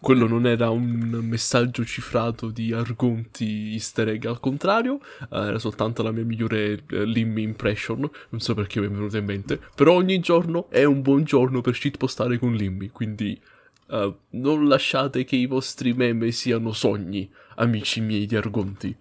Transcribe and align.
Quello 0.00 0.26
non 0.26 0.46
era 0.46 0.68
un 0.68 1.18
messaggio 1.22 1.82
cifrato 1.84 2.50
di 2.50 2.72
Argonti 2.72 3.72
easter 3.72 4.08
egg, 4.08 4.26
al 4.26 4.38
contrario, 4.38 5.00
eh, 5.30 5.38
era 5.38 5.58
soltanto 5.58 6.02
la 6.02 6.12
mia 6.12 6.24
migliore 6.24 6.82
eh, 6.90 7.04
Limmy 7.06 7.42
impression, 7.42 8.00
non 8.28 8.40
so 8.40 8.54
perché 8.54 8.80
mi 8.80 8.86
è 8.86 8.90
venuta 8.90 9.16
in 9.16 9.24
mente, 9.24 9.58
però 9.74 9.94
ogni 9.94 10.20
giorno 10.20 10.68
è 10.68 10.84
un 10.84 11.00
buon 11.00 11.24
giorno 11.24 11.62
per 11.62 11.74
shitpostare 11.74 12.38
con 12.38 12.54
Limmy, 12.54 12.88
quindi 12.88 13.40
eh, 13.88 14.14
non 14.30 14.68
lasciate 14.68 15.24
che 15.24 15.36
i 15.36 15.46
vostri 15.46 15.94
meme 15.94 16.30
siano 16.32 16.72
sogni, 16.72 17.30
amici 17.56 18.00
miei 18.00 18.26
di 18.26 18.36
Argonti. 18.36 18.94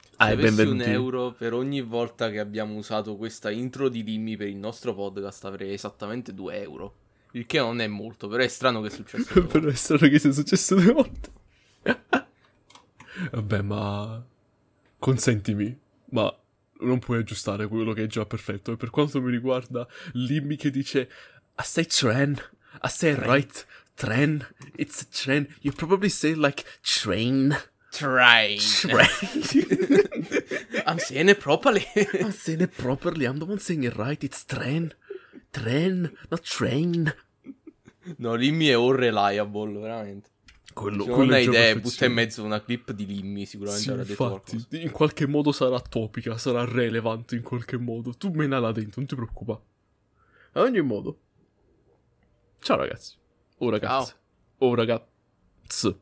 Se 0.00 0.16
ah, 0.18 0.26
avessi 0.26 0.60
un 0.60 0.80
euro 0.82 1.32
per 1.32 1.54
ogni 1.54 1.80
volta 1.80 2.30
che 2.30 2.38
abbiamo 2.38 2.76
usato 2.76 3.16
questa 3.16 3.50
intro 3.50 3.88
di 3.88 4.04
Limmy 4.04 4.36
per 4.36 4.46
il 4.46 4.56
nostro 4.56 4.94
podcast 4.94 5.44
avrei 5.46 5.72
esattamente 5.72 6.34
2 6.34 6.60
euro. 6.60 6.94
Il 7.32 7.46
che 7.46 7.58
non 7.58 7.80
è 7.80 7.86
molto, 7.86 8.28
però 8.28 8.42
è 8.42 8.48
strano 8.48 8.80
che 8.80 8.88
è 8.88 8.90
successo. 8.90 9.44
però 9.46 9.68
è 9.68 9.74
strano 9.74 10.08
che 10.08 10.18
sia 10.18 10.32
successo 10.32 10.74
due 10.74 10.92
volte. 10.92 11.30
Vabbè, 13.32 13.62
ma 13.62 14.24
consentimi, 14.98 15.78
ma 16.10 16.34
non 16.80 16.98
puoi 16.98 17.18
aggiustare 17.18 17.66
quello 17.68 17.92
che 17.92 18.04
è 18.04 18.06
già 18.06 18.26
perfetto. 18.26 18.72
E 18.72 18.76
per 18.76 18.90
quanto 18.90 19.20
mi 19.20 19.30
riguarda, 19.30 19.86
Limmy 20.12 20.56
che 20.56 20.70
dice 20.70 21.08
I 21.58 21.62
say 21.64 21.86
train, 21.86 22.40
I 22.82 22.88
say 22.88 23.14
right, 23.14 23.66
train, 23.94 24.46
it's 24.76 25.02
a 25.02 25.06
train. 25.10 25.46
You 25.60 25.74
probably 25.74 26.08
say 26.08 26.34
like 26.34 26.64
train. 26.82 27.56
Train. 27.92 28.58
Train. 28.58 29.06
I'm 30.86 30.98
saying 30.98 31.28
it 31.28 31.40
properly. 31.40 31.86
I'm 32.14 32.32
saying 32.32 32.62
it 32.62 32.76
properly. 32.76 33.26
I'm 33.26 33.38
the 33.38 33.44
one 33.44 33.58
saying 33.58 33.84
it 33.84 33.96
right. 33.96 34.22
It's 34.24 34.44
train. 34.44 34.94
Train, 35.52 36.10
not 36.30 36.40
train. 36.40 37.14
No, 38.16 38.34
Limmy 38.34 38.66
è 38.68 38.74
unreliable, 38.74 39.78
veramente. 39.78 40.30
Quello, 40.72 41.04
Se 41.04 41.10
non 41.10 41.30
hai 41.30 41.44
idee, 41.44 41.78
butta 41.78 42.06
in 42.06 42.14
mezzo 42.14 42.42
una 42.42 42.62
clip 42.62 42.92
di 42.92 43.04
Limmy, 43.04 43.44
sicuramente 43.44 43.82
sì, 43.82 43.90
avrà 43.90 44.02
detto 44.02 44.26
qualcosa. 44.26 44.66
In 44.70 44.90
qualche 44.90 45.26
modo 45.26 45.52
sarà 45.52 45.78
topica, 45.78 46.38
sarà 46.38 46.64
relevante 46.64 47.36
in 47.36 47.42
qualche 47.42 47.76
modo. 47.76 48.14
Tu 48.14 48.30
me 48.30 48.46
là 48.46 48.72
dentro, 48.72 48.94
non 48.96 49.06
ti 49.06 49.14
preoccupa. 49.14 49.60
Ad 50.52 50.62
ogni 50.62 50.80
modo. 50.80 51.20
Ciao 52.60 52.78
ragazzi. 52.78 53.16
O 53.58 53.68
ragazzi. 53.68 54.14
O 54.58 54.74
ragazzi. 54.74 55.96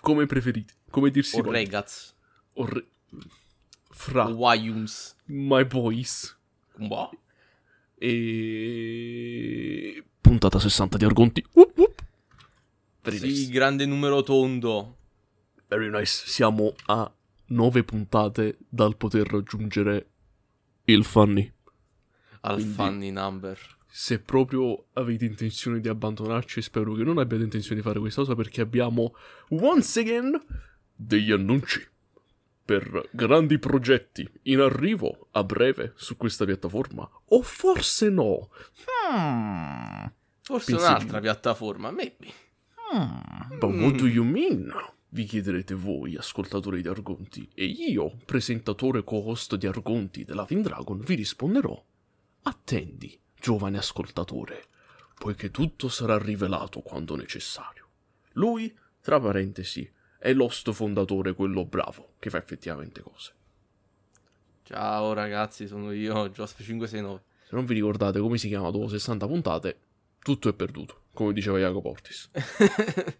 Come 0.00 0.24
preferite. 0.24 0.72
Come 0.90 1.10
dirsi 1.10 1.38
O 1.38 1.42
ragazzi. 1.42 2.12
O 2.54 2.64
re... 2.64 2.86
Fra. 3.90 4.24
Wayums. 4.24 5.16
My 5.26 5.64
boys. 5.64 6.34
Wow. 6.78 7.10
E... 8.02 9.92
Puntata 10.22 10.58
60 10.58 10.96
di 10.96 11.04
Argonti. 11.04 11.44
Up, 11.52 11.76
up. 11.76 12.02
Very 13.02 13.18
sì, 13.18 13.26
nice. 13.26 13.50
grande 13.50 13.84
numero 13.84 14.22
tondo. 14.22 14.96
Very 15.68 15.90
nice. 15.90 16.22
Siamo 16.26 16.72
a 16.86 17.12
9 17.48 17.84
puntate 17.84 18.56
dal 18.68 18.96
poter 18.96 19.26
raggiungere 19.26 20.08
il 20.84 21.04
funny. 21.04 21.52
Al 22.40 22.54
Quindi, 22.54 22.72
funny 22.72 23.10
number. 23.10 23.58
Se 23.86 24.18
proprio 24.20 24.86
avete 24.94 25.26
intenzione 25.26 25.80
di 25.80 25.88
abbandonarci, 25.88 26.62
spero 26.62 26.94
che 26.94 27.02
non 27.02 27.18
abbiate 27.18 27.42
intenzione 27.42 27.76
di 27.76 27.82
fare 27.86 27.98
questa 27.98 28.22
cosa 28.22 28.34
perché 28.34 28.62
abbiamo 28.62 29.14
once 29.50 30.00
again 30.00 30.42
degli 30.94 31.32
annunci 31.32 31.86
per 32.70 33.08
grandi 33.10 33.58
progetti 33.58 34.30
in 34.42 34.60
arrivo 34.60 35.26
a 35.32 35.42
breve 35.42 35.92
su 35.96 36.16
questa 36.16 36.44
piattaforma. 36.44 37.10
O 37.30 37.42
forse 37.42 38.10
no. 38.10 38.48
Hmm. 39.10 40.06
Forse 40.40 40.70
Pensi 40.70 40.86
un'altra 40.86 41.18
di... 41.18 41.24
piattaforma, 41.24 41.90
maybe. 41.90 42.32
Hmm. 42.92 43.58
But 43.58 43.74
what 43.74 43.96
do 43.96 44.06
you 44.06 44.22
mean? 44.22 44.72
Vi 45.08 45.24
chiederete 45.24 45.74
voi, 45.74 46.14
ascoltatori 46.14 46.80
di 46.80 46.86
Argonti, 46.86 47.50
e 47.52 47.64
io, 47.64 48.16
presentatore 48.24 49.02
co-host 49.02 49.56
di 49.56 49.66
Argonti 49.66 50.24
della 50.24 50.44
Vindragon, 50.44 51.00
vi 51.00 51.16
risponderò. 51.16 51.84
Attendi, 52.42 53.18
giovane 53.34 53.78
ascoltatore, 53.78 54.66
poiché 55.18 55.50
tutto 55.50 55.88
sarà 55.88 56.16
rivelato 56.18 56.82
quando 56.82 57.16
necessario. 57.16 57.88
Lui, 58.34 58.72
tra 59.00 59.18
parentesi, 59.18 59.90
è 60.20 60.32
l'host 60.32 60.70
fondatore, 60.70 61.34
quello 61.34 61.64
bravo, 61.64 62.09
che 62.20 62.30
fa 62.30 62.38
effettivamente 62.38 63.00
cose. 63.00 63.32
Ciao 64.62 65.12
ragazzi, 65.14 65.66
sono 65.66 65.90
io, 65.90 66.26
Josp569. 66.26 67.20
Se 67.48 67.56
non 67.56 67.64
vi 67.64 67.74
ricordate 67.74 68.20
come 68.20 68.38
si 68.38 68.46
chiama 68.46 68.70
dopo 68.70 68.86
60 68.86 69.26
puntate, 69.26 69.80
tutto 70.20 70.48
è 70.48 70.52
perduto, 70.52 71.06
come 71.12 71.32
diceva 71.32 71.58
Jacopo 71.58 71.88
Portis. 71.88 72.30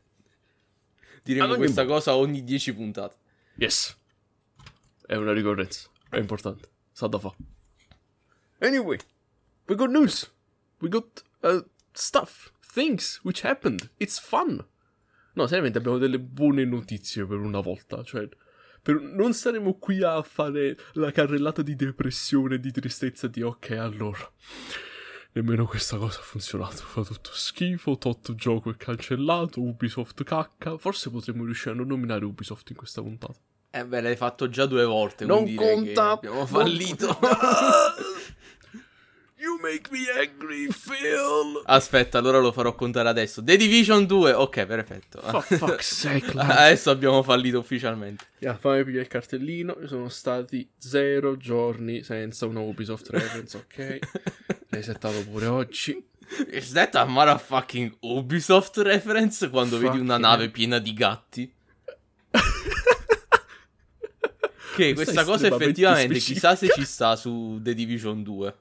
Diremo 1.25 1.56
questa 1.56 1.83
modo. 1.83 1.94
cosa 1.94 2.15
ogni 2.15 2.44
10 2.44 2.75
puntate. 2.75 3.16
Yes. 3.56 3.99
È 5.05 5.16
una 5.16 5.33
ricorrenza, 5.33 5.89
è 6.09 6.19
importante, 6.19 6.69
sa 6.93 7.09
da 7.09 7.19
fa. 7.19 7.34
Anyway, 8.60 8.99
we 9.66 9.75
got 9.75 9.91
news. 9.91 10.33
We 10.81 10.89
got 10.89 11.25
uh, 11.43 11.65
stuff, 11.93 12.53
things 12.60 13.19
which 13.22 13.44
happened. 13.44 13.91
It's 13.97 14.21
fun. 14.21 14.65
No, 15.33 15.47
seriamente 15.47 15.78
abbiamo 15.78 15.99
delle 15.99 16.21
buone 16.21 16.65
notizie 16.65 17.25
per 17.27 17.39
una 17.39 17.60
volta. 17.60 18.03
Cioè, 18.03 18.28
per... 18.83 19.01
non 19.01 19.33
saremo 19.33 19.75
qui 19.75 20.03
a 20.03 20.23
fare 20.23 20.77
la 20.95 21.11
carrellata 21.11 21.63
di 21.63 21.77
depressione, 21.77 22.59
di 22.59 22.71
tristezza, 22.71 23.27
di 23.27 23.43
ok, 23.43 23.71
allora. 23.73 24.31
Nemmeno 25.33 25.65
questa 25.65 25.97
cosa 25.97 26.19
ha 26.19 26.23
funzionato. 26.23 26.83
Fa 26.83 27.03
tutto 27.03 27.31
schifo. 27.33 27.97
Tot 27.99 28.35
gioco 28.35 28.71
è 28.71 28.77
cancellato. 28.77 29.61
Ubisoft 29.61 30.25
cacca. 30.25 30.77
Forse 30.77 31.09
potremmo 31.11 31.45
riuscire 31.45 31.71
a 31.71 31.75
non 31.75 31.87
nominare 31.87 32.25
Ubisoft 32.25 32.71
in 32.71 32.77
questa 32.77 33.01
puntata. 33.01 33.39
Eh 33.71 33.87
beh, 33.87 34.01
l'hai 34.01 34.17
fatto 34.17 34.49
già 34.49 34.67
due 34.67 34.85
volte. 34.85 35.25
Non 35.25 35.55
conta. 35.55 36.11
Abbiamo 36.11 36.45
fallito. 36.47 37.17
You 39.43 39.59
make 39.59 39.89
me 39.91 40.06
angry, 40.11 40.69
Phil. 40.69 41.62
Aspetta, 41.65 42.19
allora 42.19 42.41
lo 42.41 42.53
farò 42.53 42.75
contare 42.75 43.09
adesso. 43.09 43.43
The 43.43 43.56
Division 43.56 44.05
2. 44.05 44.34
Ok, 44.34 44.67
perfetto. 44.67 45.19
For 45.23 45.43
fuck's 45.43 45.95
sake. 45.95 46.33
adesso 46.37 46.91
abbiamo 46.91 47.23
fallito 47.23 47.59
ufficialmente. 47.59 48.27
Yeah, 48.41 48.59
fammi 48.59 48.84
pigliare 48.84 49.05
il 49.05 49.09
cartellino. 49.09 49.78
Sono 49.87 50.11
stati 50.11 50.69
zero 50.77 51.39
giorni 51.39 52.03
senza 52.03 52.45
una 52.45 52.61
Ubisoft 52.61 53.09
reference, 53.09 53.56
ok? 53.56 53.99
L'hai 54.69 54.83
settato 54.83 55.25
pure 55.25 55.47
oggi. 55.47 56.05
Is 56.51 56.72
that 56.72 56.95
a 56.97 57.07
motherfucking 57.07 57.97
Ubisoft 58.01 58.77
reference 58.77 59.49
quando 59.49 59.78
Fuck 59.78 59.89
vedi 59.89 60.03
una 60.03 60.19
nave 60.19 60.51
piena 60.51 60.78
di 60.78 60.93
gatti? 60.93 61.51
che 64.77 64.93
questa 64.93 65.25
cosa 65.25 65.47
effettivamente 65.47 66.21
specifica. 66.21 66.53
chissà 66.53 66.57
se 66.57 66.69
ci 66.75 66.84
sta 66.84 67.17
su 67.17 67.59
The 67.62 67.72
Division 67.72 68.22
2. 68.22 68.55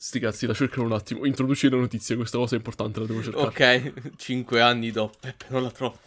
Sti 0.00 0.20
cazzi, 0.20 0.46
la 0.46 0.54
cercano 0.54 0.86
un 0.86 0.92
attimo. 0.92 1.26
Introduci 1.26 1.68
le 1.68 1.76
notizie, 1.76 2.14
questa 2.14 2.38
cosa 2.38 2.54
è 2.54 2.58
importante, 2.58 3.00
la 3.00 3.06
devo 3.06 3.20
cercare. 3.20 3.46
Ok, 3.88 4.14
cinque 4.16 4.60
anni 4.60 4.92
dopo. 4.92 5.18
Peppe, 5.18 5.46
non 5.48 5.64
la 5.64 5.72
trovo. 5.72 5.98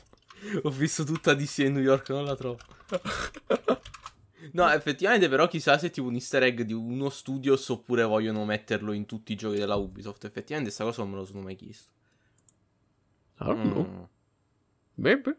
Ho 0.61 0.69
visto 0.69 1.03
tutta 1.03 1.33
DC 1.33 1.65
a 1.65 1.69
New 1.69 1.83
York, 1.83 2.09
non 2.09 2.23
la 2.23 2.35
trovo. 2.35 2.57
No, 4.53 4.69
effettivamente, 4.69 5.29
però, 5.29 5.47
chissà 5.47 5.77
se 5.77 5.87
è 5.87 5.89
tipo 5.91 6.07
un 6.07 6.15
easter 6.15 6.43
egg 6.43 6.61
di 6.61 6.73
uno 6.73 7.09
studios 7.09 7.69
oppure 7.69 8.03
vogliono 8.03 8.43
metterlo 8.43 8.91
in 8.91 9.05
tutti 9.05 9.31
i 9.33 9.35
giochi 9.35 9.59
della 9.59 9.75
Ubisoft. 9.75 10.25
Effettivamente, 10.25 10.73
questa 10.73 10.83
cosa 10.83 11.03
non 11.03 11.11
me 11.11 11.17
lo 11.17 11.25
sono 11.25 11.41
mai 11.41 11.55
chiesto. 11.55 11.91
I 13.39 13.45
don't 13.45 13.61
know. 13.61 13.87
Mm. 13.87 14.03
Maybe. 14.95 15.37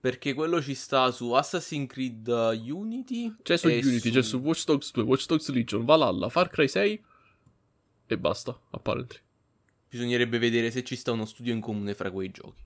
Perché 0.00 0.32
quello 0.32 0.60
ci 0.62 0.74
sta 0.74 1.10
su 1.12 1.30
Assassin's 1.32 1.88
Creed 1.88 2.26
Unity. 2.26 3.36
C'è 3.42 3.58
su 3.58 3.68
Unity, 3.68 3.98
su... 3.98 4.10
c'è 4.10 4.22
su 4.22 4.38
Watch 4.38 4.64
Dogs 4.64 4.90
2, 4.92 5.02
Watch 5.04 5.26
Dogs 5.26 5.48
Legion, 5.50 5.84
Valhalla, 5.84 6.28
Far 6.30 6.48
Cry 6.48 6.66
6 6.66 7.00
e 8.06 8.18
basta, 8.18 8.58
apparently. 8.70 9.18
Bisognerebbe 9.88 10.38
vedere 10.38 10.70
se 10.70 10.82
ci 10.84 10.96
sta 10.96 11.12
uno 11.12 11.26
studio 11.26 11.52
in 11.52 11.60
comune 11.60 11.94
fra 11.94 12.10
quei 12.10 12.30
giochi. 12.30 12.62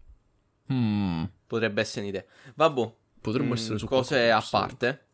Hmm. 0.68 1.24
Potrebbe 1.46 1.80
essere 1.80 2.02
un'idea. 2.02 2.24
Vabbè. 2.54 2.92
Potremmo 3.20 3.50
mm, 3.50 3.52
essere 3.52 3.78
su 3.78 3.86
cose 3.86 4.30
a 4.30 4.44
parte. 4.48 5.06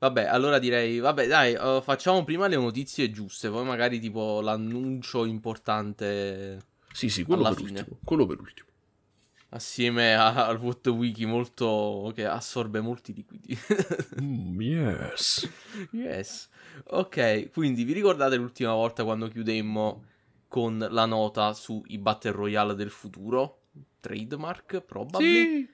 Vabbè, 0.00 0.24
allora 0.24 0.58
direi, 0.58 0.98
vabbè, 0.98 1.26
dai, 1.26 1.54
uh, 1.54 1.82
facciamo 1.82 2.24
prima 2.24 2.46
le 2.46 2.56
notizie 2.56 3.10
giuste, 3.10 3.50
poi 3.50 3.66
magari 3.66 4.00
tipo 4.00 4.40
l'annuncio 4.40 5.26
importante. 5.26 6.58
Sì, 6.90 7.10
sì, 7.10 7.22
quello, 7.22 7.42
per 7.42 7.54
fine. 7.54 7.80
ultimo, 7.80 7.98
quello 8.02 8.26
per 8.26 8.40
ultimo. 8.40 8.68
Assieme 9.50 10.14
a, 10.14 10.46
al 10.46 10.58
What 10.58 10.86
Wiki 10.86 11.26
molto 11.26 12.10
che 12.14 12.24
assorbe 12.24 12.80
molti 12.80 13.12
liquidi. 13.12 13.58
mm, 14.22 14.60
yes. 14.60 15.48
Yes. 15.92 16.48
Ok, 16.84 17.50
quindi 17.50 17.84
vi 17.84 17.92
ricordate 17.92 18.36
l'ultima 18.36 18.72
volta 18.72 19.04
quando 19.04 19.28
chiudemmo 19.28 20.04
con 20.48 20.84
la 20.90 21.06
nota 21.06 21.52
sui 21.52 21.98
Battle 21.98 22.32
Royale 22.32 22.74
del 22.74 22.90
futuro? 22.90 23.62
Trademark, 24.00 24.80
probably? 24.80 25.44
Sì. 25.44 25.70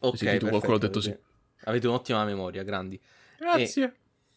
Ok, 0.00 0.18
perfetto, 0.18 0.48
qualcuno 0.48 0.74
ha 0.76 0.78
detto 0.78 1.00
sì. 1.00 1.16
Avete 1.64 1.88
un'ottima 1.88 2.24
memoria, 2.24 2.62
grandi. 2.62 3.00
Grazie. 3.38 3.84
E 3.84 3.92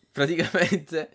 praticamente 0.12 1.10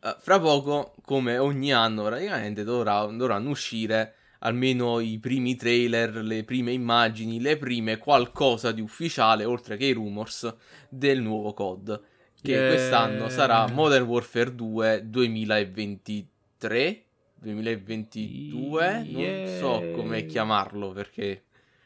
Uh, 0.00 0.14
fra 0.20 0.38
poco, 0.38 0.94
come 1.02 1.38
ogni 1.38 1.72
anno 1.72 2.04
praticamente, 2.04 2.62
dovrà, 2.62 3.04
dovranno 3.06 3.50
uscire 3.50 4.14
almeno 4.40 5.00
i 5.00 5.18
primi 5.18 5.56
trailer, 5.56 6.14
le 6.22 6.44
prime 6.44 6.70
immagini, 6.70 7.40
le 7.40 7.56
prime 7.56 7.98
qualcosa 7.98 8.70
di 8.70 8.80
ufficiale, 8.80 9.44
oltre 9.44 9.76
che 9.76 9.86
i 9.86 9.92
rumors, 9.92 10.54
del 10.88 11.20
nuovo 11.20 11.52
COD. 11.52 12.00
Che 12.40 12.50
yeah. 12.50 12.68
quest'anno 12.68 13.28
sarà 13.28 13.68
Modern 13.68 14.04
Warfare 14.04 14.54
2 14.54 15.02
2023. 15.04 17.02
2022, 17.40 19.04
yeah. 19.06 19.44
non 19.44 19.58
so 19.58 19.90
come 19.94 20.26
chiamarlo 20.26 20.90
perché 20.90 21.44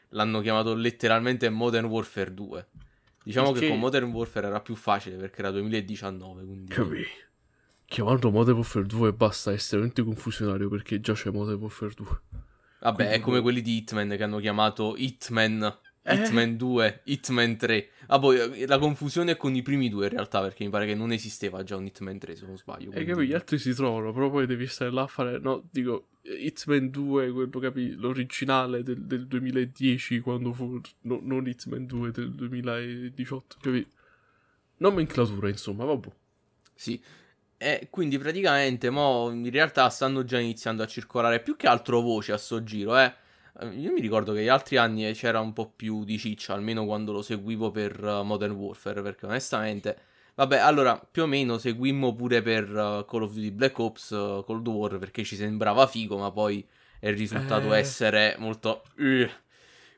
l'hanno 0.09 0.41
chiamato 0.41 0.73
letteralmente 0.73 1.49
Modern 1.49 1.85
Warfare 1.85 2.33
2. 2.33 2.67
Diciamo 3.23 3.51
perché... 3.51 3.67
che 3.67 3.71
con 3.71 3.79
Modern 3.79 4.11
Warfare 4.11 4.47
era 4.47 4.61
più 4.61 4.75
facile 4.75 5.15
perché 5.15 5.39
era 5.39 5.51
2019. 5.51 6.43
Quindi... 6.43 6.73
Capì. 6.73 7.05
Chiamarlo 7.85 8.31
Modern 8.31 8.57
Warfare 8.57 8.85
2 8.85 9.13
basta 9.13 9.51
è 9.51 9.55
estremamente 9.55 10.03
confusionario 10.03 10.69
perché 10.69 10.99
già 10.99 11.13
c'è 11.13 11.29
Modern 11.29 11.59
Warfare 11.59 11.93
2. 11.95 12.07
Vabbè, 12.79 12.95
quindi... 12.95 13.13
è 13.13 13.19
come 13.19 13.41
quelli 13.41 13.61
di 13.61 13.77
Hitman 13.77 14.09
che 14.09 14.23
hanno 14.23 14.39
chiamato 14.39 14.95
Hitman 14.97 15.79
eh? 16.03 16.15
Hitman 16.15 16.57
2, 16.57 17.01
Hitman 17.05 17.55
3. 17.57 17.89
Ah, 18.07 18.19
poi 18.19 18.37
eh, 18.37 18.67
la 18.67 18.77
confusione 18.77 19.31
è 19.31 19.37
con 19.37 19.55
i 19.55 19.61
primi 19.61 19.89
due 19.89 20.05
in 20.05 20.11
realtà, 20.11 20.41
perché 20.41 20.65
mi 20.65 20.69
pare 20.69 20.85
che 20.85 20.95
non 20.95 21.11
esisteva 21.13 21.63
già 21.63 21.77
un 21.77 21.85
Hitman 21.85 22.17
3, 22.17 22.35
se 22.35 22.45
non 22.45 22.57
sbaglio. 22.57 22.91
Quindi... 22.91 23.09
E 23.09 23.13
capi, 23.13 23.25
gli 23.27 23.33
altri 23.33 23.57
si 23.57 23.73
trovano, 23.73 24.11
però 24.11 24.29
poi 24.29 24.45
devi 24.45 24.67
stare 24.67 24.91
là 24.91 25.03
a 25.03 25.07
fare... 25.07 25.39
No, 25.39 25.63
dico, 25.71 26.09
Hitman 26.23 26.89
2, 26.89 27.31
quello, 27.31 27.59
capi, 27.59 27.93
l'originale 27.93 28.83
del, 28.83 29.01
del 29.03 29.27
2010, 29.27 30.19
quando 30.19 30.51
fu... 30.51 30.81
No, 31.01 31.19
non 31.21 31.47
Hitman 31.47 31.85
2 31.85 32.11
del 32.11 32.33
2018, 32.33 33.57
capi? 33.61 33.87
Nomenclatura, 34.77 35.47
insomma, 35.47 35.85
vabbè. 35.85 36.09
Sì. 36.75 37.01
E 37.55 37.87
quindi 37.89 38.17
praticamente, 38.17 38.89
mo, 38.89 39.29
in 39.31 39.49
realtà 39.49 39.87
stanno 39.87 40.25
già 40.25 40.37
iniziando 40.37 40.83
a 40.83 40.87
circolare 40.87 41.39
più 41.39 41.55
che 41.55 41.67
altro 41.67 42.01
voci 42.01 42.33
a 42.33 42.37
sto 42.37 42.61
giro, 42.61 42.97
eh 42.97 43.05
eh, 43.05 43.13
io 43.61 43.91
mi 43.91 44.01
ricordo 44.01 44.33
che 44.33 44.43
gli 44.43 44.47
altri 44.47 44.77
anni 44.77 45.11
c'era 45.13 45.39
un 45.39 45.53
po' 45.53 45.71
più 45.75 46.03
di 46.03 46.17
ciccia, 46.17 46.53
almeno 46.53 46.85
quando 46.85 47.11
lo 47.11 47.21
seguivo 47.21 47.69
per 47.69 48.03
uh, 48.03 48.23
Modern 48.23 48.53
Warfare, 48.53 49.01
perché 49.01 49.25
onestamente... 49.25 49.97
Vabbè, 50.35 50.57
allora, 50.57 50.99
più 50.99 51.23
o 51.23 51.27
meno 51.27 51.59
seguimmo 51.59 52.15
pure 52.15 52.41
per 52.41 52.67
uh, 52.67 53.05
Call 53.05 53.21
of 53.21 53.33
Duty 53.33 53.51
Black 53.51 53.77
Ops 53.77 54.07
Cold 54.45 54.67
War, 54.67 54.97
perché 54.97 55.23
ci 55.23 55.35
sembrava 55.35 55.85
figo, 55.85 56.17
ma 56.17 56.31
poi 56.31 56.65
è 56.99 57.13
risultato 57.13 57.71
eh... 57.73 57.77
essere 57.77 58.35
molto... 58.39 58.81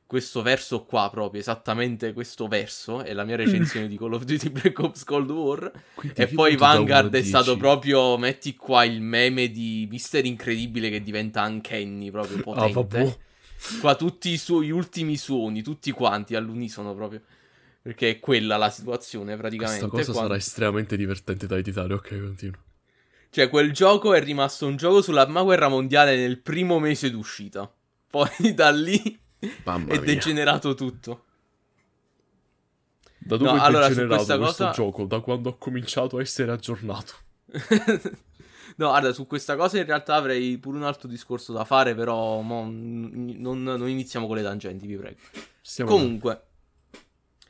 questo 0.05 0.41
verso 0.41 0.83
qua 0.83 1.09
proprio, 1.09 1.39
esattamente 1.39 2.11
questo 2.11 2.47
verso, 2.49 3.03
è 3.03 3.13
la 3.13 3.23
mia 3.23 3.37
recensione 3.37 3.87
di 3.89 3.97
Call 3.97 4.11
of 4.11 4.25
Duty 4.25 4.49
Black 4.49 4.77
Ops 4.79 5.05
Cold 5.05 5.31
War. 5.31 5.71
Quindi 5.93 6.21
e 6.21 6.27
poi 6.27 6.57
Vanguard 6.57 7.15
è 7.15 7.23
stato 7.23 7.55
proprio, 7.55 8.17
metti 8.17 8.53
qua 8.57 8.83
il 8.83 8.99
meme 8.99 9.49
di 9.49 9.87
Mister 9.89 10.25
Incredibile 10.25 10.89
che 10.89 11.01
diventa 11.01 11.45
Uncanny, 11.45 12.11
proprio 12.11 12.39
ah, 12.39 12.41
potente. 12.41 12.99
Ah, 12.99 13.24
Qua 13.79 13.95
tutti 13.95 14.29
i 14.29 14.37
suoi 14.37 14.71
ultimi 14.71 15.17
suoni, 15.17 15.61
tutti 15.61 15.91
quanti 15.91 16.35
all'unisono 16.35 16.93
proprio. 16.93 17.21
Perché 17.81 18.09
è 18.09 18.19
quella 18.19 18.57
la 18.57 18.69
situazione 18.69 19.37
praticamente. 19.37 19.87
Questa 19.87 20.11
cosa 20.11 20.11
quando... 20.11 20.27
sarà 20.29 20.35
estremamente 20.39 20.97
divertente 20.97 21.45
da 21.45 21.57
editare, 21.57 21.93
ok, 21.93 22.19
continuo. 22.19 22.59
Cioè, 23.29 23.49
quel 23.49 23.73
gioco 23.73 24.13
è 24.13 24.23
rimasto 24.23 24.65
un 24.65 24.75
gioco 24.75 25.01
sulla 25.01 25.25
prima 25.25 25.43
guerra 25.43 25.67
mondiale 25.67 26.15
nel 26.15 26.39
primo 26.39 26.79
mese 26.79 27.11
d'uscita. 27.11 27.71
Poi 28.09 28.53
da 28.55 28.71
lì 28.71 29.19
Mamma 29.63 29.91
è 29.91 29.97
mia. 29.97 30.01
degenerato 30.01 30.73
tutto. 30.73 31.23
Da 33.17 33.37
dove 33.37 33.51
no, 33.51 33.57
è 33.57 33.59
allora, 33.59 33.87
degenerato 33.87 34.37
questo 34.37 34.37
cosa... 34.37 34.71
gioco? 34.71 35.05
Da 35.05 35.19
quando 35.19 35.49
ho 35.49 35.57
cominciato 35.57 36.17
a 36.17 36.21
essere 36.21 36.51
aggiornato. 36.51 37.13
No, 38.77 38.89
guarda, 38.89 39.13
su 39.13 39.25
questa 39.25 39.55
cosa 39.55 39.77
in 39.77 39.85
realtà 39.85 40.15
avrei 40.15 40.57
pure 40.57 40.77
un 40.77 40.83
altro 40.83 41.07
discorso 41.07 41.53
da 41.53 41.63
fare, 41.63 41.95
però 41.95 42.41
mo, 42.41 42.63
non, 42.63 43.63
non, 43.63 43.87
iniziamo 43.87 44.27
con 44.27 44.35
le 44.35 44.43
tangenti, 44.43 44.85
vi 44.85 44.97
prego. 44.97 45.17
Stiamo 45.61 45.91
Comunque, 45.91 46.31
là. 46.91 46.99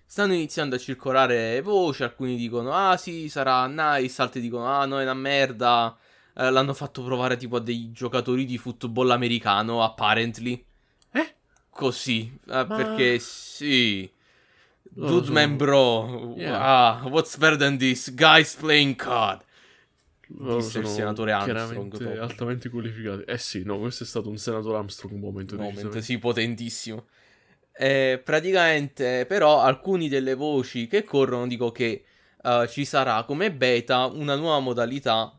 stanno 0.05 0.33
iniziando 0.33 0.75
a 0.75 0.77
circolare 0.77 1.61
voci, 1.61 2.03
alcuni 2.03 2.35
dicono, 2.35 2.73
ah 2.73 2.95
sì, 2.97 3.27
sarà 3.27 3.65
nice, 3.65 4.21
altri 4.21 4.39
dicono, 4.39 4.67
ah 4.67 4.85
no, 4.85 4.99
è 4.99 5.03
una 5.03 5.15
merda. 5.15 5.97
Eh, 6.35 6.51
l'hanno 6.51 6.73
fatto 6.75 7.03
provare 7.03 7.37
tipo 7.37 7.55
a 7.55 7.59
dei 7.59 7.91
giocatori 7.91 8.45
di 8.45 8.59
football 8.59 9.09
americano, 9.09 9.83
apparently. 9.83 10.63
Eh? 11.11 11.33
Così, 11.71 12.37
eh, 12.47 12.65
Ma... 12.65 12.65
perché 12.65 13.17
sì... 13.19 14.11
Dude 14.97 15.29
man 15.29 15.57
bro, 15.57 16.35
yeah. 16.37 17.01
ah, 17.01 17.07
what's 17.07 17.35
better 17.35 17.57
than 17.57 17.77
this? 17.77 18.13
Guys 18.13 18.55
playing 18.55 18.95
card 18.95 19.44
disse 20.27 20.79
il 20.79 20.87
senatore 20.87 21.31
Armstrong. 21.31 21.89
Chiaramente 21.89 22.19
altamente 22.19 22.69
qualificati. 22.69 23.23
Eh 23.25 23.37
sì, 23.37 23.63
no, 23.63 23.79
questo 23.79 24.03
è 24.03 24.07
stato 24.07 24.29
un 24.29 24.37
senatore 24.37 24.77
Armstrong 24.77 25.15
un 25.15 25.19
momento. 25.21 25.55
Un 25.55 25.61
momento, 25.61 26.01
sì, 26.01 26.17
potentissimo. 26.17 27.05
Eh, 27.77 28.21
praticamente, 28.23 29.25
però, 29.27 29.61
alcuni 29.61 30.07
delle 30.07 30.33
voci 30.33 30.87
che 30.87 31.03
corrono 31.03 31.45
dico 31.47 31.71
che 31.71 32.05
uh, 32.43 32.65
ci 32.67 32.85
sarà 32.85 33.23
come 33.23 33.51
beta 33.51 34.05
una 34.05 34.35
nuova 34.35 34.59
modalità 34.59 35.37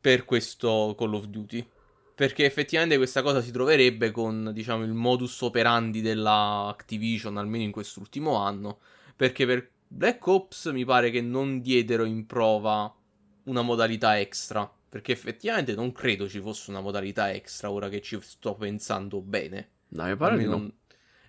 per 0.00 0.24
questo 0.24 0.94
Call 0.98 1.14
of 1.14 1.26
Duty. 1.26 1.66
Perché 2.14 2.44
effettivamente 2.44 2.96
questa 2.96 3.22
cosa 3.22 3.40
si 3.40 3.50
troverebbe 3.50 4.10
con, 4.10 4.50
diciamo, 4.52 4.84
il 4.84 4.92
modus 4.92 5.40
operandi 5.40 6.00
della 6.02 6.68
Activision, 6.68 7.36
almeno 7.36 7.64
in 7.64 7.72
quest'ultimo 7.72 8.36
anno. 8.36 8.78
Perché 9.16 9.46
per 9.46 9.70
Black 9.88 10.26
Ops 10.26 10.66
mi 10.66 10.84
pare 10.84 11.10
che 11.10 11.20
non 11.20 11.60
diedero 11.60 12.04
in 12.04 12.26
prova 12.26 12.94
una 13.44 13.62
modalità 13.62 14.18
extra. 14.18 14.70
Perché 14.88 15.12
effettivamente 15.12 15.74
non 15.74 15.90
credo 15.92 16.28
ci 16.28 16.40
fosse 16.40 16.70
una 16.70 16.80
modalità 16.80 17.32
extra 17.32 17.70
ora 17.70 17.88
che 17.88 18.02
ci 18.02 18.18
sto 18.20 18.54
pensando 18.54 19.20
bene. 19.22 19.70
No, 19.88 20.04
mi 20.04 20.16
pare 20.16 20.36
di 20.36 20.44
non... 20.44 20.62
no. 20.62 20.72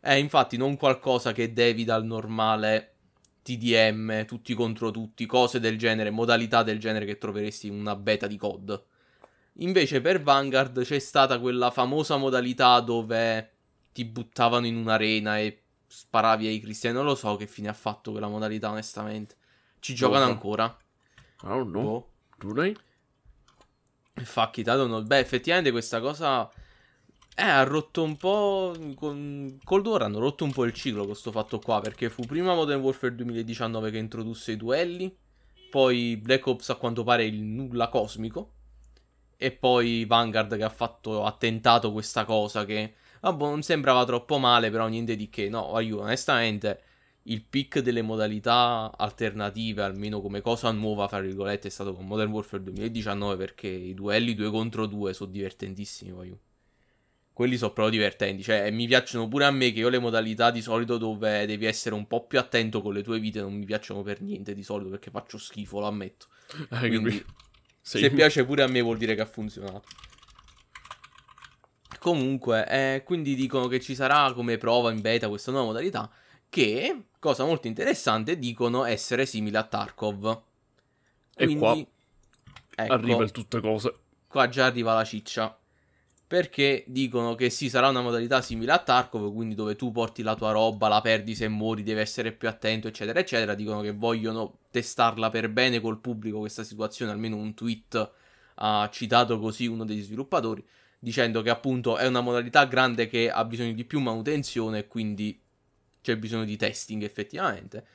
Eh, 0.01 0.19
infatti, 0.19 0.57
non 0.57 0.75
qualcosa 0.75 1.31
che 1.31 1.54
devi 1.54 1.86
dal 1.86 2.04
normale 2.04 2.95
TDM, 3.42 4.25
tutti 4.25 4.54
contro 4.54 4.92
tutti, 4.92 5.25
cose 5.25 5.60
del 5.62 5.77
genere, 5.77 6.10
modalità 6.10 6.62
del 6.63 6.80
genere 6.80 7.06
che 7.06 7.18
troveresti 7.18 7.68
in 7.68 7.74
una 7.74 7.95
beta 7.95 8.27
di 8.27 8.38
COD. 8.38 8.83
Invece 9.57 10.01
per 10.01 10.21
Vanguard 10.21 10.83
c'è 10.83 11.00
stata 11.00 11.39
quella 11.39 11.69
famosa 11.69 12.18
modalità 12.18 12.80
dove 12.80 13.51
ti 13.94 14.04
buttavano 14.04 14.65
in 14.65 14.75
un'arena 14.75 15.38
e 15.39 15.63
sparavi 15.88 16.48
ai 16.48 16.60
cristiani. 16.60 16.95
Non 16.95 17.06
lo 17.06 17.15
so 17.15 17.36
che 17.36 17.48
fine 17.48 17.69
ha 17.69 17.74
fatto 17.74 18.12
quella 18.12 18.27
modalità, 18.27 18.71
onestamente. 18.71 19.36
Ci 19.80 19.94
giocano 19.94 20.25
ancora. 20.25 20.75
I 21.44 21.50
don't 21.50 21.72
know. 21.72 21.84
Boh. 21.84 22.07
Do 22.40 22.54
they? 22.54 22.75
Fuck 24.24 24.57
it, 24.57 24.68
I 24.68 24.75
don't 24.75 24.88
know. 24.88 25.01
Beh, 25.04 25.19
effettivamente 25.19 25.72
questa 25.72 26.00
cosa... 26.00 26.50
Eh, 27.36 27.42
ha 27.42 27.63
rotto 27.63 28.03
un 28.03 28.15
po'. 28.15 28.74
Con 28.96 29.58
Cold 29.63 29.88
War 29.88 30.03
hanno 30.03 30.20
rotto 30.20 30.44
un 30.44 30.51
po' 30.51 30.65
il 30.65 30.74
ciclo 30.74 31.00
con 31.00 31.08
questo 31.08 31.32
fatto 31.32 31.60
qua. 31.60 31.82
Perché 31.82 32.10
fu 32.10 32.24
prima 32.24 32.53
Modern 32.53 32.82
Warfare 32.82 33.15
2019 33.15 33.91
che 33.91 33.98
introdusse 33.98 34.51
i 34.51 34.58
duelli. 34.58 35.15
Poi 35.70 36.17
Black 36.17 36.46
Ops 36.46 36.70
a 36.70 36.75
quanto 36.75 37.03
pare 37.03 37.25
il 37.25 37.41
nulla 37.41 37.89
cosmico. 37.89 38.51
E 39.36 39.51
poi 39.51 40.06
Vanguard 40.06 40.56
che 40.56 40.63
ha 40.63 40.70
fatto. 40.70 41.25
Ha 41.25 41.32
tentato 41.32 41.91
questa 41.91 42.24
cosa 42.24 42.65
che. 42.65 42.94
Vabbè, 43.22 43.44
non 43.44 43.63
sembrava 43.63 44.06
troppo 44.06 44.38
male, 44.38 44.70
però 44.70 44.88
niente 44.88 45.15
di 45.15 45.29
che. 45.29 45.50
No, 45.50 45.74
aiuto, 45.74 46.03
onestamente 46.03 46.84
il 47.24 47.44
pick 47.44 47.80
delle 47.80 48.01
modalità 48.01 48.92
alternative, 48.98 49.84
almeno 49.84 50.20
come 50.20 50.42
cosa 50.42 50.72
nuova, 50.72 51.08
fra 51.08 51.22
virgolette, 51.22 51.68
è 51.68 51.72
stato 51.72 51.94
con 51.94 52.06
Modern 52.06 52.32
Warfare 52.32 52.63
2019 52.63 53.38
perché 53.38 53.68
i 53.68 53.94
duelli 53.94 54.34
2 54.34 54.50
contro 54.50 54.86
2 54.86 55.13
sono 55.13 55.32
divertentissimi, 55.32 56.12
voglio. 56.12 56.39
Quelli 57.32 57.58
sono 57.58 57.72
proprio 57.72 57.98
divertenti, 57.98 58.44
cioè 58.44 58.70
mi 58.70 58.86
piacciono 58.86 59.27
pure 59.27 59.46
a 59.46 59.51
me 59.51 59.72
che 59.72 59.80
io 59.80 59.89
le 59.89 59.98
modalità 59.98 60.51
di 60.51 60.62
solito 60.62 60.98
dove 60.98 61.48
devi 61.48 61.65
essere 61.65 61.96
un 61.96 62.06
po' 62.06 62.27
più 62.27 62.38
attento 62.38 62.82
con 62.82 62.94
le 62.94 63.01
tue 63.01 63.20
vite 63.20 63.42
non 63.42 63.53
mi 63.53 63.65
piacciono 63.65 64.03
per 64.03 64.22
niente 64.22 64.53
di 64.53 64.62
solito 64.62 64.92
perché 64.92 65.10
faccio 65.10 65.39
schifo, 65.39 65.80
lo 65.80 65.88
ammetto. 65.88 66.27
Eh, 66.70 66.88
Quindi 66.89 67.25
se 67.82 68.12
piace 68.12 68.46
pure 68.46 68.63
a 68.63 68.68
me 68.68 68.82
vuol 68.82 68.98
dire 68.98 69.15
che 69.15 69.22
ha 69.22 69.25
funzionato. 69.25 69.84
Comunque, 71.98 72.68
eh, 72.68 73.03
quindi 73.03 73.34
dicono 73.34 73.68
che 73.68 73.80
ci 73.80 73.96
sarà 73.96 74.32
come 74.34 74.58
prova 74.58 74.92
in 74.92 75.00
beta 75.00 75.30
questa 75.30 75.51
nuova 75.51 75.68
modalità 75.68 76.12
che, 76.53 77.05
cosa 77.17 77.45
molto 77.45 77.65
interessante, 77.65 78.38
dicono 78.38 78.83
essere 78.83 79.25
simile 79.25 79.57
a 79.57 79.63
Tarkov. 79.63 80.41
Quindi, 81.33 81.55
e 81.55 81.57
qua 81.57 81.75
ecco, 82.75 82.93
arriva 82.93 83.24
il 83.24 83.31
tutte 83.31 83.60
cose. 83.60 83.95
Qua 84.27 84.48
già 84.50 84.67
arriva 84.67 84.93
la 84.93 85.03
ciccia. 85.03 85.57
Perché 86.27 86.83
dicono 86.86 87.33
che 87.33 87.50
sì, 87.50 87.69
sarà 87.69 87.89
una 87.89 88.01
modalità 88.01 88.39
simile 88.41 88.72
a 88.72 88.77
Tarkov, 88.77 89.33
quindi 89.33 89.55
dove 89.55 89.75
tu 89.75 89.91
porti 89.91 90.22
la 90.22 90.36
tua 90.36 90.51
roba, 90.51 90.88
la 90.88 91.01
perdi 91.01 91.33
se 91.33 91.48
muori, 91.48 91.81
devi 91.81 92.00
essere 92.00 92.31
più 92.31 92.48
attento, 92.48 92.88
eccetera, 92.88 93.19
eccetera. 93.19 93.55
Dicono 93.55 93.81
che 93.81 93.91
vogliono 93.91 94.60
testarla 94.69 95.31
per 95.31 95.50
bene 95.50 95.81
col 95.81 96.00
pubblico 96.00 96.38
questa 96.38 96.63
situazione, 96.63 97.12
almeno 97.12 97.36
un 97.36 97.55
tweet 97.55 98.12
ha 98.55 98.88
citato 98.91 99.39
così 99.39 99.65
uno 99.65 99.86
degli 99.86 100.03
sviluppatori, 100.03 100.63
dicendo 101.00 101.41
che 101.41 101.50
appunto 101.50 101.98
è 101.98 102.05
una 102.05 102.22
modalità 102.22 102.65
grande 102.65 103.07
che 103.07 103.31
ha 103.31 103.43
bisogno 103.43 103.74
di 103.74 103.86
più 103.86 104.00
manutenzione 104.00 104.77
e 104.77 104.88
quindi 104.88 105.42
c'è 106.03 106.17
bisogno 106.17 106.45
di 106.45 106.57
testing 106.57 107.01
effettivamente. 107.01 107.86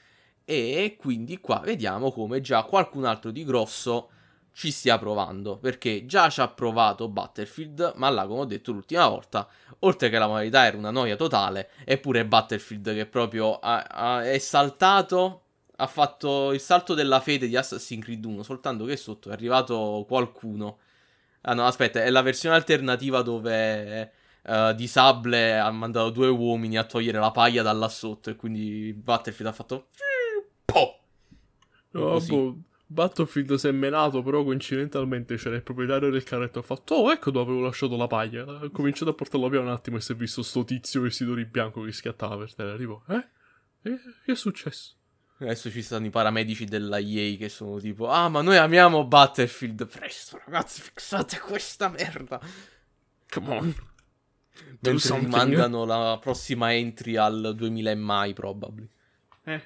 E 0.45 0.97
quindi 0.99 1.39
qua 1.39 1.61
vediamo 1.61 2.11
come 2.11 2.41
già 2.41 2.63
qualcun 2.65 3.05
altro 3.05 3.31
di 3.31 3.45
grosso 3.45 4.11
ci 4.59 4.73
stia 4.73 4.99
provando, 4.99 5.57
perché 5.57 6.05
già 6.05 6.29
ci 6.31 6.41
ha 6.41 6.49
provato 6.49 7.09
Battlefield, 7.09 7.93
ma 7.95 8.09
là, 8.09 8.27
come 8.27 8.41
ho 8.41 8.45
detto 8.45 8.73
l'ultima 8.73 9.07
volta, 9.07 9.47
oltre 9.81 10.09
che 10.11 10.19
la 10.19 10.27
modalità 10.27 10.67
era 10.67 10.77
una 10.77 10.91
noia 10.91 11.15
totale, 11.15 11.71
eppure 11.85 12.27
Battlefield 12.27 12.93
che 12.93 13.07
proprio 13.07 13.61
ha, 13.61 13.85
ha, 13.89 14.25
è 14.25 14.39
saltato, 14.39 15.43
ha 15.77 15.87
fatto 15.87 16.53
il 16.53 16.59
salto 16.59 16.95
della 16.95 17.21
fede 17.21 17.47
di 17.47 17.57
Assassin's 17.57 18.03
Creed 18.03 18.25
1, 18.25 18.43
soltanto 18.43 18.85
che 18.85 18.97
sotto 18.97 19.29
è 19.29 19.33
arrivato 19.33 20.05
qualcuno. 20.09 20.79
Ah 21.43 21.55
no, 21.55 21.65
aspetta, 21.65 22.03
è 22.03 22.11
la 22.11 22.23
versione 22.23 22.57
alternativa 22.57 23.23
dove 23.23 24.13
uh, 24.49 24.75
di 24.75 24.87
Sable 24.87 25.59
ha 25.59 25.71
mandato 25.71 26.11
due 26.11 26.29
uomini 26.29 26.79
a 26.79 26.85
togliere 26.85 27.19
la 27.19 27.31
paglia 27.31 27.63
da 27.63 27.73
là 27.73 27.89
sotto 27.89 28.31
e 28.31 28.37
quindi 28.37 28.93
Battlefield 28.93 29.53
ha 29.53 29.55
fatto... 29.55 29.89
Po! 30.65 31.01
No, 31.91 32.21
boh, 32.21 32.57
Battlefield 32.91 33.55
si 33.55 33.69
è 33.69 33.71
menato, 33.71 34.23
però 34.23 34.43
coincidentalmente 34.43 35.37
c'era 35.37 35.57
il 35.57 35.63
proprietario 35.63 36.11
del 36.11 36.23
carretto. 36.23 36.61
Ha 36.61 36.63
fatto, 36.63 36.95
oh, 36.95 37.13
ecco 37.13 37.31
dove 37.31 37.51
avevo 37.51 37.67
lasciato 37.67 37.97
la 37.97 38.07
paglia. 38.07 38.45
Ha 38.45 38.71
cominciato 38.71 39.11
a 39.11 39.15
portarlo 39.15 39.49
via 39.51 39.61
un 39.61 39.69
attimo 39.69 39.99
e 39.99 40.01
si 40.01 40.13
è 40.13 40.15
visto 40.15 40.43
sto 40.43 40.65
tizio 40.65 41.03
vestito 41.03 41.35
di 41.35 41.45
bianco 41.45 41.83
che 41.83 41.93
schiattava 41.93 42.39
per 42.39 42.55
terra. 42.55 42.77
Tipo, 42.77 43.03
eh? 43.09 43.29
eh? 43.83 43.99
Che 44.25 44.33
è 44.33 44.35
successo? 44.35 44.95
Adesso 45.41 45.71
ci 45.71 45.83
stanno 45.83 46.07
i 46.07 46.11
paramedici 46.11 46.65
della 46.65 46.99
EA 46.99 47.37
che 47.37 47.51
sono 47.51 47.79
tipo, 47.79 48.09
ah, 48.09 48.29
ma 48.31 48.41
noi 48.41 48.57
amiamo 48.57 49.05
Battlefield. 49.05 49.87
Presto, 49.87 50.41
ragazzi, 50.47 50.81
fissate 50.81 51.39
questa 51.41 51.89
merda. 51.91 52.41
Come 53.29 53.55
on. 53.55 53.75
Mentre 54.81 55.21
mandano 55.27 55.85
la 55.85 56.19
prossima 56.21 56.75
entry 56.75 57.17
al 57.17 57.55
2000 57.57 57.91
e 57.91 57.95
mai, 57.95 58.33
probably. 58.33 58.89
Eh. 59.45 59.63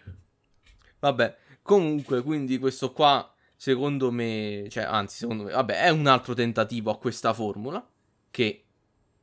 Vabbè, 0.98 1.36
Comunque, 1.62 2.22
quindi 2.22 2.58
questo 2.58 2.92
qua, 2.92 3.32
secondo 3.54 4.10
me, 4.10 4.66
cioè, 4.68 4.82
anzi, 4.82 5.18
secondo 5.18 5.44
me, 5.44 5.52
vabbè, 5.52 5.84
è 5.84 5.90
un 5.90 6.08
altro 6.08 6.34
tentativo 6.34 6.90
a 6.90 6.98
questa 6.98 7.32
formula, 7.32 7.86
che 8.30 8.64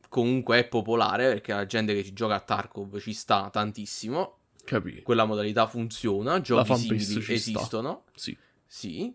comunque 0.07 0.59
è 0.59 0.67
popolare, 0.67 1.27
perché 1.27 1.53
la 1.53 1.65
gente 1.65 1.93
che 1.93 2.03
ci 2.03 2.13
gioca 2.13 2.35
a 2.35 2.39
Tarkov 2.39 2.97
ci 2.99 3.13
sta 3.13 3.49
tantissimo. 3.51 4.37
Capì. 4.63 5.01
Quella 5.01 5.25
modalità 5.25 5.67
funziona, 5.67 6.39
giochi 6.39 6.75
simili 6.75 7.33
esistono. 7.33 8.05
Sì. 8.15 8.37
Sì. 8.65 9.13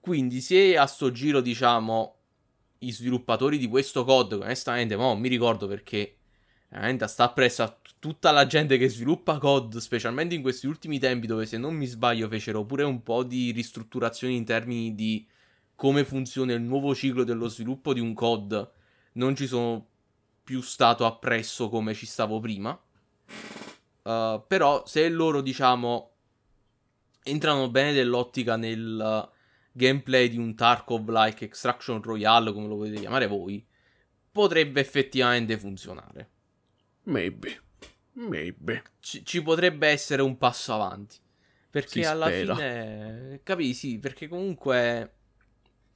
Quindi 0.00 0.40
se 0.40 0.76
a 0.76 0.86
sto 0.86 1.12
giro, 1.12 1.40
diciamo, 1.40 2.16
i 2.86 2.92
sviluppatori 2.92 3.58
di 3.58 3.68
questo 3.68 4.04
code, 4.04 4.36
onestamente, 4.36 4.96
non 4.96 5.18
mi 5.18 5.28
ricordo 5.28 5.66
perché 5.66 6.16
veramente 6.68 7.06
sta 7.06 7.24
appresso 7.24 7.62
a 7.62 7.76
tutta 7.98 8.30
la 8.30 8.46
gente 8.46 8.76
che 8.78 8.88
sviluppa 8.88 9.38
COD, 9.38 9.78
specialmente 9.78 10.34
in 10.34 10.42
questi 10.42 10.66
ultimi 10.66 10.98
tempi 10.98 11.26
dove 11.26 11.46
se 11.46 11.56
non 11.56 11.74
mi 11.74 11.86
sbaglio 11.86 12.28
fecero 12.28 12.64
pure 12.64 12.82
un 12.82 13.02
po' 13.02 13.22
di 13.22 13.50
ristrutturazioni 13.52 14.36
in 14.36 14.44
termini 14.44 14.94
di 14.94 15.26
come 15.74 16.04
funziona 16.04 16.52
il 16.52 16.62
nuovo 16.62 16.94
ciclo 16.94 17.24
dello 17.24 17.48
sviluppo 17.48 17.92
di 17.92 18.00
un 18.00 18.12
COD, 18.12 18.70
non 19.12 19.34
ci 19.34 19.46
sono 19.46 19.86
più 20.42 20.60
stato 20.60 21.06
appresso 21.06 21.68
come 21.68 21.94
ci 21.94 22.06
stavo 22.06 22.40
prima. 22.40 22.78
Uh, 24.02 24.42
però 24.46 24.84
se 24.84 25.08
loro 25.08 25.40
diciamo 25.40 26.10
entrano 27.22 27.70
bene 27.70 27.94
dell'ottica 27.94 28.56
nel 28.56 29.32
gameplay 29.76 30.28
di 30.28 30.38
un 30.38 30.54
Tarkov-like 30.54 31.44
Extraction 31.44 32.00
Royale, 32.00 32.52
come 32.52 32.68
lo 32.68 32.76
potete 32.76 33.00
chiamare 33.00 33.26
voi, 33.26 33.66
potrebbe 34.30 34.80
effettivamente 34.80 35.58
funzionare. 35.58 36.30
Maybe. 37.04 37.60
Maybe. 38.12 38.82
Ci, 39.00 39.24
ci 39.24 39.42
potrebbe 39.42 39.88
essere 39.88 40.22
un 40.22 40.38
passo 40.38 40.74
avanti. 40.74 41.16
Perché 41.70 42.02
si 42.02 42.04
alla 42.04 42.26
spera. 42.26 42.54
fine. 42.54 43.40
Capisci? 43.42 43.74
Sì, 43.74 43.98
perché 43.98 44.28
comunque. 44.28 45.12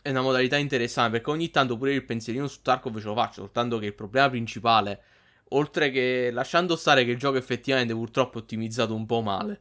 È 0.02 0.10
una 0.10 0.22
modalità 0.22 0.56
interessante. 0.56 1.12
Perché 1.12 1.30
ogni 1.30 1.50
tanto 1.50 1.76
pure 1.76 1.94
il 1.94 2.04
pensierino 2.04 2.48
su 2.48 2.62
Tarkov 2.62 2.98
ce 2.98 3.06
lo 3.06 3.14
faccio. 3.14 3.42
Soltanto 3.42 3.78
che 3.78 3.86
il 3.86 3.94
problema 3.94 4.28
principale. 4.28 5.02
Oltre 5.50 5.90
che. 5.90 6.30
Lasciando 6.32 6.74
stare 6.74 7.04
che 7.04 7.12
il 7.12 7.18
gioco 7.18 7.36
effettivamente 7.36 7.94
purtroppo 7.94 8.38
è 8.38 8.42
ottimizzato 8.42 8.94
un 8.94 9.06
po' 9.06 9.20
male. 9.20 9.60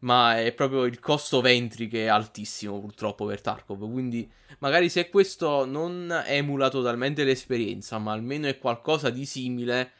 Ma 0.00 0.40
è 0.40 0.52
proprio 0.52 0.84
il 0.84 1.00
costo 1.00 1.40
ventri 1.40 1.88
che 1.88 2.04
è 2.04 2.08
altissimo 2.08 2.80
purtroppo 2.80 3.24
per 3.26 3.40
Tarkov. 3.40 3.90
Quindi 3.90 4.30
magari 4.58 4.88
se 4.88 5.08
questo 5.08 5.64
non 5.64 6.22
emula 6.26 6.68
totalmente 6.68 7.24
l'esperienza, 7.24 7.98
ma 7.98 8.12
almeno 8.12 8.46
è 8.46 8.58
qualcosa 8.58 9.10
di 9.10 9.24
simile 9.24 9.92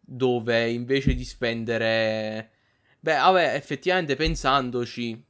dove 0.00 0.70
invece 0.70 1.14
di 1.14 1.24
spendere... 1.24 2.50
Beh, 3.00 3.16
vabbè, 3.16 3.54
effettivamente 3.54 4.16
pensandoci, 4.16 5.24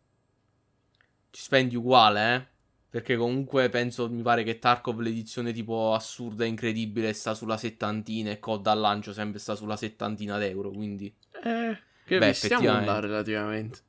ci 1.30 1.42
spendi 1.42 1.76
uguale, 1.76 2.34
eh? 2.34 2.46
Perché 2.90 3.16
comunque 3.16 3.68
penso, 3.68 4.08
mi 4.08 4.22
pare 4.22 4.42
che 4.44 4.58
Tarkov 4.58 5.00
l'edizione 5.00 5.52
tipo 5.52 5.92
assurda 5.92 6.44
e 6.44 6.48
incredibile 6.48 7.12
sta 7.12 7.34
sulla 7.34 7.58
settantina 7.58 8.30
e 8.30 8.38
COD 8.38 8.66
al 8.66 8.78
lancio 8.78 9.12
sempre 9.12 9.38
sta 9.38 9.54
sulla 9.54 9.76
settantina 9.76 10.38
d'euro, 10.38 10.70
quindi... 10.70 11.14
Eh, 11.44 11.78
che 12.04 12.18
Beh, 12.18 12.32
stiamo 12.32 12.84
là 12.84 13.00
relativamente. 13.00 13.80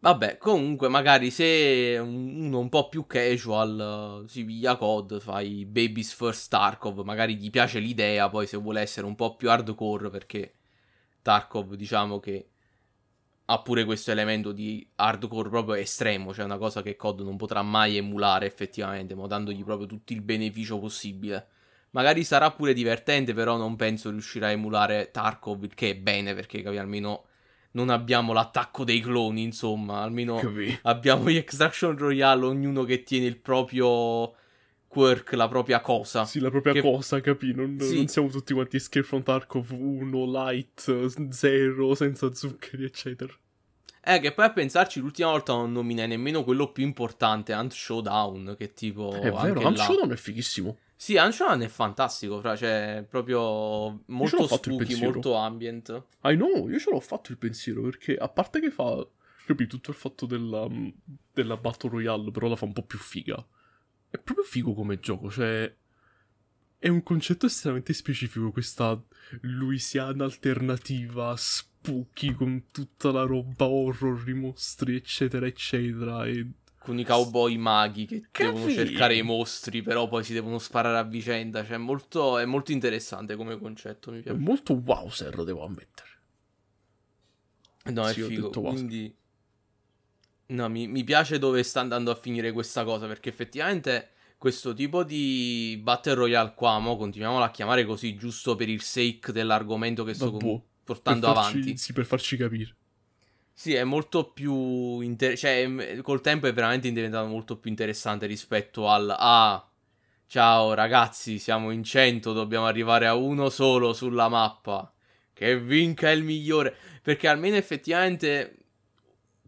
Vabbè, 0.00 0.38
comunque, 0.38 0.86
magari 0.88 1.30
se 1.32 1.98
uno 2.00 2.60
un 2.60 2.68
po' 2.68 2.88
più 2.88 3.04
casual 3.06 4.24
si 4.28 4.44
piglia 4.44 4.76
COD, 4.76 5.18
fai 5.20 5.64
Baby's 5.66 6.12
First 6.12 6.50
Tarkov, 6.50 7.00
magari 7.00 7.34
gli 7.36 7.50
piace 7.50 7.80
l'idea, 7.80 8.28
poi 8.28 8.46
se 8.46 8.56
vuole 8.56 8.80
essere 8.80 9.06
un 9.06 9.16
po' 9.16 9.34
più 9.34 9.50
hardcore, 9.50 10.08
perché 10.08 10.54
Tarkov 11.20 11.74
diciamo 11.74 12.20
che 12.20 12.48
ha 13.46 13.60
pure 13.62 13.84
questo 13.84 14.12
elemento 14.12 14.52
di 14.52 14.86
hardcore 14.94 15.48
proprio 15.48 15.74
estremo, 15.74 16.32
cioè 16.32 16.44
una 16.44 16.58
cosa 16.58 16.80
che 16.80 16.94
COD 16.94 17.22
non 17.22 17.36
potrà 17.36 17.62
mai 17.62 17.96
emulare 17.96 18.46
effettivamente, 18.46 19.16
ma 19.16 19.26
dandogli 19.26 19.64
proprio 19.64 19.88
tutto 19.88 20.12
il 20.12 20.20
beneficio 20.22 20.78
possibile. 20.78 21.48
Magari 21.90 22.22
sarà 22.22 22.52
pure 22.52 22.72
divertente, 22.72 23.34
però 23.34 23.56
non 23.56 23.74
penso 23.74 24.10
riuscirà 24.10 24.46
a 24.48 24.50
emulare 24.50 25.10
Tarkov, 25.10 25.64
il 25.64 25.74
che 25.74 25.90
è 25.90 25.96
bene, 25.96 26.34
perché 26.34 26.62
capi, 26.62 26.76
almeno 26.76 27.24
non 27.72 27.90
abbiamo 27.90 28.32
l'attacco 28.32 28.84
dei 28.84 29.00
cloni, 29.00 29.42
insomma, 29.42 30.02
almeno 30.02 30.36
Capì. 30.36 30.78
abbiamo 30.82 31.30
gli 31.30 31.36
Extraction 31.36 31.96
Royale, 31.96 32.46
ognuno 32.46 32.84
che 32.84 33.02
tiene 33.02 33.26
il 33.26 33.36
proprio 33.36 34.34
quirk, 34.88 35.32
la 35.32 35.48
propria 35.48 35.80
cosa. 35.80 36.24
Sì, 36.24 36.40
la 36.40 36.50
propria 36.50 36.72
che... 36.72 36.80
cosa, 36.80 37.20
capì? 37.20 37.54
Non, 37.54 37.78
sì. 37.80 37.96
non, 37.96 38.08
siamo 38.08 38.28
tutti 38.28 38.54
quanti 38.54 38.76
Escape 38.76 39.06
from 39.06 39.22
Tarkov 39.22 39.70
1, 39.70 40.24
Light, 40.24 41.30
0, 41.30 41.94
senza 41.94 42.34
zuccheri, 42.34 42.84
eccetera. 42.84 43.32
Eh, 44.02 44.20
che 44.20 44.32
poi 44.32 44.46
a 44.46 44.52
pensarci 44.52 45.00
l'ultima 45.00 45.30
volta 45.30 45.52
non 45.52 45.72
nominai 45.72 46.08
nemmeno 46.08 46.42
quello 46.42 46.72
più 46.72 46.82
importante, 46.82 47.52
Ant 47.52 47.72
Showdown, 47.72 48.54
che 48.58 48.72
tipo... 48.72 49.12
È 49.12 49.30
vero, 49.30 49.60
Ant 49.60 49.76
Showdown 49.76 50.12
è 50.12 50.16
fighissimo. 50.16 50.78
Sì, 51.00 51.14
Unshine 51.14 51.64
è 51.64 51.68
fantastico, 51.68 52.40
fra, 52.40 52.56
cioè, 52.56 53.06
proprio 53.08 54.02
molto 54.06 54.48
spooky, 54.48 54.98
molto 55.00 55.34
ambient. 55.34 56.06
I 56.24 56.34
know, 56.34 56.68
io 56.68 56.78
ce 56.80 56.90
l'ho 56.90 56.98
fatto 56.98 57.30
il 57.30 57.38
pensiero, 57.38 57.82
perché 57.82 58.16
a 58.16 58.28
parte 58.28 58.58
che 58.58 58.72
fa, 58.72 59.06
capi, 59.46 59.68
tutto 59.68 59.90
il 59.90 59.96
fatto 59.96 60.26
della, 60.26 60.66
della 61.32 61.56
Battle 61.56 61.90
Royale, 61.90 62.32
però 62.32 62.48
la 62.48 62.56
fa 62.56 62.64
un 62.64 62.72
po' 62.72 62.82
più 62.82 62.98
figa. 62.98 63.36
È 64.10 64.18
proprio 64.18 64.44
figo 64.44 64.74
come 64.74 64.98
gioco, 64.98 65.30
cioè... 65.30 65.72
È 66.80 66.88
un 66.88 67.04
concetto 67.04 67.46
estremamente 67.46 67.92
specifico, 67.92 68.50
questa 68.50 69.00
Louisiana 69.42 70.24
alternativa, 70.24 71.32
spooky, 71.36 72.32
con 72.32 72.66
tutta 72.72 73.12
la 73.12 73.22
roba 73.22 73.66
horror, 73.66 74.28
i 74.28 74.34
mostri, 74.34 74.96
eccetera, 74.96 75.46
eccetera, 75.46 76.26
e 76.26 76.44
con 76.88 76.98
i 76.98 77.04
cowboy 77.04 77.58
maghi 77.58 78.06
che 78.06 78.28
Capì. 78.30 78.50
devono 78.50 78.70
cercare 78.70 79.14
i 79.14 79.22
mostri, 79.22 79.82
però 79.82 80.08
poi 80.08 80.24
si 80.24 80.32
devono 80.32 80.58
sparare 80.58 80.96
a 80.96 81.02
vicenda. 81.02 81.62
Cioè, 81.62 81.76
molto, 81.76 82.38
è 82.38 82.46
molto 82.46 82.72
interessante 82.72 83.36
come 83.36 83.58
concetto. 83.58 84.10
Mi 84.10 84.22
piace. 84.22 84.38
È 84.38 84.40
molto 84.40 84.72
wowser, 84.72 85.44
devo 85.44 85.66
ammettere. 85.66 86.08
No, 87.92 88.06
sì, 88.06 88.22
è 88.22 88.24
figo. 88.24 88.48
Quindi, 88.48 89.14
no, 90.46 90.68
mi, 90.70 90.88
mi 90.88 91.04
piace 91.04 91.38
dove 91.38 91.62
sta 91.62 91.80
andando 91.80 92.10
a 92.10 92.14
finire 92.14 92.52
questa 92.52 92.84
cosa. 92.84 93.06
Perché 93.06 93.28
effettivamente 93.28 94.12
questo 94.38 94.72
tipo 94.72 95.04
di 95.04 95.78
Battle 95.82 96.14
Royale 96.14 96.54
qua, 96.54 96.78
mo 96.78 96.96
continuiamo 96.96 97.42
a 97.42 97.50
chiamare 97.50 97.84
così, 97.84 98.16
giusto 98.16 98.56
per 98.56 98.70
il 98.70 98.80
sake 98.80 99.30
dell'argomento 99.30 100.04
che 100.04 100.14
sto 100.14 100.30
com- 100.30 100.62
portando 100.84 101.26
farci, 101.34 101.56
avanti. 101.58 101.76
Sì, 101.76 101.92
per 101.92 102.06
farci 102.06 102.38
capire. 102.38 102.76
Sì, 103.58 103.74
è 103.74 103.82
molto 103.82 104.30
più. 104.30 105.00
Inter- 105.00 105.36
cioè, 105.36 106.00
col 106.02 106.20
tempo 106.20 106.46
è 106.46 106.52
veramente 106.52 106.92
diventato 106.92 107.26
molto 107.26 107.58
più 107.58 107.70
interessante 107.70 108.26
rispetto 108.26 108.88
al. 108.88 109.12
Ah, 109.18 109.68
ciao 110.28 110.74
ragazzi, 110.74 111.40
siamo 111.40 111.72
in 111.72 111.82
100, 111.82 112.32
dobbiamo 112.32 112.66
arrivare 112.66 113.08
a 113.08 113.16
uno 113.16 113.48
solo 113.48 113.92
sulla 113.94 114.28
mappa. 114.28 114.92
Che 115.32 115.58
vinca 115.58 116.08
il 116.12 116.22
migliore. 116.22 116.72
Perché 117.02 117.26
almeno 117.26 117.56
effettivamente. 117.56 118.58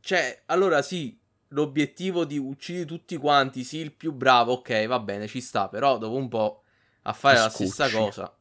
Cioè, 0.00 0.42
allora 0.46 0.82
sì, 0.82 1.16
l'obiettivo 1.50 2.24
di 2.24 2.36
uccidere 2.36 2.86
tutti 2.86 3.16
quanti, 3.16 3.62
sì, 3.62 3.78
il 3.78 3.92
più 3.92 4.12
bravo, 4.12 4.54
ok, 4.54 4.86
va 4.88 4.98
bene, 4.98 5.28
ci 5.28 5.40
sta. 5.40 5.68
Però 5.68 5.98
dopo 5.98 6.16
un 6.16 6.28
po' 6.28 6.64
a 7.02 7.12
fare 7.12 7.38
la 7.38 7.48
stessa 7.48 7.88
cosa 7.88 8.39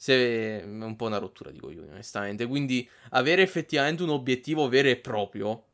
se 0.00 0.60
è 0.60 0.64
un 0.64 0.94
po' 0.94 1.06
una 1.06 1.18
rottura 1.18 1.50
di 1.50 1.58
coglioni, 1.58 1.90
onestamente. 1.90 2.46
Quindi 2.46 2.88
avere 3.10 3.42
effettivamente 3.42 4.04
un 4.04 4.10
obiettivo 4.10 4.68
vero 4.68 4.88
e 4.88 4.96
proprio 4.96 5.64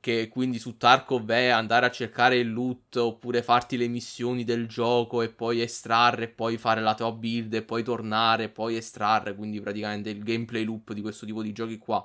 che 0.00 0.28
quindi 0.28 0.58
su 0.58 0.78
Tarkov 0.78 1.30
è 1.30 1.48
andare 1.48 1.86
a 1.86 1.90
cercare 1.90 2.38
il 2.38 2.50
loot 2.50 2.96
oppure 2.96 3.42
farti 3.42 3.76
le 3.76 3.88
missioni 3.88 4.42
del 4.42 4.66
gioco 4.66 5.20
e 5.20 5.28
poi 5.28 5.60
estrarre 5.60 6.24
e 6.24 6.28
poi 6.28 6.56
fare 6.56 6.80
la 6.80 6.94
tua 6.94 7.12
build 7.12 7.52
e 7.54 7.62
poi 7.62 7.84
tornare 7.84 8.44
e 8.44 8.48
poi 8.48 8.76
estrarre, 8.76 9.34
quindi 9.34 9.60
praticamente 9.60 10.10
il 10.10 10.24
gameplay 10.24 10.64
loop 10.64 10.92
di 10.92 11.02
questo 11.02 11.26
tipo 11.26 11.42
di 11.42 11.52
giochi 11.52 11.76
qua. 11.78 12.04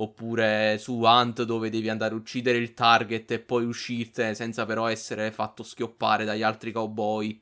Oppure 0.00 0.78
su 0.78 0.94
Hunt 1.00 1.42
dove 1.42 1.70
devi 1.70 1.88
andare 1.90 2.14
a 2.14 2.16
uccidere 2.16 2.56
il 2.56 2.72
target 2.72 3.30
e 3.32 3.40
poi 3.40 3.64
uscirtene 3.64 4.34
senza 4.34 4.64
però 4.64 4.86
essere 4.88 5.30
fatto 5.30 5.62
schioppare 5.62 6.24
dagli 6.24 6.42
altri 6.42 6.72
cowboy. 6.72 7.40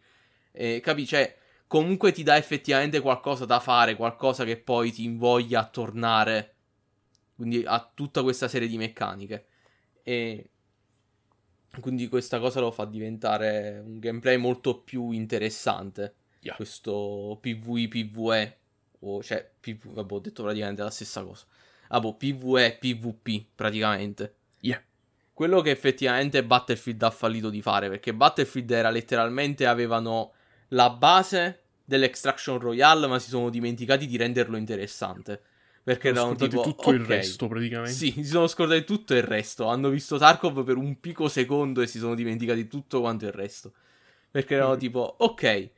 E, 0.53 0.81
capi? 0.81 1.07
Cioè, 1.07 1.37
comunque 1.67 2.13
ti 2.13 2.23
dà 2.23 2.37
effettivamente 2.37 3.01
qualcosa 3.01 3.45
da 3.45 3.61
fare, 3.61 3.97
qualcosa 3.97 4.45
che 4.45 4.57
poi 4.57 4.93
ti 4.93 5.05
invoglia 5.05 5.61
a 5.61 5.67
tornare. 5.67 6.55
Quindi 7.35 7.63
ha 7.67 7.91
tutta 7.95 8.23
questa 8.23 8.49
serie 8.49 8.69
di 8.69 8.79
meccaniche. 8.79 9.47
E 10.03 10.51
quindi 11.81 12.09
questa 12.09 12.39
cosa 12.39 12.61
lo 12.61 12.71
fa 12.71 12.85
diventare 12.85 13.83
un 13.85 13.99
gameplay 13.99 14.37
molto 14.37 14.81
più 14.81 15.11
interessante. 15.11 16.15
Yeah. 16.41 16.55
Questo 16.55 17.39
PvE, 17.41 17.89
PvE, 17.89 18.59
o 19.01 19.23
cioè, 19.23 19.51
PV, 19.61 19.93
vabbè, 19.93 20.13
ho 20.13 20.19
detto 20.21 20.43
praticamente 20.43 20.83
la 20.83 20.91
stessa 20.91 21.23
cosa. 21.25 21.45
Ah, 21.89 22.01
boh, 22.01 22.15
PvE, 22.15 22.79
PvP, 22.79 23.47
praticamente. 23.55 24.37
Yeah. 24.61 24.83
Quello 25.33 25.61
che 25.61 25.71
effettivamente 25.71 26.45
Battlefield 26.45 27.03
ha 27.03 27.11
fallito 27.11 27.51
di 27.51 27.61
fare, 27.61 27.91
perché 27.91 28.15
Battlefield 28.15 28.71
era 28.71 28.91
letteralmente, 28.91 29.67
avevano 29.67 30.33
la 30.69 30.91
base 30.91 31.63
dell'Extraction 31.85 32.59
Royale, 32.59 33.07
ma 33.07 33.19
si 33.19 33.29
sono 33.29 33.51
dimenticati 33.51 34.07
di 34.07 34.17
renderlo 34.17 34.57
interessante. 34.57 35.41
Perché 35.83 36.09
erano 36.09 36.35
tipo 36.35 36.63
tutto 36.63 36.91
il 36.91 37.03
ok, 37.03 37.07
resto, 37.07 37.47
praticamente. 37.47 37.93
Sì, 37.93 38.11
si 38.11 38.25
sono 38.25 38.49
scordati 38.49 38.83
tutto 38.85 39.15
il 39.15 39.23
resto. 39.23 39.67
Hanno 39.67 39.89
visto 39.89 40.19
Tarkov 40.19 40.65
per 40.65 40.77
un 40.77 40.99
pico 40.99 41.29
secondo 41.29 41.81
e 41.81 41.87
si 41.87 41.99
sono 41.99 42.17
dimenticati 42.17 42.67
tutto 42.67 43.01
quanto 43.01 43.25
il 43.25 43.31
resto. 43.33 43.73
Perché 44.31 44.55
erano 44.57 44.75
Mm. 44.75 44.79
tipo, 44.79 45.15
ok, 45.19 45.43
eh, 45.45 45.71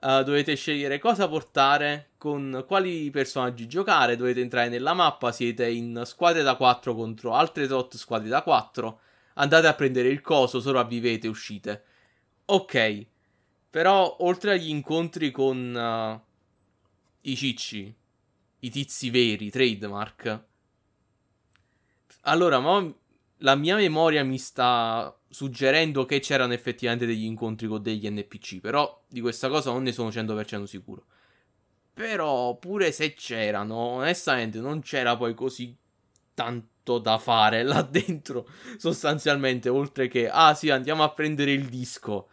dovete 0.00 0.54
scegliere 0.54 0.98
cosa 1.00 1.26
portare, 1.28 2.10
con 2.16 2.64
quali 2.66 3.10
personaggi 3.10 3.66
giocare, 3.66 4.16
dovete 4.16 4.40
entrare 4.40 4.68
nella 4.68 4.94
mappa, 4.94 5.32
siete 5.32 5.68
in 5.68 6.02
squadre 6.04 6.42
da 6.42 6.54
4 6.54 6.94
contro 6.94 7.34
altre 7.34 7.66
tot 7.66 7.96
squadre 7.96 8.28
da 8.28 8.42
4, 8.42 9.00
andate 9.34 9.66
a 9.66 9.74
prendere 9.74 10.08
il 10.08 10.20
coso, 10.20 10.60
sopravvivete, 10.60 11.26
uscite. 11.26 11.82
Ok, 12.46 13.06
però 13.76 14.16
oltre 14.20 14.52
agli 14.52 14.70
incontri 14.70 15.30
con 15.30 15.76
eh, 15.76 16.20
i 17.28 17.36
cicci, 17.36 17.94
i 18.60 18.70
tizi 18.70 19.10
veri, 19.10 19.50
trademark, 19.50 20.44
allora, 22.22 22.58
ma 22.58 22.90
la 23.40 23.54
mia 23.54 23.76
memoria 23.76 24.24
mi 24.24 24.38
sta 24.38 25.14
suggerendo 25.28 26.06
che 26.06 26.20
c'erano 26.20 26.54
effettivamente 26.54 27.04
degli 27.04 27.24
incontri 27.24 27.66
con 27.66 27.82
degli 27.82 28.08
NPC, 28.08 28.60
però 28.60 29.04
di 29.06 29.20
questa 29.20 29.50
cosa 29.50 29.72
non 29.72 29.82
ne 29.82 29.92
sono 29.92 30.08
100% 30.08 30.64
sicuro. 30.64 31.04
Però 31.92 32.56
pure 32.56 32.92
se 32.92 33.12
c'erano, 33.12 33.74
onestamente 33.74 34.58
non 34.58 34.80
c'era 34.80 35.18
poi 35.18 35.34
così 35.34 35.76
tanto 36.32 36.98
da 36.98 37.18
fare 37.18 37.60
là 37.62 37.82
dentro, 37.82 38.48
sostanzialmente, 38.78 39.68
oltre 39.68 40.08
che, 40.08 40.30
ah 40.30 40.54
sì, 40.54 40.70
andiamo 40.70 41.02
a 41.02 41.12
prendere 41.12 41.52
il 41.52 41.66
disco. 41.66 42.28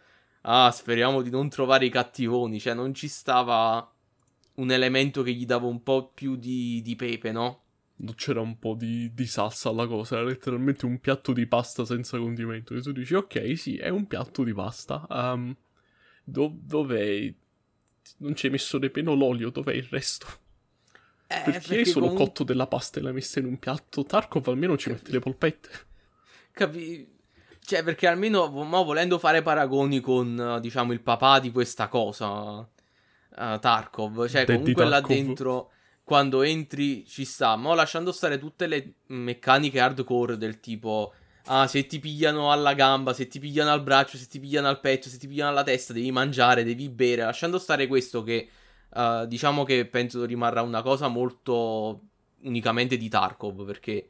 Ah, 0.46 0.70
speriamo 0.70 1.22
di 1.22 1.30
non 1.30 1.48
trovare 1.48 1.86
i 1.86 1.90
cattivoni, 1.90 2.60
cioè 2.60 2.74
non 2.74 2.92
ci 2.92 3.08
stava 3.08 3.90
un 4.56 4.70
elemento 4.70 5.22
che 5.22 5.32
gli 5.32 5.46
dava 5.46 5.66
un 5.66 5.82
po' 5.82 6.10
più 6.12 6.36
di, 6.36 6.82
di 6.82 6.96
pepe, 6.96 7.32
no? 7.32 7.62
Non 7.96 8.14
c'era 8.14 8.40
un 8.40 8.58
po' 8.58 8.74
di, 8.74 9.14
di 9.14 9.26
salsa 9.26 9.70
alla 9.70 9.86
cosa, 9.86 10.16
era 10.16 10.24
letteralmente 10.24 10.84
un 10.84 10.98
piatto 11.00 11.32
di 11.32 11.46
pasta 11.46 11.84
senza 11.86 12.18
condimento. 12.18 12.74
E 12.74 12.82
tu 12.82 12.92
dici, 12.92 13.14
ok, 13.14 13.56
sì, 13.56 13.76
è 13.76 13.88
un 13.88 14.06
piatto 14.06 14.44
di 14.44 14.52
pasta. 14.52 15.06
Um, 15.08 15.56
do- 16.22 16.52
dov'è? 16.54 17.32
Non 18.18 18.34
ci 18.34 18.46
hai 18.46 18.52
messo 18.52 18.76
nemmeno 18.78 19.14
l'olio, 19.14 19.48
dov'è 19.50 19.72
il 19.72 19.86
resto? 19.90 20.26
Eh, 21.26 21.40
Perché 21.42 21.76
hai 21.78 21.86
solo 21.86 22.06
comunque- 22.06 22.26
cotto 22.26 22.44
della 22.44 22.66
pasta 22.66 22.98
e 22.98 23.02
l'hai 23.02 23.14
messa 23.14 23.38
in 23.38 23.46
un 23.46 23.58
piatto? 23.58 24.04
Tarkov 24.04 24.46
almeno 24.48 24.76
ci 24.76 24.90
mette 24.90 25.10
le 25.10 25.20
polpette. 25.20 25.70
Capi... 26.52 27.12
Cioè, 27.66 27.82
perché 27.82 28.06
almeno, 28.06 28.48
mo, 28.50 28.84
volendo 28.84 29.18
fare 29.18 29.40
paragoni 29.40 30.00
con, 30.00 30.38
eh, 30.38 30.60
diciamo, 30.60 30.92
il 30.92 31.00
papà 31.00 31.40
di 31.40 31.50
questa 31.50 31.88
cosa, 31.88 32.60
eh, 32.60 33.58
Tarkov, 33.58 34.28
cioè, 34.28 34.44
Daddy 34.44 34.58
comunque 34.58 34.84
là 34.84 35.00
Tarkov. 35.00 35.16
dentro, 35.16 35.70
quando 36.02 36.42
entri, 36.42 37.06
ci 37.06 37.24
sta, 37.24 37.56
ma 37.56 37.74
lasciando 37.74 38.12
stare 38.12 38.38
tutte 38.38 38.66
le 38.66 38.96
meccaniche 39.06 39.80
hardcore 39.80 40.36
del 40.36 40.60
tipo, 40.60 41.14
ah, 41.46 41.66
se 41.66 41.86
ti 41.86 42.00
pigliano 42.00 42.52
alla 42.52 42.74
gamba, 42.74 43.14
se 43.14 43.28
ti 43.28 43.38
pigliano 43.38 43.72
al 43.72 43.82
braccio, 43.82 44.18
se 44.18 44.26
ti 44.26 44.38
pigliano 44.38 44.68
al 44.68 44.80
petto, 44.80 45.08
se 45.08 45.16
ti 45.16 45.26
pigliano 45.26 45.48
alla 45.48 45.62
testa, 45.62 45.94
devi 45.94 46.12
mangiare, 46.12 46.64
devi 46.64 46.90
bere, 46.90 47.22
lasciando 47.22 47.58
stare 47.58 47.86
questo 47.86 48.22
che, 48.22 48.46
eh, 48.94 49.24
diciamo 49.26 49.64
che 49.64 49.86
penso 49.86 50.22
rimarrà 50.26 50.60
una 50.60 50.82
cosa 50.82 51.08
molto 51.08 52.00
unicamente 52.42 52.98
di 52.98 53.08
Tarkov, 53.08 53.64
perché... 53.64 54.08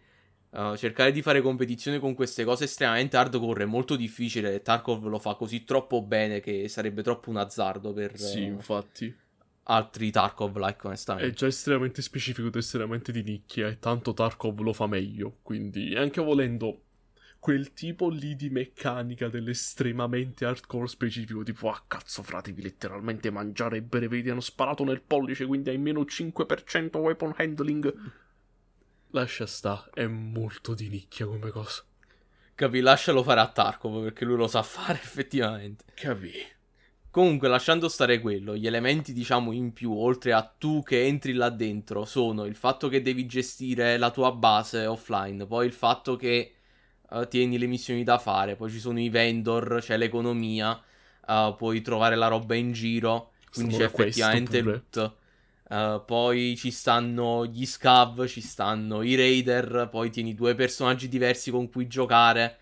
Uh, 0.54 0.76
cercare 0.76 1.10
di 1.10 1.20
fare 1.20 1.40
competizione 1.40 1.98
con 1.98 2.14
queste 2.14 2.44
cose 2.44 2.64
estremamente 2.64 3.16
hardcore 3.16 3.64
è 3.64 3.66
molto 3.66 3.96
difficile 3.96 4.62
Tarkov 4.62 5.04
lo 5.06 5.18
fa 5.18 5.34
così 5.34 5.64
troppo 5.64 6.00
bene 6.00 6.38
che 6.38 6.68
sarebbe 6.68 7.02
troppo 7.02 7.28
un 7.30 7.38
azzardo 7.38 7.92
per 7.92 8.16
Sì, 8.16 8.38
eh, 8.38 8.42
infatti. 8.42 9.16
altri 9.64 10.12
Tarkov-like, 10.12 10.82
È 10.82 10.86
onestamente. 10.86 11.32
già 11.32 11.46
estremamente 11.48 12.02
specifico 12.02 12.46
ed 12.46 12.54
estremamente 12.54 13.10
di 13.10 13.24
nicchia 13.24 13.66
e 13.66 13.80
tanto 13.80 14.14
Tarkov 14.14 14.60
lo 14.60 14.72
fa 14.72 14.86
meglio. 14.86 15.38
Quindi, 15.42 15.96
anche 15.96 16.20
volendo 16.22 16.82
quel 17.40 17.72
tipo 17.72 18.08
lì 18.08 18.36
di 18.36 18.48
meccanica 18.48 19.28
dell'estremamente 19.28 20.44
hardcore 20.44 20.86
specifico, 20.86 21.42
tipo, 21.42 21.68
ah 21.68 21.82
cazzo 21.86 22.22
frate, 22.22 22.50
devi 22.50 22.62
letteralmente 22.62 23.30
mangiare 23.30 23.78
e 23.78 23.82
bere, 23.82 24.06
vedi, 24.06 24.30
hanno 24.30 24.40
sparato 24.40 24.84
nel 24.84 25.02
pollice, 25.02 25.46
quindi 25.46 25.70
hai 25.70 25.78
meno 25.78 26.04
5% 26.04 26.98
weapon 26.98 27.34
handling. 27.36 28.22
Lascia 29.14 29.46
sta, 29.46 29.88
è 29.94 30.08
molto 30.08 30.74
di 30.74 30.88
nicchia 30.88 31.24
come 31.24 31.50
cosa. 31.50 31.84
Capi, 32.56 32.80
lascialo 32.80 33.22
fare 33.22 33.38
a 33.38 33.46
Tarkov 33.46 34.02
perché 34.02 34.24
lui 34.24 34.36
lo 34.36 34.48
sa 34.48 34.60
fare 34.66 34.94
effettivamente. 34.94 35.84
Capì? 35.94 36.32
Comunque, 37.10 37.46
lasciando 37.46 37.88
stare 37.88 38.18
quello, 38.18 38.56
gli 38.56 38.66
elementi, 38.66 39.12
diciamo, 39.12 39.52
in 39.52 39.72
più, 39.72 39.96
oltre 39.96 40.32
a 40.32 40.42
tu 40.42 40.82
che 40.82 41.04
entri 41.06 41.32
là 41.32 41.48
dentro, 41.48 42.04
sono 42.04 42.44
il 42.44 42.56
fatto 42.56 42.88
che 42.88 43.02
devi 43.02 43.24
gestire 43.26 43.98
la 43.98 44.10
tua 44.10 44.32
base 44.32 44.84
offline, 44.84 45.46
poi 45.46 45.66
il 45.66 45.72
fatto 45.72 46.16
che 46.16 46.54
eh, 47.08 47.28
tieni 47.28 47.56
le 47.56 47.66
missioni 47.66 48.02
da 48.02 48.18
fare, 48.18 48.56
poi 48.56 48.68
ci 48.68 48.80
sono 48.80 48.98
i 48.98 49.10
vendor, 49.10 49.78
c'è 49.80 49.96
l'economia, 49.96 50.76
eh, 51.24 51.54
puoi 51.56 51.80
trovare 51.82 52.16
la 52.16 52.26
roba 52.26 52.56
in 52.56 52.72
giro, 52.72 53.34
quindi 53.52 53.74
Stanno 53.74 53.90
c'è 53.90 53.94
effettivamente 53.94 54.60
loot. 54.60 55.16
Eh, 55.68 56.02
poi 56.04 56.56
ci 56.56 56.70
stanno 56.70 57.46
gli 57.46 57.64
scav, 57.66 58.26
ci 58.26 58.40
stanno 58.40 59.02
i 59.02 59.14
raider, 59.14 59.88
poi 59.90 60.10
tieni 60.10 60.34
due 60.34 60.54
personaggi 60.54 61.08
diversi 61.08 61.50
con 61.50 61.68
cui 61.70 61.86
giocare. 61.86 62.58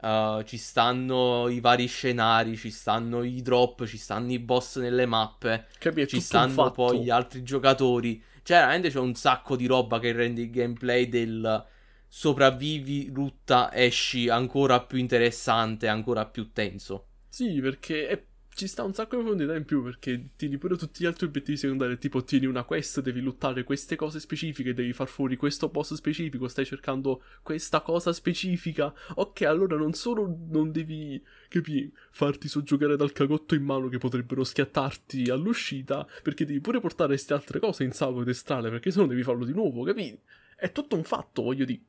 Uh, 0.00 0.42
ci 0.44 0.58
stanno 0.58 1.48
i 1.48 1.58
vari 1.60 1.86
scenari, 1.86 2.56
ci 2.56 2.70
stanno 2.70 3.22
i 3.22 3.40
drop, 3.42 3.86
ci 3.86 3.96
stanno 3.96 4.30
i 4.32 4.38
boss 4.38 4.78
nelle 4.78 5.06
mappe, 5.06 5.66
Capì? 5.78 6.02
È 6.02 6.06
ci 6.06 6.20
stanno 6.20 6.70
poi 6.70 7.00
gli 7.00 7.10
altri 7.10 7.42
giocatori. 7.42 8.22
Cioè, 8.42 8.58
veramente 8.58 8.90
c'è 8.90 8.98
un 9.00 9.14
sacco 9.14 9.56
di 9.56 9.66
roba 9.66 9.98
che 9.98 10.12
rende 10.12 10.42
il 10.42 10.50
gameplay 10.50 11.08
del 11.08 11.64
sopravvivi, 12.08 13.10
lutta, 13.10 13.72
esci 13.74 14.28
ancora 14.28 14.80
più 14.82 14.98
interessante, 14.98 15.88
ancora 15.88 16.26
più 16.26 16.52
tenso. 16.52 17.06
Sì, 17.28 17.60
perché 17.60 18.08
è- 18.08 18.24
ci 18.56 18.66
sta 18.66 18.84
un 18.84 18.94
sacco 18.94 19.16
di 19.16 19.22
profondità 19.22 19.54
in 19.54 19.66
più 19.66 19.82
perché 19.82 20.30
tieni 20.34 20.56
pure 20.56 20.78
tutti 20.78 21.02
gli 21.02 21.06
altri 21.06 21.26
obiettivi 21.26 21.58
secondari, 21.58 21.98
tipo 21.98 22.24
tieni 22.24 22.46
una 22.46 22.64
quest, 22.64 23.02
devi 23.02 23.20
lottare 23.20 23.64
queste 23.64 23.96
cose 23.96 24.18
specifiche, 24.18 24.72
devi 24.72 24.94
far 24.94 25.08
fuori 25.08 25.36
questo 25.36 25.68
boss 25.68 25.92
specifico, 25.92 26.48
stai 26.48 26.64
cercando 26.64 27.22
questa 27.42 27.82
cosa 27.82 28.14
specifica. 28.14 28.94
Ok, 29.16 29.42
allora 29.42 29.76
non 29.76 29.92
solo 29.92 30.38
non 30.48 30.72
devi, 30.72 31.22
capi, 31.48 31.92
farti 32.10 32.48
soggiogare 32.48 32.96
dal 32.96 33.12
cagotto 33.12 33.54
in 33.54 33.62
mano 33.62 33.88
che 33.88 33.98
potrebbero 33.98 34.42
schiattarti 34.42 35.28
all'uscita, 35.28 36.08
perché 36.22 36.46
devi 36.46 36.60
pure 36.60 36.80
portare 36.80 37.10
queste 37.10 37.34
altre 37.34 37.60
cose 37.60 37.84
in 37.84 37.92
salvo 37.92 38.22
ed 38.22 38.28
estrale, 38.28 38.70
perché 38.70 38.90
sennò 38.90 39.04
devi 39.04 39.22
farlo 39.22 39.44
di 39.44 39.52
nuovo, 39.52 39.82
capi? 39.82 40.18
È 40.56 40.72
tutto 40.72 40.96
un 40.96 41.04
fatto, 41.04 41.42
voglio 41.42 41.66
dire. 41.66 41.82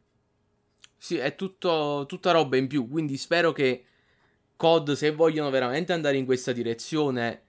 Sì, 0.98 1.16
è 1.16 1.34
tutto, 1.36 2.04
tutta 2.10 2.32
roba 2.32 2.58
in 2.58 2.68
più, 2.68 2.90
quindi 2.90 3.16
spero 3.16 3.54
che 3.54 3.86
COD, 4.58 4.94
se 4.94 5.12
vogliono 5.12 5.50
veramente 5.50 5.94
andare 5.94 6.18
in 6.18 6.26
questa 6.26 6.52
direzione, 6.52 7.44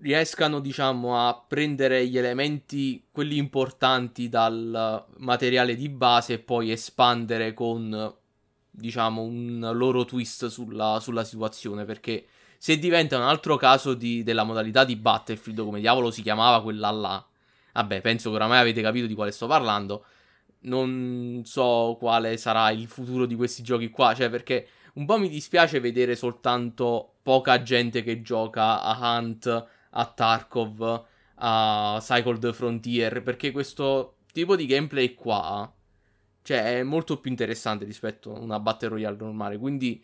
riescano, 0.00 0.60
diciamo, 0.60 1.16
a 1.16 1.44
prendere 1.46 2.06
gli 2.06 2.18
elementi, 2.18 3.06
quelli 3.10 3.36
importanti 3.36 4.28
dal 4.28 5.06
materiale 5.18 5.76
di 5.76 5.88
base 5.88 6.34
e 6.34 6.38
poi 6.40 6.70
espandere 6.70 7.54
con, 7.54 8.14
diciamo, 8.70 9.22
un 9.22 9.70
loro 9.72 10.04
twist 10.04 10.48
sulla, 10.48 10.98
sulla 11.00 11.24
situazione, 11.24 11.84
perché 11.84 12.26
se 12.58 12.78
diventa 12.78 13.16
un 13.16 13.22
altro 13.22 13.56
caso 13.56 13.94
di- 13.94 14.22
della 14.22 14.44
modalità 14.44 14.84
di 14.84 14.96
Battlefield, 14.96 15.62
come 15.62 15.80
diavolo 15.80 16.10
si 16.10 16.22
chiamava 16.22 16.62
quella 16.62 16.90
là, 16.90 17.24
vabbè, 17.72 18.00
penso 18.00 18.30
che 18.30 18.36
oramai 18.36 18.58
avete 18.58 18.82
capito 18.82 19.06
di 19.06 19.14
quale 19.14 19.30
sto 19.30 19.46
parlando, 19.46 20.04
non 20.60 21.42
so 21.44 21.96
quale 21.98 22.36
sarà 22.36 22.70
il 22.70 22.86
futuro 22.86 23.26
di 23.26 23.34
questi 23.34 23.62
giochi 23.62 23.90
qua, 23.90 24.14
cioè 24.14 24.30
perché 24.30 24.66
un 24.94 25.06
po' 25.06 25.18
mi 25.18 25.28
dispiace 25.28 25.80
vedere 25.80 26.14
soltanto 26.16 27.14
poca 27.22 27.62
gente 27.62 28.02
che 28.02 28.22
gioca 28.22 28.82
a 28.82 29.18
Hunt, 29.18 29.66
a 29.90 30.06
Tarkov, 30.06 31.04
a 31.36 31.98
Cycle 32.00 32.38
the 32.38 32.52
Frontier, 32.52 33.22
perché 33.22 33.50
questo 33.50 34.18
tipo 34.32 34.56
di 34.56 34.66
gameplay 34.66 35.14
qua, 35.14 35.72
cioè, 36.42 36.78
è 36.78 36.82
molto 36.82 37.18
più 37.18 37.30
interessante 37.30 37.84
rispetto 37.84 38.34
a 38.34 38.38
una 38.38 38.60
Battle 38.60 38.88
Royale 38.88 39.16
normale, 39.16 39.58
quindi 39.58 40.02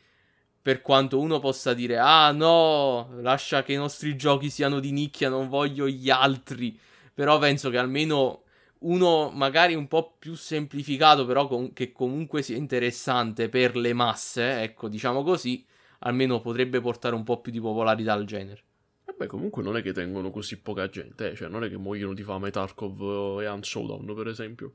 per 0.63 0.83
quanto 0.83 1.19
uno 1.19 1.39
possa 1.39 1.73
dire 1.75 1.99
"Ah, 1.99 2.33
no, 2.33 3.09
lascia 3.21 3.63
che 3.63 3.73
i 3.73 3.77
nostri 3.77 4.17
giochi 4.17 4.51
siano 4.51 4.79
di 4.81 4.93
nicchia, 4.93 5.29
non 5.29 5.49
voglio 5.49 5.89
gli 5.89 6.11
altri", 6.11 6.79
però 7.15 7.39
penso 7.39 7.71
che 7.71 7.79
almeno 7.79 8.43
uno 8.81 9.31
magari 9.31 9.75
un 9.75 9.89
po' 9.89 10.17
più 10.19 10.35
semplificato, 10.35 11.27
però 11.27 11.47
com- 11.47 11.73
che 11.73 11.93
comunque 11.93 12.43
sia 12.43 12.57
interessante 12.57 13.49
per 13.49 13.77
le 13.77 13.93
masse, 13.93 14.63
ecco, 14.63 14.89
diciamo 14.89 15.23
così, 15.23 15.65
almeno 16.01 16.41
potrebbe 16.41 16.81
portare 16.81 17.15
un 17.15 17.25
po' 17.25 17.41
più 17.41 17.53
di 17.53 17.61
popolarità 17.61 18.13
al 18.13 18.25
genere. 18.25 18.63
Vabbè, 19.05 19.27
comunque 19.27 19.63
non 19.63 19.77
è 19.77 19.83
che 19.83 19.93
tengono 19.93 20.31
così 20.31 20.59
poca 20.59 20.89
gente, 20.89 21.33
eh? 21.33 21.35
cioè 21.35 21.49
non 21.49 21.65
è 21.65 21.69
che 21.69 21.77
muoiono 21.77 22.15
di 22.15 22.23
fame 22.23 22.51
Tarkov 22.51 23.41
e 23.41 23.49
Hunt 23.49 23.65
Showdown, 23.65 24.15
per 24.15 24.29
esempio. 24.29 24.75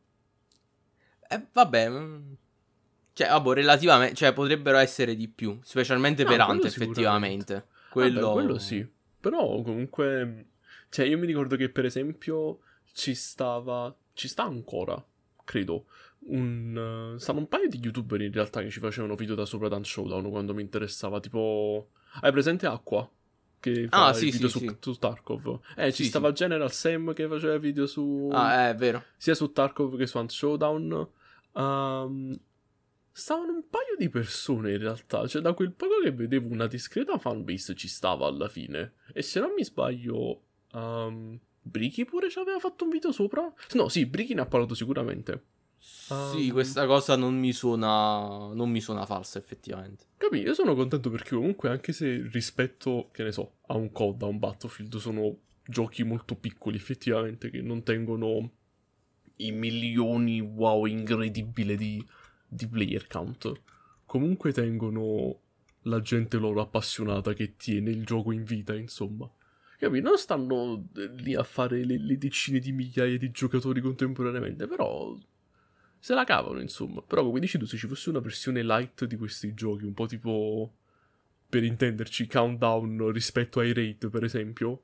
Eh, 1.27 1.41
vabbè, 1.51 1.89
mm, 1.89 2.33
cioè, 3.13 3.29
vabbè, 3.29 3.53
relativamente, 3.53 4.13
cioè, 4.13 4.33
potrebbero 4.33 4.77
essere 4.77 5.15
di 5.15 5.27
più, 5.27 5.57
specialmente 5.63 6.23
No, 6.23 6.29
per 6.29 6.41
Hunt, 6.41 6.65
effettivamente. 6.65 7.67
Quello... 7.89 8.19
Quello... 8.19 8.33
quello 8.33 8.57
sì. 8.59 8.87
Però 9.19 9.61
comunque... 9.63 10.47
Cioè, 10.89 11.07
io 11.07 11.17
mi 11.17 11.25
ricordo 11.25 11.55
che 11.55 11.69
per 11.69 11.85
esempio 11.85 12.59
ci 12.95 13.13
stava... 13.13 13.93
Ci 14.13 14.29
sta 14.29 14.43
ancora, 14.43 15.05
credo. 15.43 15.85
Un... 16.27 17.13
eh, 17.15 17.19
stanno 17.19 17.39
un 17.39 17.47
paio 17.49 17.67
di 17.67 17.79
youtuber 17.83 18.21
in 18.21 18.31
realtà 18.31 18.61
che 18.61 18.69
ci 18.69 18.79
facevano 18.79 19.15
video 19.15 19.35
da 19.35 19.45
sopra 19.45 19.67
Dance 19.67 19.91
Showdown 19.91 20.29
quando 20.29 20.53
mi 20.53 20.61
interessava. 20.61 21.19
Tipo... 21.19 21.89
Hai 22.21 22.31
presente 22.31 22.65
Acqua? 22.65 23.07
Che 23.59 23.87
fa 23.89 24.07
Ah, 24.07 24.13
sì, 24.13 24.31
video 24.31 24.47
sì, 24.47 24.59
su, 24.59 24.65
sì. 24.65 24.77
su 24.79 24.93
Tarkov. 24.93 25.59
Eh, 25.75 25.91
ci 25.91 26.05
stava 26.05 26.31
General 26.31 26.71
Sam 26.71 27.13
che 27.13 27.27
faceva 27.27 27.57
video 27.57 27.85
su... 27.85 28.29
Ah, 28.31 28.69
è 28.69 28.75
vero. 28.75 29.03
sia 29.17 29.35
su 29.35 29.51
Tarkov 29.51 29.97
che 29.97 30.07
su 30.07 30.17
Hunt 30.17 30.31
Showdown. 30.31 31.07
Ehm, 31.53 32.39
stavano 33.11 33.51
un 33.51 33.67
paio 33.69 33.97
di 33.97 34.07
persone 34.07 34.71
in 34.71 34.77
realtà. 34.77 35.27
Cioè, 35.27 35.41
da 35.41 35.51
quel 35.51 35.73
poco 35.73 35.99
che 36.01 36.11
vedevo, 36.11 36.47
una 36.47 36.67
discreta 36.67 37.17
fanbase 37.17 37.75
ci 37.75 37.89
stava 37.89 38.25
alla 38.25 38.47
fine. 38.47 38.93
E 39.13 39.21
se 39.21 39.41
non 39.41 39.51
mi 39.53 39.65
sbaglio, 39.65 40.41
um, 40.71 41.37
Briki 41.67 42.05
pure 42.05 42.29
ci 42.29 42.37
aveva 42.37 42.59
fatto 42.59 42.83
un 42.83 42.91
video 42.91 43.11
sopra? 43.11 43.51
No, 43.73 43.89
sì, 43.89 44.05
Briki 44.05 44.35
ne 44.35 44.41
ha 44.41 44.45
parlato 44.45 44.75
sicuramente. 44.75 45.43
Sì, 45.79 46.13
Um, 46.13 46.51
questa 46.51 46.85
cosa 46.85 47.15
non 47.15 47.35
mi 47.35 47.51
suona. 47.51 48.53
Non 48.53 48.69
mi 48.69 48.79
suona 48.79 49.05
falsa, 49.07 49.39
effettivamente. 49.39 50.05
Capì? 50.17 50.41
Io 50.41 50.53
sono 50.53 50.75
contento 50.75 51.09
perché 51.09 51.35
comunque, 51.35 51.69
anche 51.69 51.91
se 51.91 52.27
rispetto, 52.31 53.09
che 53.11 53.23
ne 53.23 53.31
so, 53.31 53.57
a 53.67 53.75
un 53.75 53.91
COD, 53.91 54.21
a 54.21 54.25
un 54.27 54.37
Battlefield, 54.37 54.95
sono 54.97 55.37
giochi 55.65 56.03
molto 56.03 56.35
piccoli, 56.35 56.77
effettivamente, 56.77 57.49
che 57.49 57.61
non 57.61 57.81
tengono 57.81 58.51
i 59.37 59.51
milioni, 59.51 60.39
wow, 60.39 60.85
incredibile 60.85 61.75
di, 61.75 62.03
di 62.47 62.67
player 62.67 63.07
count. 63.07 63.51
Comunque 64.05 64.53
tengono 64.53 65.39
la 65.83 65.99
gente 66.01 66.37
loro 66.37 66.61
appassionata 66.61 67.33
che 67.33 67.55
tiene 67.55 67.89
il 67.89 68.05
gioco 68.05 68.31
in 68.31 68.43
vita, 68.43 68.75
insomma. 68.75 69.27
Capì? 69.77 69.99
Non 69.99 70.17
stanno 70.17 70.87
eh, 70.95 71.07
lì 71.17 71.35
a 71.35 71.43
fare 71.43 71.83
le, 71.83 71.97
le 71.97 72.17
decine 72.17 72.59
di 72.59 72.71
migliaia 72.71 73.17
di 73.17 73.31
giocatori 73.31 73.81
contemporaneamente, 73.81 74.67
però 74.67 75.17
se 75.99 76.13
la 76.13 76.23
cavano, 76.23 76.61
insomma. 76.61 77.01
Però, 77.01 77.23
come 77.23 77.39
dici 77.39 77.57
tu, 77.57 77.65
se 77.65 77.77
ci 77.77 77.87
fosse 77.87 78.09
una 78.09 78.19
versione 78.19 78.63
light 78.63 79.05
di 79.05 79.17
questi 79.17 79.53
giochi, 79.53 79.85
un 79.85 79.93
po' 79.93 80.05
tipo, 80.05 80.73
per 81.49 81.63
intenderci, 81.63 82.27
countdown 82.27 83.11
rispetto 83.11 83.59
ai 83.59 83.73
raid, 83.73 84.09
per 84.09 84.23
esempio, 84.23 84.83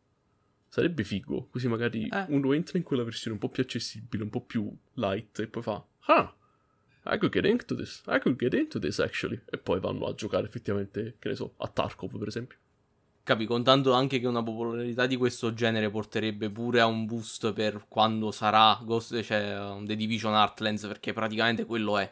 sarebbe 0.68 1.04
figo. 1.04 1.48
Così 1.52 1.68
magari 1.68 2.08
Eh. 2.08 2.26
uno 2.30 2.54
entra 2.54 2.78
in 2.78 2.84
quella 2.84 3.04
versione 3.04 3.36
un 3.36 3.40
po' 3.40 3.50
più 3.50 3.62
accessibile, 3.64 4.24
un 4.24 4.30
po' 4.30 4.42
più 4.42 4.76
light, 4.96 5.40
e 5.40 5.48
poi 5.48 5.62
fa, 5.62 5.86
ah, 6.08 6.36
I 7.06 7.18
could 7.18 7.32
get 7.32 7.46
into 7.46 7.76
this, 7.76 8.04
I 8.08 8.20
could 8.20 8.38
get 8.38 8.54
into 8.54 8.80
this, 8.80 9.00
actually. 9.00 9.42
E 9.50 9.58
poi 9.58 9.80
vanno 9.80 10.06
a 10.08 10.14
giocare 10.14 10.48
effettivamente, 10.48 11.16
che 11.20 11.30
ne 11.30 11.36
so, 11.36 11.54
a 11.58 11.68
Tarkov, 11.68 12.18
per 12.18 12.28
esempio. 12.28 12.58
Capi, 13.24 13.46
contando 13.46 13.94
anche 13.94 14.20
che 14.20 14.26
una 14.26 14.42
popolarità 14.42 15.06
di 15.06 15.16
questo 15.16 15.54
genere 15.54 15.92
porterebbe 15.92 16.50
pure 16.50 16.80
a 16.80 16.88
un 16.88 17.06
boost 17.06 17.54
per 17.54 17.86
quando 17.88 18.32
sarà 18.32 18.80
Ghost, 18.84 19.22
cioè, 19.22 19.60
um, 19.60 19.86
The 19.86 19.96
Division 19.96 20.34
Heartlands, 20.34 20.88
perché 20.88 21.14
praticamente 21.14 21.66
quello 21.66 22.00
è. 22.00 22.12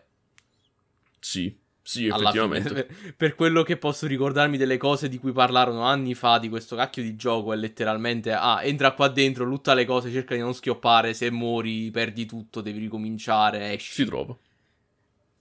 Sì, 1.19 1.57
sì, 1.81 2.05
effettivamente. 2.05 2.69
fine, 2.69 2.83
per, 2.85 3.15
per 3.15 3.35
quello 3.35 3.63
che 3.63 3.77
posso 3.77 4.05
ricordarmi 4.05 4.57
delle 4.57 4.77
cose 4.77 5.09
di 5.09 5.17
cui 5.17 5.31
parlarono 5.31 5.81
anni 5.81 6.13
fa 6.13 6.37
di 6.37 6.47
questo 6.47 6.75
cacchio 6.75 7.01
di 7.01 7.15
gioco 7.15 7.51
è 7.51 7.55
letteralmente 7.55 8.31
ah, 8.31 8.63
entra 8.63 8.91
qua 8.91 9.07
dentro, 9.07 9.43
lutta 9.43 9.73
le 9.73 9.85
cose, 9.85 10.11
cerca 10.11 10.35
di 10.35 10.41
non 10.41 10.53
schioppare, 10.53 11.15
se 11.15 11.31
muori 11.31 11.89
perdi 11.89 12.27
tutto, 12.27 12.61
devi 12.61 12.77
ricominciare, 12.77 13.73
esci. 13.73 13.93
Si 13.93 14.05
trova. 14.05 14.37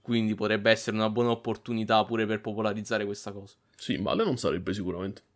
Quindi 0.01 0.35
potrebbe 0.35 0.71
essere 0.71 0.97
una 0.97 1.11
buona 1.11 1.29
opportunità 1.29 2.03
pure 2.07 2.25
per 2.25 2.41
popolarizzare 2.41 3.05
questa 3.05 3.31
cosa. 3.31 3.55
Sì, 3.77 3.99
male 3.99 4.25
non 4.25 4.39
sarebbe 4.39 4.73
sicuramente. 4.73 5.28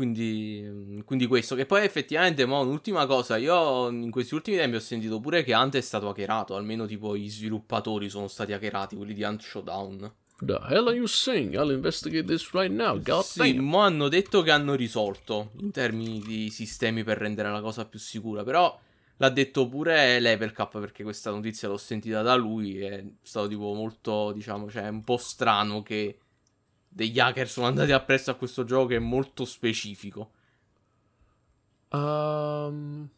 Quindi, 0.00 0.62
mm, 0.64 1.00
quindi 1.00 1.26
questo, 1.26 1.54
che 1.54 1.66
poi 1.66 1.84
effettivamente, 1.84 2.46
mo, 2.46 2.60
un'ultima 2.60 3.04
cosa, 3.04 3.36
io 3.36 3.90
in 3.90 4.10
questi 4.10 4.32
ultimi 4.32 4.56
tempi 4.56 4.76
ho 4.76 4.80
sentito 4.80 5.20
pure 5.20 5.42
che 5.42 5.52
Hunt 5.52 5.76
è 5.76 5.80
stato 5.82 6.08
hackerato, 6.08 6.56
almeno 6.56 6.86
tipo 6.86 7.14
gli 7.14 7.28
sviluppatori 7.28 8.08
sono 8.08 8.26
stati 8.26 8.54
hackerati, 8.54 8.96
quelli 8.96 9.12
di 9.12 9.22
Hunt 9.22 9.42
Showdown. 9.42 10.10
The 10.38 10.58
hell 10.70 10.86
are 10.86 10.96
you 10.96 11.04
saying? 11.04 11.52
I'll 11.52 11.70
investigate 11.70 12.24
this 12.24 12.50
right 12.52 12.72
now. 12.72 12.98
God 12.98 13.24
Sì, 13.24 13.52
mo 13.58 13.80
hanno 13.80 14.08
detto 14.08 14.40
che 14.40 14.50
hanno 14.50 14.74
risolto 14.74 15.50
in 15.58 15.70
termini 15.70 16.20
di 16.20 16.48
sistemi 16.48 17.04
per 17.04 17.18
rendere 17.18 17.50
la 17.50 17.60
cosa 17.60 17.84
più 17.84 17.98
sicura, 17.98 18.42
però 18.42 18.74
l'ha 19.18 19.28
detto 19.28 19.68
pure 19.68 20.18
Levelcap 20.18 20.80
perché 20.80 21.02
questa 21.02 21.30
notizia 21.30 21.68
l'ho 21.68 21.76
sentita 21.76 22.22
da 22.22 22.36
lui, 22.36 22.80
è 22.80 23.04
stato 23.20 23.48
tipo 23.48 23.74
molto, 23.74 24.32
diciamo, 24.32 24.70
cioè 24.70 24.88
un 24.88 25.04
po' 25.04 25.18
strano 25.18 25.82
che 25.82 26.16
degli 26.92 27.18
hacker 27.18 27.48
sono 27.48 27.66
andati 27.66 27.92
appresso 27.92 28.30
a 28.30 28.34
questo 28.34 28.64
gioco 28.64 28.86
che 28.88 28.96
è 28.96 28.98
molto 28.98 29.44
specifico. 29.44 30.32
Um, 31.92 33.10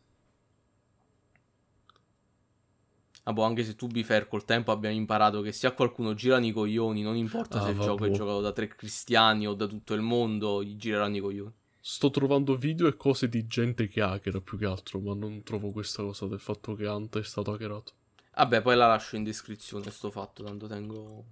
Ah, 3.24 3.32
boh, 3.32 3.42
anche 3.44 3.64
se 3.64 3.74
tu, 3.76 3.86
Bifer, 3.88 4.26
col 4.28 4.44
tempo 4.44 4.70
abbiamo 4.72 4.94
imparato 4.96 5.40
che 5.42 5.52
se 5.52 5.66
a 5.66 5.72
qualcuno 5.72 6.14
girano 6.14 6.46
i 6.46 6.52
coglioni, 6.52 7.02
non 7.02 7.16
importa 7.16 7.58
Ah, 7.58 7.62
se 7.62 7.70
il 7.70 7.78
gioco 7.78 8.04
è 8.04 8.08
vabbè. 8.08 8.10
giocato 8.10 8.40
da 8.40 8.52
tre 8.52 8.68
cristiani 8.68 9.46
o 9.46 9.54
da 9.54 9.66
tutto 9.66 9.94
il 9.94 10.00
mondo, 10.02 10.62
gli 10.62 10.76
gireranno 10.76 11.16
i 11.16 11.20
coglioni. 11.20 11.52
sto 11.80 12.10
trovando 12.10 12.56
video 12.56 12.86
e 12.88 12.96
cose 12.96 13.28
di 13.28 13.46
gente 13.46 13.86
che 13.86 14.00
hackera 14.00 14.40
più 14.40 14.56
che 14.58 14.64
altro, 14.66 14.98
ma 15.00 15.14
non 15.14 15.42
trovo 15.42 15.70
questa 15.70 16.02
cosa 16.02 16.26
del 16.26 16.40
fatto 16.40 16.74
che 16.74 16.86
Hunt 16.86 17.18
è 17.18 17.22
stato 17.24 17.52
hackerato. 17.52 17.92
Vabbè, 18.34 18.62
poi 18.62 18.76
la 18.76 18.86
lascio 18.88 19.16
in 19.16 19.24
descrizione 19.24 19.90
sto 19.90 20.10
fatto, 20.10 20.42
tanto 20.42 20.66
tengo, 20.66 21.26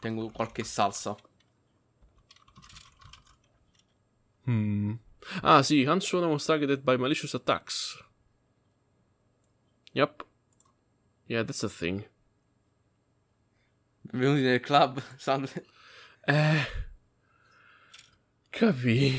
tengo 0.00 0.28
qualche 0.30 0.64
salsa. 0.64 1.16
Hmm. 4.46 4.94
Ah 5.42 5.62
sì, 5.62 5.84
Showdown 5.84 6.32
was 6.32 6.44
targeted 6.44 6.84
by 6.84 6.96
malicious 6.96 7.34
attacks. 7.34 8.02
Yep. 9.92 10.22
Yeah, 11.26 11.44
that's 11.44 11.62
a 11.62 11.68
thing. 11.68 12.04
Benvenuti 14.02 14.42
nel 14.42 14.60
club, 14.60 15.02
salve. 15.16 15.64
Eh... 16.26 16.66
Capì. 18.50 19.18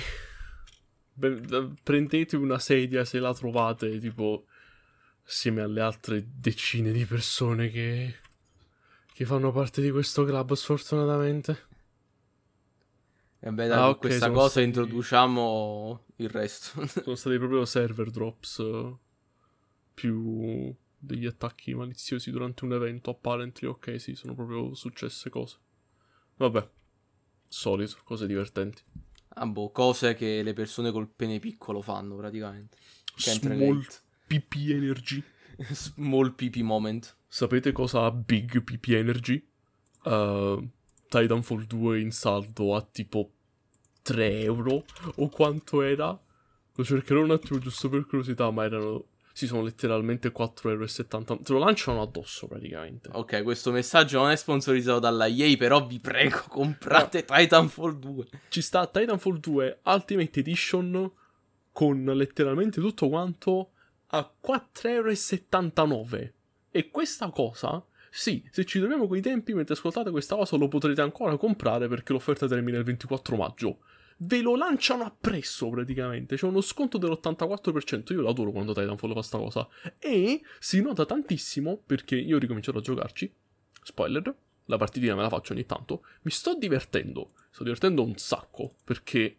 Prendete 1.83 2.35
una 2.35 2.59
sedia 2.59 3.03
se 3.03 3.19
la 3.19 3.33
trovate, 3.33 3.99
tipo, 3.99 4.45
assieme 5.25 5.61
alle 5.61 5.81
altre 5.81 6.23
decine 6.25 6.91
di 6.91 7.05
persone 7.05 7.69
che... 7.69 8.15
che 9.13 9.25
fanno 9.25 9.51
parte 9.51 9.81
di 9.81 9.91
questo 9.91 10.23
club, 10.23 10.53
sfortunatamente. 10.53 11.67
E 13.45 13.51
beh, 13.51 13.67
dai, 13.67 13.77
Ah, 13.77 13.81
con 13.81 13.89
ok, 13.91 13.99
questa 13.99 14.31
cosa 14.31 14.49
stati- 14.49 14.65
introduciamo 14.65 16.05
il 16.15 16.29
resto. 16.29 16.85
Sono 17.03 17.15
stati 17.15 17.37
proprio 17.37 17.63
server 17.65 18.09
drops 18.09 18.57
eh, 18.59 18.95
più 19.93 20.75
degli 20.97 21.25
attacchi 21.27 21.73
maliziosi 21.75 22.31
durante 22.31 22.65
un 22.65 22.73
evento, 22.73 23.11
apparently. 23.11 23.67
Ok, 23.67 23.99
sì, 24.01 24.15
sono 24.15 24.33
proprio 24.33 24.73
successe 24.73 25.29
cose. 25.29 25.57
Vabbè, 26.37 26.67
solito, 27.47 27.97
cose 28.03 28.25
divertenti. 28.25 28.81
ah, 29.37 29.45
boh, 29.45 29.69
cose 29.69 30.15
che 30.15 30.41
le 30.41 30.53
persone 30.53 30.91
col 30.91 31.07
pene 31.07 31.39
piccolo 31.39 31.81
fanno 31.81 32.15
praticamente. 32.15 32.77
Small. 33.15 33.85
PP 34.27 34.55
Energy. 34.71 35.23
Small 35.71 36.33
PP 36.33 36.57
moment. 36.57 37.15
Sapete 37.27 37.71
cosa 37.71 38.05
ha 38.05 38.11
Big 38.11 38.63
PP 38.63 38.87
Energy? 38.89 39.47
Uh, 40.03 40.67
Titanfall 41.07 41.65
2 41.65 41.99
in 41.99 42.11
saldo 42.11 42.75
a 42.75 42.81
tipo 42.81 43.34
3 44.05 44.41
euro 44.41 44.85
o 45.15 45.29
quanto 45.29 45.81
era? 45.81 46.15
Lo 46.75 46.83
cercherò 46.83 47.23
un 47.23 47.31
attimo 47.31 47.57
giusto 47.57 47.89
per 47.89 48.05
curiosità, 48.05 48.51
ma 48.51 48.65
erano 48.65 49.05
Sì, 49.33 49.47
sono 49.47 49.63
letteralmente 49.63 50.31
4,70€. 50.31 51.41
Te 51.41 51.53
lo 51.53 51.57
lanciano 51.57 52.03
addosso 52.03 52.45
praticamente. 52.47 53.09
Ok, 53.13 53.41
questo 53.41 53.71
messaggio 53.71 54.19
non 54.19 54.29
è 54.29 54.35
sponsorizzato 54.35 54.99
dalla 54.99 55.25
EA, 55.25 55.57
però 55.57 55.83
vi 55.87 55.99
prego, 55.99 56.43
comprate 56.49 57.25
no. 57.27 57.35
Titanfall 57.35 57.97
2. 57.97 58.25
Ci 58.49 58.61
sta 58.61 58.85
Titanfall 58.85 59.39
2 59.39 59.79
Ultimate 59.85 60.39
Edition 60.39 61.11
con 61.71 62.03
letteralmente 62.05 62.79
tutto 62.79 63.09
quanto 63.09 63.71
a 64.09 64.31
4,79€. 64.45 66.31
E 66.69 66.91
questa 66.91 67.29
cosa, 67.29 67.83
sì, 68.11 68.47
se 68.51 68.65
ci 68.65 68.77
troviamo 68.77 69.07
con 69.07 69.17
i 69.17 69.21
tempi 69.21 69.55
mentre 69.55 69.73
ascoltate 69.73 70.11
questa 70.11 70.35
cosa 70.35 70.57
lo 70.57 70.67
potrete 70.67 71.01
ancora 71.01 71.35
comprare 71.37 71.87
perché 71.87 72.13
l'offerta 72.13 72.47
termina 72.47 72.77
il 72.77 72.83
24 72.83 73.35
maggio 73.35 73.79
ve 74.17 74.41
lo 74.41 74.55
lanciano 74.55 75.03
appresso 75.03 75.69
praticamente. 75.69 76.35
C'è 76.35 76.45
uno 76.45 76.61
sconto 76.61 76.97
dell'84%. 76.97 78.13
Io 78.13 78.21
l'adoro 78.21 78.51
quando 78.51 78.73
Titanfall 78.73 79.13
fa 79.13 79.21
sta 79.21 79.37
cosa. 79.37 79.67
E 79.99 80.41
si 80.59 80.81
nota 80.81 81.05
tantissimo 81.05 81.81
perché 81.85 82.15
io 82.15 82.37
ho 82.37 82.39
ricominciato 82.39 82.77
a 82.77 82.81
giocarci. 82.81 83.33
Spoiler, 83.83 84.35
la 84.65 84.77
partitina 84.77 85.15
me 85.15 85.21
la 85.21 85.29
faccio 85.29 85.53
ogni 85.53 85.65
tanto. 85.65 86.05
Mi 86.21 86.31
sto 86.31 86.55
divertendo. 86.55 87.31
Sto 87.49 87.63
divertendo 87.63 88.03
un 88.03 88.15
sacco 88.17 88.75
perché. 88.83 89.37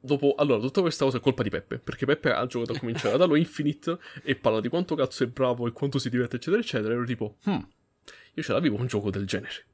Dopo, 0.00 0.34
allora, 0.36 0.60
tutta 0.60 0.82
questa 0.82 1.04
cosa 1.04 1.16
è 1.16 1.20
colpa 1.20 1.42
di 1.42 1.48
Peppe. 1.48 1.78
Perché 1.78 2.04
Peppe 2.04 2.30
ha 2.30 2.44
giocato 2.46 2.72
a 2.72 2.78
cominciare 2.78 3.16
da 3.16 3.24
Halo 3.24 3.36
Infinite 3.36 3.98
e 4.22 4.36
parla 4.36 4.60
di 4.60 4.68
quanto 4.68 4.94
cazzo 4.94 5.24
è 5.24 5.26
bravo 5.26 5.66
e 5.66 5.72
quanto 5.72 5.98
si 5.98 6.10
diverte, 6.10 6.36
eccetera, 6.36 6.60
eccetera. 6.60 6.92
E 6.92 6.96
ero 6.96 7.06
tipo, 7.06 7.38
hmm, 7.48 7.60
io 8.34 8.42
ce 8.42 8.52
l'avevo 8.52 8.76
un 8.76 8.86
gioco 8.86 9.08
del 9.08 9.26
genere 9.26 9.64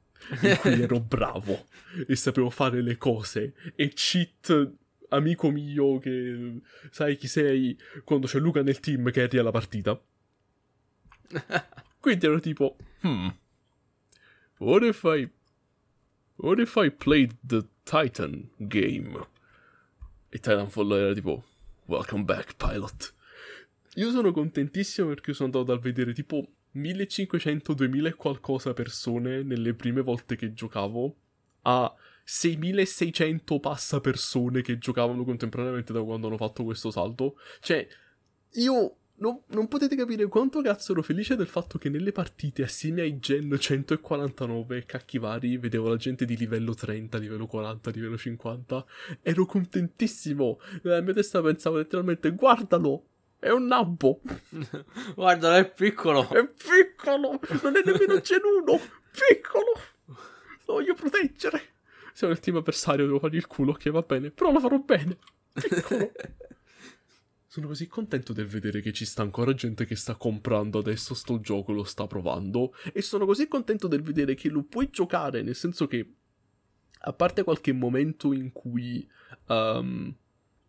in 0.41 0.57
cui 0.59 0.81
ero 0.81 0.99
bravo 0.99 1.67
e 2.07 2.15
sapevo 2.15 2.49
fare 2.49 2.81
le 2.81 2.97
cose. 2.97 3.53
E 3.75 3.89
cheat 3.89 4.71
amico 5.09 5.49
mio 5.49 5.97
che 5.99 6.61
sai 6.89 7.17
chi 7.17 7.27
sei 7.27 7.77
quando 8.03 8.27
c'è 8.27 8.39
Luca 8.39 8.61
nel 8.61 8.79
team 8.79 9.11
che 9.11 9.23
arriva 9.23 9.43
la 9.43 9.51
partita. 9.51 10.01
Quindi 11.99 12.25
ero 12.25 12.39
tipo 12.39 12.75
hmm 13.01 13.27
what 14.57 14.83
if 14.83 15.03
I 15.03 15.29
what 16.37 16.59
if 16.59 16.75
I 16.75 16.89
played 16.89 17.37
the 17.45 17.67
Titan 17.83 18.49
game? 18.57 19.27
E 20.29 20.39
Titanfall 20.39 20.91
era 20.93 21.13
tipo 21.13 21.43
welcome 21.85 22.23
back 22.23 22.55
pilot. 22.55 23.13
Io 23.95 24.09
sono 24.11 24.31
contentissimo 24.31 25.09
perché 25.09 25.33
sono 25.33 25.51
andato 25.53 25.77
a 25.77 25.79
vedere 25.79 26.13
tipo 26.13 26.47
1500-2000 26.75 28.05
e 28.07 28.13
qualcosa 28.13 28.73
persone 28.73 29.43
nelle 29.43 29.73
prime 29.73 30.01
volte 30.01 30.35
che 30.35 30.53
giocavo 30.53 31.15
a 31.63 31.93
6600 32.23 33.59
passa 33.59 33.99
persone 33.99 34.61
che 34.61 34.77
giocavano 34.77 35.23
contemporaneamente 35.23 35.91
da 35.93 36.03
quando 36.03 36.27
hanno 36.27 36.37
fatto 36.37 36.63
questo 36.63 36.91
salto. 36.91 37.37
Cioè, 37.59 37.87
io 38.53 38.95
non, 39.21 39.39
non, 39.47 39.67
potete 39.67 39.95
capire 39.95 40.25
quanto 40.27 40.61
cazzo 40.61 40.93
ero 40.93 41.03
felice 41.03 41.35
del 41.35 41.47
fatto 41.47 41.77
che 41.77 41.89
nelle 41.89 42.11
partite, 42.11 42.63
assieme 42.63 43.01
ai 43.01 43.19
gen 43.19 43.55
149 43.57 44.85
cacchi 44.85 45.19
vari, 45.19 45.57
vedevo 45.57 45.89
la 45.89 45.95
gente 45.95 46.25
di 46.25 46.35
livello 46.35 46.73
30, 46.73 47.17
livello 47.17 47.45
40, 47.45 47.91
livello 47.91 48.17
50. 48.17 48.85
Ero 49.21 49.45
contentissimo. 49.45 50.59
Nella 50.83 51.01
mia 51.01 51.13
testa 51.13 51.41
pensavo 51.41 51.77
letteralmente, 51.77 52.31
guardalo, 52.31 53.05
è 53.41 53.49
un 53.49 53.65
nabbo. 53.65 54.21
Guarda, 55.15 55.57
è 55.57 55.67
piccolo. 55.67 56.29
È 56.29 56.47
piccolo. 56.47 57.39
Non 57.63 57.75
è 57.75 57.81
nemmeno 57.83 58.21
genuno. 58.21 58.79
Piccolo. 59.09 59.73
Lo 60.65 60.73
voglio 60.73 60.93
proteggere. 60.93 61.69
Siamo 62.13 62.33
nel 62.33 62.41
team 62.41 62.57
avversario, 62.57 63.07
devo 63.07 63.17
fargli 63.17 63.37
il 63.37 63.47
culo, 63.47 63.73
che 63.73 63.89
va 63.89 64.03
bene. 64.03 64.29
Però 64.29 64.51
lo 64.51 64.59
farò 64.59 64.77
bene. 64.77 65.17
Piccolo. 65.53 66.11
Sono 67.47 67.65
così 67.65 67.87
contento 67.87 68.31
del 68.31 68.45
vedere 68.45 68.79
che 68.79 68.93
ci 68.93 69.05
sta 69.05 69.23
ancora 69.23 69.55
gente 69.55 69.85
che 69.85 69.95
sta 69.95 70.13
comprando 70.15 70.77
adesso 70.77 71.15
sto 71.15 71.39
gioco, 71.39 71.71
lo 71.71 71.83
sta 71.83 72.05
provando. 72.05 72.75
E 72.93 73.01
sono 73.01 73.25
così 73.25 73.47
contento 73.49 73.87
del 73.89 74.03
vedere 74.03 74.35
che 74.35 74.49
lo 74.49 74.63
puoi 74.63 74.89
giocare, 74.89 75.41
nel 75.41 75.55
senso 75.55 75.85
che, 75.85 76.13
a 76.99 77.11
parte 77.11 77.43
qualche 77.43 77.73
momento 77.73 78.31
in 78.31 78.53
cui 78.53 79.05
um, 79.47 80.15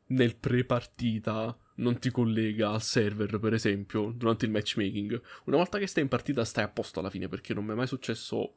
nel 0.07 0.37
pre-partita 0.37 1.57
non 1.83 1.99
ti 1.99 2.11
collega 2.11 2.71
al 2.71 2.83
server, 2.83 3.39
per 3.39 3.53
esempio, 3.53 4.11
durante 4.11 4.47
il 4.47 4.51
matchmaking, 4.51 5.21
una 5.45 5.57
volta 5.57 5.79
che 5.79 5.87
stai 5.87 6.05
in 6.05 6.09
partita 6.09 6.45
stai 6.45 6.65
a 6.65 6.69
posto 6.69 7.01
alla 7.01 7.11
fine, 7.11 7.29
perché 7.29 7.53
non 7.53 7.65
mi 7.65 7.73
è 7.73 7.75
mai 7.75 7.87
successo 7.87 8.55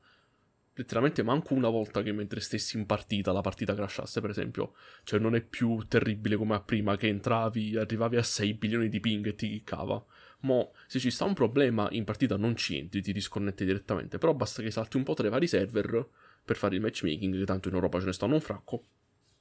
letteralmente 0.78 1.24
manco 1.24 1.54
una 1.54 1.70
volta 1.70 2.02
che 2.02 2.12
mentre 2.12 2.42
stessi 2.42 2.78
in 2.78 2.86
partita 2.86 3.32
la 3.32 3.42
partita 3.42 3.74
crashasse, 3.74 4.22
per 4.22 4.30
esempio. 4.30 4.74
Cioè 5.04 5.20
non 5.20 5.36
è 5.36 5.42
più 5.42 5.78
terribile 5.88 6.36
come 6.36 6.56
a 6.56 6.60
prima 6.60 6.98
che 6.98 7.08
entravi, 7.08 7.78
arrivavi 7.78 8.18
a 8.18 8.24
6 8.24 8.54
bilioni 8.56 8.90
di 8.90 9.00
ping 9.00 9.26
e 9.26 9.36
ti 9.36 9.48
kickava. 9.50 10.04
Mo, 10.42 10.74
se 10.86 11.00
ci 11.00 11.12
sta 11.12 11.24
un 11.24 11.34
problema 11.34 11.88
in 11.92 12.04
partita 12.04 12.38
non 12.38 12.56
ci 12.56 12.78
entri, 12.78 13.02
ti 13.02 13.14
disconnetti 13.14 13.66
direttamente, 13.66 14.18
però 14.18 14.34
basta 14.34 14.62
che 14.62 14.70
salti 14.70 14.98
un 14.98 15.04
po' 15.04 15.14
tra 15.14 15.26
i 15.26 15.30
vari 15.30 15.48
server 15.48 16.08
per 16.44 16.58
fare 16.58 16.76
il 16.76 16.82
matchmaking, 16.82 17.40
che 17.40 17.46
tanto 17.46 17.70
in 17.70 17.74
Europa 17.74 18.00
ce 18.00 18.06
ne 18.06 18.14
stanno 18.14 18.36
un 18.36 18.42
fracco, 18.42 18.84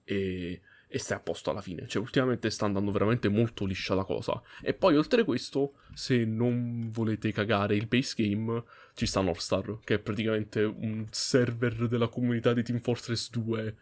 e 0.05 0.61
e 0.95 0.99
stai 1.01 1.17
a 1.17 1.21
posto 1.21 1.51
alla 1.51 1.61
fine. 1.61 1.89
Cioè, 1.89 2.01
ultimamente 2.01 2.51
sta 2.51 2.67
andando 2.67 2.93
veramente 2.93 3.29
molto 3.29 3.65
liscia 3.65 3.97
la 3.97 4.05
cosa. 4.05 4.41
E 4.63 4.75
poi, 4.75 4.97
oltre 4.97 5.23
a 5.23 5.25
questo, 5.25 5.73
se 5.93 6.25
non 6.25 6.89
volete 6.93 7.33
cagare 7.33 7.75
il 7.75 7.89
base 7.89 8.15
game, 8.17 8.63
ci 8.95 9.05
sta 9.05 9.21
Northstar, 9.21 9.81
che 9.83 9.95
è 9.95 9.99
praticamente 9.99 10.63
un 10.63 11.05
server 11.11 11.89
della 11.89 12.07
comunità 12.07 12.53
di 12.53 12.63
Team 12.63 12.79
Fortress 12.79 13.29
2. 13.31 13.77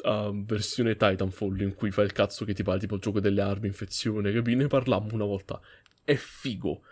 Uh, 0.00 0.44
versione 0.44 0.94
Titanfall 0.94 1.58
in 1.58 1.74
cui 1.74 1.90
fai 1.90 2.04
il 2.04 2.12
cazzo 2.12 2.44
che 2.44 2.54
ti 2.54 2.62
pare 2.62 2.78
tipo 2.78 2.94
il 2.94 3.00
gioco 3.00 3.18
delle 3.18 3.40
armi, 3.40 3.66
infezione, 3.66 4.32
capi? 4.32 4.54
Ne 4.54 4.68
parlammo 4.68 5.14
una 5.14 5.24
volta. 5.24 5.60
È 6.04 6.14
figo. 6.14 6.82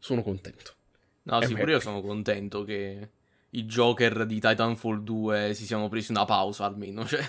Sono 0.00 0.20
contento. 0.22 0.74
No, 1.22 1.38
è 1.38 1.46
sì, 1.46 1.54
pure 1.54 1.70
io 1.70 1.78
sono 1.78 2.00
contento 2.00 2.64
che 2.64 3.08
i 3.50 3.64
Joker 3.66 4.26
di 4.26 4.40
Titanfall 4.40 5.04
2 5.04 5.54
si 5.54 5.64
siano 5.64 5.88
presi 5.88 6.10
una 6.10 6.24
pausa 6.24 6.64
almeno. 6.64 7.06
Cioè 7.06 7.24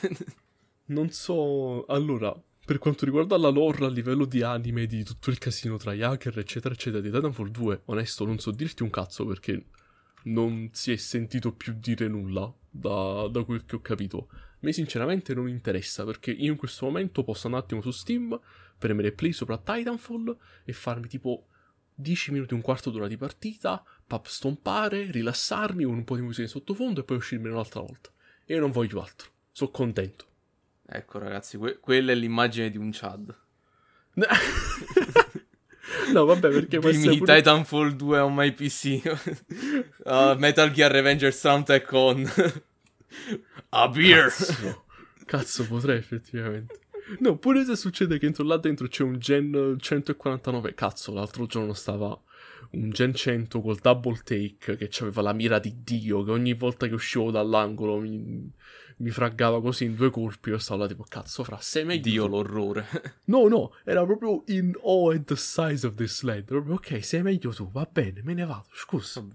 non 0.91 1.09
so. 1.09 1.85
Allora, 1.85 2.35
per 2.63 2.77
quanto 2.77 3.05
riguarda 3.05 3.37
la 3.37 3.49
lore 3.49 3.85
a 3.85 3.89
livello 3.89 4.25
di 4.25 4.41
anime, 4.43 4.85
di 4.85 5.03
tutto 5.03 5.29
il 5.29 5.37
casino 5.37 5.77
tra 5.77 5.93
gli 5.93 6.01
hacker, 6.01 6.37
eccetera, 6.37 6.73
eccetera, 6.73 7.01
di 7.01 7.09
Titanfall 7.09 7.49
2, 7.49 7.81
onesto, 7.85 8.25
non 8.25 8.39
so 8.39 8.51
dirti 8.51 8.83
un 8.83 8.89
cazzo 8.89 9.25
perché 9.25 9.65
non 10.23 10.69
si 10.71 10.91
è 10.91 10.95
sentito 10.97 11.53
più 11.53 11.73
dire 11.77 12.07
nulla 12.07 12.53
da, 12.69 13.27
da 13.27 13.43
quel 13.43 13.65
che 13.65 13.75
ho 13.75 13.81
capito. 13.81 14.27
A 14.31 14.57
me 14.59 14.73
sinceramente 14.73 15.33
non 15.33 15.49
interessa 15.49 16.05
perché 16.05 16.31
io 16.31 16.51
in 16.51 16.57
questo 16.57 16.85
momento 16.85 17.23
posso 17.23 17.47
un 17.47 17.55
attimo 17.55 17.81
su 17.81 17.91
Steam, 17.91 18.39
premere 18.77 19.11
play 19.11 19.31
sopra 19.31 19.57
Titanfall 19.57 20.37
e 20.63 20.73
farmi 20.73 21.07
tipo 21.07 21.47
10 21.95 22.31
minuti, 22.31 22.53
un 22.53 22.61
quarto 22.61 22.89
d'ora 22.89 23.07
di 23.07 23.17
partita, 23.17 23.83
pap 24.05 24.27
stompare, 24.27 25.09
rilassarmi 25.11 25.83
con 25.83 25.93
un 25.93 26.03
po' 26.03 26.15
di 26.15 26.21
musica 26.21 26.43
in 26.43 26.47
sottofondo 26.47 27.01
e 27.01 27.03
poi 27.03 27.17
uscirmene 27.17 27.53
un'altra 27.53 27.81
volta. 27.81 28.11
E 28.45 28.53
io 28.53 28.59
non 28.59 28.71
voglio 28.71 29.01
altro. 29.01 29.29
Sono 29.51 29.71
contento. 29.71 30.30
Ecco 30.93 31.19
ragazzi, 31.19 31.57
que- 31.57 31.79
quella 31.79 32.11
è 32.11 32.15
l'immagine 32.15 32.69
di 32.69 32.77
un 32.77 32.91
Chad. 32.91 33.33
no, 36.11 36.25
vabbè, 36.25 36.49
perché 36.49 36.79
può 36.79 36.89
essere 36.89 37.15
pure... 37.17 37.37
Titanfall 37.37 37.91
2 37.91 38.19
on 38.19 38.33
my 38.33 38.51
PC. 38.51 39.01
uh, 40.03 40.35
Metal 40.37 40.69
Gear 40.71 40.91
Revenger 40.91 41.33
Soundtrack 41.33 41.91
on. 41.93 42.29
A 43.69 43.87
beer. 43.87 44.27
Cazzo. 44.27 44.83
Cazzo, 45.25 45.65
potrei 45.65 45.97
effettivamente. 45.97 46.79
No, 47.19 47.37
pure 47.37 47.63
se 47.63 47.77
succede 47.77 48.19
che 48.19 48.25
entro 48.25 48.43
là 48.43 48.57
dentro 48.57 48.87
c'è 48.87 49.03
un 49.03 49.17
gen 49.17 49.77
149. 49.79 50.73
Cazzo, 50.73 51.13
l'altro 51.13 51.45
giorno 51.45 51.73
stava 51.73 52.19
un 52.71 52.89
gen 52.91 53.13
100 53.13 53.61
col 53.61 53.79
double 53.79 54.21
take 54.23 54.77
che 54.77 54.89
aveva 55.01 55.21
la 55.21 55.33
mira 55.33 55.59
di 55.59 55.83
Dio, 55.83 56.23
che 56.23 56.31
ogni 56.31 56.53
volta 56.53 56.87
che 56.87 56.93
uscivo 56.93 57.31
dall'angolo 57.31 57.99
mi 57.99 58.51
mi 59.01 59.09
fraggava 59.09 59.61
così 59.61 59.85
in 59.85 59.95
due 59.95 60.09
colpi. 60.09 60.49
Io 60.49 60.57
stavo 60.57 60.81
là 60.81 60.87
tipo, 60.87 61.03
cazzo, 61.07 61.43
fra, 61.43 61.57
sei 61.59 61.83
meglio. 61.83 62.01
Dio 62.01 62.27
l'orrore. 62.27 62.85
no, 63.25 63.47
no, 63.47 63.73
era 63.83 64.05
proprio 64.05 64.43
in 64.47 64.73
awe 64.81 65.15
at 65.15 65.23
the 65.25 65.35
size 65.35 65.85
of 65.85 65.95
this 65.95 66.21
land. 66.21 66.43
Proprio, 66.43 66.75
ok, 66.75 67.03
sei 67.03 67.21
meglio 67.21 67.51
tu, 67.51 67.69
va 67.71 67.87
bene, 67.91 68.21
me 68.23 68.33
ne 68.33 68.45
vado, 68.45 68.67
scusa. 68.73 69.25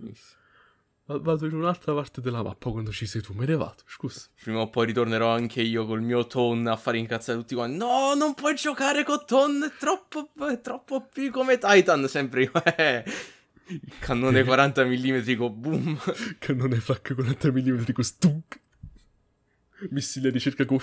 Vado 1.08 1.46
in 1.46 1.54
un'altra 1.54 1.94
parte 1.94 2.20
della 2.20 2.42
mappa 2.42 2.70
quando 2.70 2.90
ci 2.90 3.06
sei 3.06 3.22
tu, 3.22 3.32
me 3.32 3.46
ne 3.46 3.54
vado, 3.54 3.82
scusa. 3.86 4.22
Prima 4.42 4.58
o 4.58 4.68
poi 4.68 4.86
ritornerò 4.86 5.32
anche 5.32 5.62
io 5.62 5.86
col 5.86 6.02
mio 6.02 6.26
ton 6.26 6.66
a 6.66 6.76
fare 6.76 6.98
incazzare 6.98 7.38
tutti 7.38 7.54
quanti. 7.54 7.76
No, 7.76 8.14
non 8.14 8.34
puoi 8.34 8.56
giocare 8.56 9.04
con 9.04 9.22
ton, 9.24 9.62
è 9.62 9.78
troppo, 9.78 10.30
è 10.48 10.60
troppo 10.60 11.06
più 11.06 11.30
come 11.30 11.58
Titan, 11.58 12.08
sempre 12.08 12.42
io. 12.42 12.52
Eh. 12.76 13.04
Il 13.68 13.98
cannone 13.98 14.44
40 14.44 14.84
mm 14.84 15.36
con 15.36 15.60
boom. 15.60 15.98
Cannone 16.38 16.76
flak 16.76 17.14
40 17.14 17.50
mm 17.50 17.84
con 17.92 18.04
stunk 18.04 18.60
missile 19.90 20.30
di 20.30 20.40
circa 20.40 20.64
go. 20.64 20.80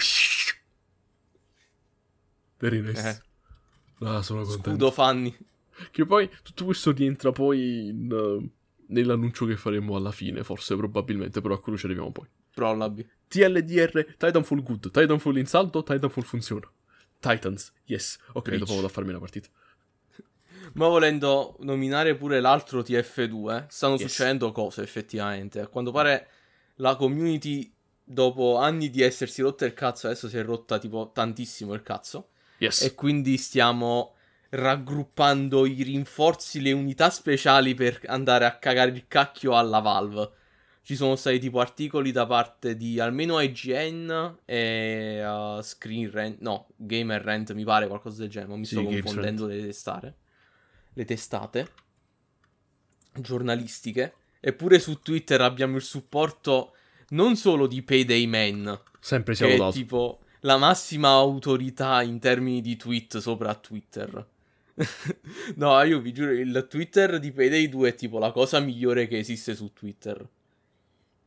Very 2.60 2.82
nice. 2.82 3.22
Eh. 4.02 4.06
Ah, 4.06 4.22
sono 4.22 4.44
contento. 4.44 4.70
Scudo 4.70 4.92
Fanny. 4.92 5.36
Che 5.92 6.06
poi 6.06 6.30
tutto 6.44 6.66
questo 6.66 6.92
rientra 6.92 7.32
poi 7.32 7.88
in, 7.88 8.12
uh, 8.12 8.50
nell'annuncio 8.88 9.46
che 9.46 9.56
faremo 9.58 9.96
alla 9.96 10.12
fine, 10.12 10.44
forse 10.44 10.76
probabilmente, 10.76 11.42
però 11.42 11.56
a 11.56 11.60
quello 11.60 11.78
ci 11.78 11.86
arriviamo 11.86 12.12
poi. 12.12 12.28
Prollabi. 12.54 13.08
TLDR, 13.28 14.16
Titanfall 14.18 14.62
good, 14.64 14.92
Titanfall 14.92 15.38
in 15.38 15.46
salto, 15.46 15.84
Titanfall 15.84 16.24
funziona. 16.24 16.70
Titans, 17.20 17.72
yes. 17.86 18.18
Ok, 18.34 18.50
Rich. 18.50 18.60
dopo 18.60 18.76
vado 18.76 18.88
a 18.88 18.90
farmi 18.90 19.10
una 19.10 19.20
partita. 19.20 19.48
Ma 20.74 20.88
volendo 20.88 21.56
nominare 21.62 22.16
pure 22.16 22.40
l'altro 22.40 22.82
TF2, 22.82 23.66
stanno 23.70 23.94
Yes. 23.96 24.02
succedendo 24.12 24.52
cose 24.52 24.82
effettivamente. 24.82 25.60
A 25.60 25.68
quanto 25.68 25.92
pare 25.92 26.28
la 26.76 26.96
community, 26.96 27.72
dopo 28.04 28.58
anni 28.58 28.90
di 28.90 29.02
essersi 29.02 29.42
rotta 29.42 29.66
il 29.66 29.74
cazzo, 29.74 30.08
adesso 30.08 30.28
si 30.28 30.38
è 30.38 30.44
rotta 30.44 30.78
tipo 30.80 31.12
tantissimo 31.14 31.74
il 31.74 31.82
cazzo. 31.82 32.30
Yes. 32.58 32.82
E 32.82 32.94
quindi 32.94 33.38
stiamo 33.38 34.16
raggruppando 34.56 35.66
i 35.66 35.82
rinforzi, 35.84 36.62
le 36.62 36.72
unità 36.72 37.10
speciali 37.10 37.74
per 37.74 38.02
andare 38.06 38.46
a 38.46 38.58
cagare 38.58 38.92
il 38.92 39.08
cacchio 39.08 39.58
alla 39.58 39.80
Valve. 39.80 40.32
Ci 40.84 40.96
sono 40.96 41.16
stati 41.16 41.40
tipo 41.40 41.60
articoli 41.60 42.12
da 42.12 42.26
parte 42.26 42.76
di 42.76 43.00
almeno 43.00 43.40
IGN 43.40 44.40
e 44.46 45.26
uh, 45.26 45.62
Screen 45.62 46.12
Rant, 46.12 46.40
no, 46.42 46.68
Gamer 46.76 47.22
Rant 47.22 47.54
mi 47.54 47.64
pare 47.64 47.88
qualcosa 47.88 48.22
del 48.22 48.30
genere, 48.30 48.52
ma 48.52 48.58
mi 48.58 48.66
Sì, 48.66 48.76
sto 48.76 48.84
confondendo 48.84 49.48
le 49.48 49.62
testate. 49.62 50.18
Le 50.94 51.06
testate 51.06 51.68
giornalistiche. 53.16 54.14
Eppure 54.40 54.80
su 54.80 55.00
Twitter 55.02 55.40
abbiamo 55.42 55.78
il 55.78 55.84
supporto 55.84 56.76
non 57.10 57.36
solo 57.38 57.66
di 57.68 57.82
Payday 57.82 58.26
Man, 58.26 58.80
Sempre 59.00 59.34
che 59.34 59.38
siamo 59.40 59.54
è 59.54 59.58
dato. 59.58 59.72
tipo 59.72 60.20
la 60.42 60.58
massima 60.58 61.10
autorità 61.12 62.02
in 62.02 62.20
termini 62.20 62.60
di 62.60 62.76
tweet 62.76 63.18
sopra 63.20 63.54
Twitter. 63.56 64.28
no, 65.56 65.82
io 65.84 66.00
vi 66.00 66.12
giuro, 66.12 66.32
il 66.32 66.66
Twitter 66.70 67.20
di 67.20 67.32
Payday 67.32 67.70
2 67.70 67.90
è 67.90 67.96
tipo 67.96 68.18
la 68.18 68.32
cosa 68.32 68.60
migliore 68.60 69.08
che 69.08 69.18
esiste 69.20 69.56
su 69.56 69.72
Twitter. 69.74 70.28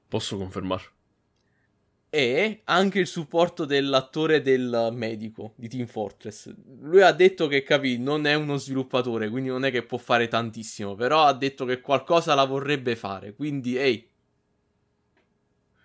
Posso 0.09 0.37
confermare. 0.37 0.85
E 2.09 2.63
anche 2.65 2.99
il 2.99 3.07
supporto 3.07 3.65
dell'attore 3.65 4.41
del 4.41 4.91
medico 4.93 5.53
di 5.57 5.69
Team 5.69 5.87
Fortress. 5.87 6.53
Lui 6.81 7.03
ha 7.03 7.13
detto 7.13 7.47
che, 7.47 7.63
capì, 7.63 7.99
non 7.99 8.27
è 8.27 8.35
uno 8.35 8.57
sviluppatore, 8.57 9.29
quindi 9.29 9.51
non 9.51 9.65
è 9.65 9.71
che 9.71 9.83
può 9.83 9.99
fare 9.99 10.27
tantissimo, 10.29 10.95
però 10.95 11.25
ha 11.25 11.35
detto 11.35 11.65
che 11.65 11.81
qualcosa 11.81 12.35
la 12.35 12.45
vorrebbe 12.45 12.97
fare, 12.97 13.35
quindi, 13.35 13.77
ehi. 13.77 14.09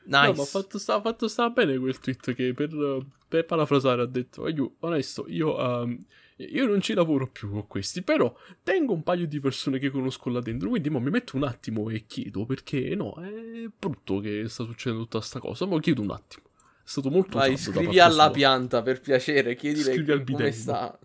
Nice. 0.04 0.28
No, 0.28 0.34
ma 0.34 0.41
ha 0.41 0.45
fatto, 0.45 0.80
sta, 0.80 1.00
fatto 1.02 1.28
sta 1.28 1.50
bene 1.50 1.78
quel 1.78 2.00
tweet 2.00 2.34
che 2.34 2.54
per, 2.54 3.06
per 3.28 3.45
parafrasare 3.45 4.02
ha 4.02 4.06
detto 4.06 4.45
"Aiu, 4.45 4.76
onesto, 4.80 5.26
io, 5.28 5.60
ehm, 5.60 6.00
io 6.49 6.65
non 6.65 6.82
ci 6.82 6.93
lavoro 6.93 7.27
più 7.27 7.49
con 7.49 7.67
questi, 7.67 8.01
però 8.01 8.34
tengo 8.63 8.93
un 8.93 9.04
paio 9.04 9.27
di 9.27 9.39
persone 9.39 9.80
che 9.80 9.89
conosco 9.89 10.30
là 10.30 10.39
dentro, 10.41 10.69
quindi 10.69 10.89
mi 10.89 11.10
metto 11.10 11.36
un 11.38 11.43
attimo 11.43 11.89
e 11.89 12.06
chiedo 12.06 12.45
perché 12.45 12.95
no, 12.95 13.13
è 13.15 13.67
brutto 13.77 14.19
che 14.19 14.47
sta 14.47 14.63
succedendo 14.65 15.04
tutta 15.04 15.21
sta 15.21 15.39
cosa, 15.39 15.65
ma 15.65 15.80
chiedo 15.80 16.01
un 16.01 16.12
attimo. 16.12 16.45
È 16.84 16.88
stato 16.91 17.10
molto 17.10 17.38
Vai, 17.38 17.56
scrivi 17.58 17.99
alla 17.99 18.23
sua. 18.23 18.32
pianta 18.32 18.82
per 18.82 19.01
piacere, 19.01 19.56
chiedile 19.56 19.93
Scrivi 19.93 20.12
al 20.12 20.23
come 20.23 20.38
bidello. 20.38 20.51
sta. 20.51 20.99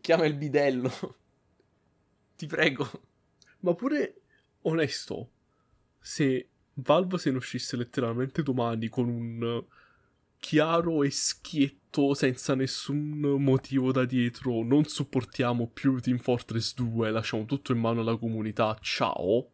Chiama 0.00 0.24
il 0.24 0.34
bidello. 0.34 0.90
Ti 2.36 2.46
prego. 2.46 2.88
Ma 3.60 3.74
pure 3.74 4.14
onesto, 4.62 5.30
se 6.00 6.48
Valve 6.74 7.18
se 7.18 7.30
ne 7.30 7.36
uscisse 7.36 7.76
letteralmente 7.76 8.42
domani 8.42 8.88
con 8.88 9.08
un 9.08 9.64
chiaro 10.42 11.04
e 11.04 11.10
schietto 11.10 12.14
senza 12.14 12.56
nessun 12.56 13.20
motivo 13.38 13.92
da 13.92 14.04
dietro, 14.04 14.64
non 14.64 14.84
supportiamo 14.84 15.68
più 15.68 16.00
Team 16.00 16.18
Fortress 16.18 16.74
2, 16.74 17.12
lasciamo 17.12 17.44
tutto 17.44 17.70
in 17.70 17.78
mano 17.78 18.00
alla 18.00 18.16
comunità, 18.16 18.76
ciao. 18.80 19.50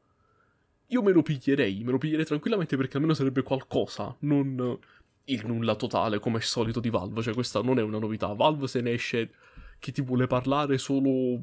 Io 0.86 1.02
me 1.02 1.12
lo 1.12 1.20
piglierei, 1.20 1.84
me 1.84 1.90
lo 1.90 1.98
piglierei 1.98 2.24
tranquillamente 2.24 2.78
perché 2.78 2.96
almeno 2.96 3.12
sarebbe 3.12 3.42
qualcosa, 3.42 4.16
non 4.20 4.78
il 5.24 5.46
nulla 5.46 5.74
totale 5.76 6.18
come 6.20 6.38
è 6.38 6.40
solito 6.40 6.80
di 6.80 6.88
Valve, 6.88 7.20
cioè 7.20 7.34
questa 7.34 7.60
non 7.60 7.78
è 7.78 7.82
una 7.82 7.98
novità. 7.98 8.28
Valve 8.28 8.66
se 8.66 8.80
ne 8.80 8.92
esce 8.92 9.30
che 9.78 9.92
ti 9.92 10.00
vuole 10.00 10.26
parlare 10.26 10.78
solo 10.78 11.42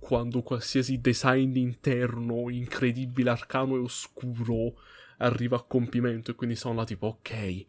quando 0.00 0.42
qualsiasi 0.42 1.00
design 1.00 1.54
interno 1.54 2.50
incredibile, 2.50 3.30
arcano 3.30 3.76
e 3.76 3.78
oscuro 3.78 4.74
arriva 5.18 5.56
a 5.56 5.62
compimento 5.62 6.32
e 6.32 6.34
quindi 6.34 6.56
sono 6.56 6.74
là 6.74 6.84
tipo 6.84 7.06
ok, 7.06 7.66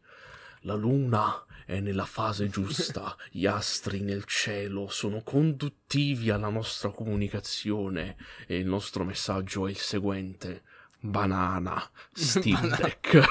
la 0.66 0.74
luna 0.74 1.46
è 1.66 1.80
nella 1.80 2.06
fase 2.06 2.48
giusta, 2.50 3.16
gli 3.32 3.46
astri 3.46 4.02
nel 4.02 4.26
cielo 4.26 4.88
sono 4.88 5.22
conduttivi 5.22 6.30
alla 6.30 6.50
nostra 6.50 6.90
comunicazione 6.90 8.18
e 8.46 8.58
il 8.58 8.68
nostro 8.68 9.04
messaggio 9.04 9.68
è 9.68 9.70
il 9.70 9.78
seguente. 9.78 10.64
Banana, 11.00 11.88
Steam 12.14 12.62
Banana. 12.62 12.78
Deck. 12.78 13.24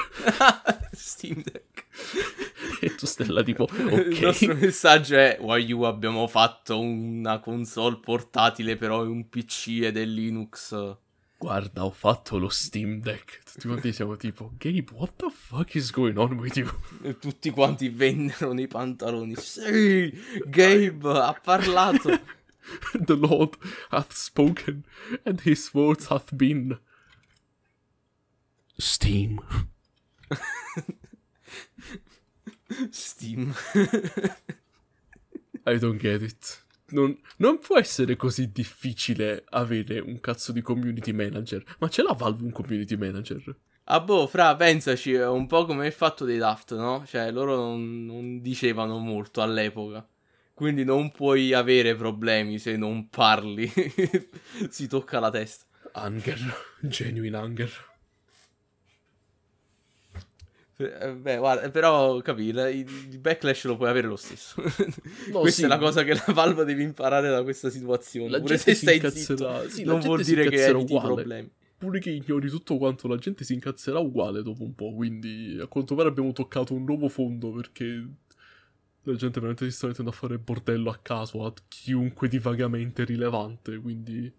Steam 0.95 1.43
Deck. 1.43 1.85
e 2.79 2.95
tu 2.95 3.05
stai 3.05 3.27
là 3.27 3.43
tipo 3.43 3.67
Il 3.69 4.19
nostro 4.21 4.53
ok. 4.53 4.61
messaggio 4.61 5.15
è 5.15 5.37
Waiu 5.41 5.81
abbiamo 5.81 6.25
fatto 6.27 6.79
una 6.79 7.39
console 7.39 7.99
portatile 7.99 8.77
però 8.77 9.03
è 9.03 9.07
un 9.07 9.27
PC 9.27 9.81
ed 9.83 9.97
è 9.97 10.05
Linux. 10.05 10.97
Guarda, 11.37 11.83
ho 11.83 11.91
fatto 11.91 12.37
lo 12.37 12.49
Steam 12.49 13.01
Deck. 13.01 13.41
Tutti 13.43 13.67
quanti 13.67 13.93
siamo 13.93 14.15
tipo 14.15 14.53
Gabe, 14.57 14.91
what 14.93 15.13
the 15.17 15.29
fuck 15.29 15.75
is 15.75 15.91
going 15.91 16.17
on 16.17 16.39
with 16.39 16.55
you? 16.55 16.69
E 17.03 17.19
tutti 17.19 17.51
quanti 17.51 17.89
vennero 17.89 18.53
nei 18.53 18.67
pantaloni. 18.67 19.35
Sì, 19.35 20.11
Gabe 20.45 21.09
ha 21.09 21.33
parlato. 21.33 22.09
The 22.93 23.15
Lord 23.15 23.57
hath 23.91 24.13
spoken, 24.13 24.85
and 25.23 25.41
his 25.41 25.71
words 25.73 26.07
hath 26.07 26.35
been. 26.35 26.79
Steam. 28.79 29.39
Steam. 32.91 33.53
I 35.65 35.77
don't 35.77 35.99
get 35.99 36.23
it. 36.23 36.59
Non, 36.89 37.17
non 37.37 37.57
può 37.57 37.79
essere 37.79 38.15
così 38.15 38.51
difficile 38.51 39.43
avere 39.49 39.99
un 39.99 40.19
cazzo 40.19 40.51
di 40.51 40.61
community 40.61 41.11
manager. 41.11 41.63
Ma 41.79 41.89
ce 41.89 42.03
l'ha 42.03 42.13
Valve 42.13 42.43
un 42.43 42.51
community 42.51 42.95
manager? 42.95 43.55
Ah 43.85 44.01
boh, 44.01 44.27
fra, 44.27 44.55
pensaci, 44.55 45.13
è 45.13 45.27
un 45.27 45.45
po' 45.47 45.65
come 45.65 45.87
il 45.87 45.93
fatto 45.93 46.25
dei 46.25 46.37
Daft, 46.37 46.75
no? 46.75 47.03
Cioè, 47.05 47.31
loro 47.31 47.55
non, 47.55 48.05
non 48.05 48.41
dicevano 48.41 48.97
molto 48.97 49.41
all'epoca. 49.41 50.07
Quindi 50.53 50.83
non 50.83 51.11
puoi 51.11 51.53
avere 51.53 51.95
problemi 51.95 52.57
se 52.59 52.77
non 52.77 53.09
parli. 53.09 53.71
si 54.69 54.87
tocca 54.87 55.19
la 55.19 55.29
testa. 55.29 55.65
Hunger. 55.93 56.39
Genuine 56.81 57.37
hunger. 57.37 57.71
Eh, 60.77 61.13
Beh, 61.13 61.37
guarda, 61.37 61.69
però 61.69 62.19
capì, 62.21 62.47
il, 62.47 63.19
backlash 63.19 63.65
lo 63.65 63.77
puoi 63.77 63.89
avere 63.89 64.07
lo 64.07 64.17
stesso. 64.17 64.61
No, 65.31 65.39
questa 65.39 65.61
sì. 65.61 65.65
è 65.65 65.67
la 65.67 65.77
cosa 65.77 66.03
che 66.03 66.13
la 66.13 66.33
Valve 66.33 66.65
deve 66.65 66.83
imparare 66.83 67.29
da 67.29 67.43
questa 67.43 67.69
situazione. 67.69 68.29
La 68.29 68.39
Pure 68.39 68.57
se 68.57 68.73
si 68.73 68.81
stai 68.81 68.95
zitto, 68.95 69.07
incazzerà. 69.07 69.69
Sì, 69.69 69.83
non 69.83 69.99
vuol 69.99 70.23
dire 70.23 70.49
che 70.49 70.65
eviti 70.65 70.93
uguale. 70.93 71.13
problemi. 71.13 71.51
Pure 71.77 71.99
che 71.99 72.09
ignori 72.09 72.49
tutto 72.49 72.77
quanto, 72.77 73.07
la 73.07 73.17
gente 73.17 73.43
si 73.43 73.53
incazzerà 73.53 73.99
uguale 73.99 74.43
dopo 74.43 74.63
un 74.63 74.75
po'. 74.75 74.93
Quindi, 74.93 75.57
a 75.61 75.67
quanto 75.67 75.95
pare 75.95 76.09
abbiamo 76.09 76.31
toccato 76.33 76.73
un 76.73 76.83
nuovo 76.83 77.09
fondo 77.09 77.51
perché 77.51 78.07
la 79.03 79.15
gente 79.15 79.39
veramente 79.39 79.65
si 79.65 79.71
sta 79.75 79.87
mettendo 79.87 80.11
a 80.11 80.13
fare 80.13 80.37
bordello 80.37 80.89
a 80.89 80.97
caso 81.01 81.45
a 81.45 81.53
chiunque 81.67 82.27
di 82.27 82.39
vagamente 82.39 83.03
rilevante. 83.03 83.77
Quindi, 83.77 84.31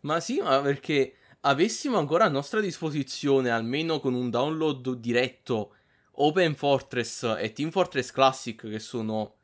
Ma 0.00 0.20
sì, 0.20 0.40
ma 0.40 0.60
perché 0.60 1.14
avessimo 1.46 1.96
ancora 1.96 2.24
a 2.24 2.28
nostra 2.28 2.60
disposizione, 2.60 3.50
almeno 3.50 4.00
con 4.00 4.14
un 4.14 4.30
download 4.30 4.94
diretto, 4.94 5.74
Open 6.18 6.54
Fortress 6.54 7.36
e 7.38 7.52
Team 7.52 7.70
Fortress 7.70 8.10
Classic, 8.10 8.60
che 8.60 8.78
sono 8.78 9.34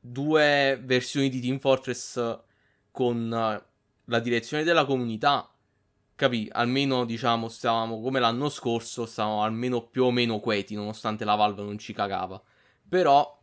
due 0.00 0.80
versioni 0.82 1.28
di 1.28 1.40
Team 1.40 1.58
Fortress 1.58 2.40
con 2.90 3.32
eh, 3.32 3.66
la 4.04 4.20
direzione 4.20 4.64
della 4.64 4.84
comunità, 4.84 5.48
capì? 6.14 6.48
Almeno, 6.50 7.04
diciamo, 7.04 7.48
stavamo 7.48 8.00
come 8.00 8.18
l'anno 8.18 8.48
scorso, 8.48 9.06
stavamo 9.06 9.42
almeno 9.42 9.86
più 9.86 10.04
o 10.04 10.10
meno 10.10 10.40
quieti, 10.40 10.74
nonostante 10.74 11.24
la 11.24 11.36
Valve 11.36 11.62
non 11.62 11.78
ci 11.78 11.92
cagava. 11.92 12.42
Però 12.88 13.37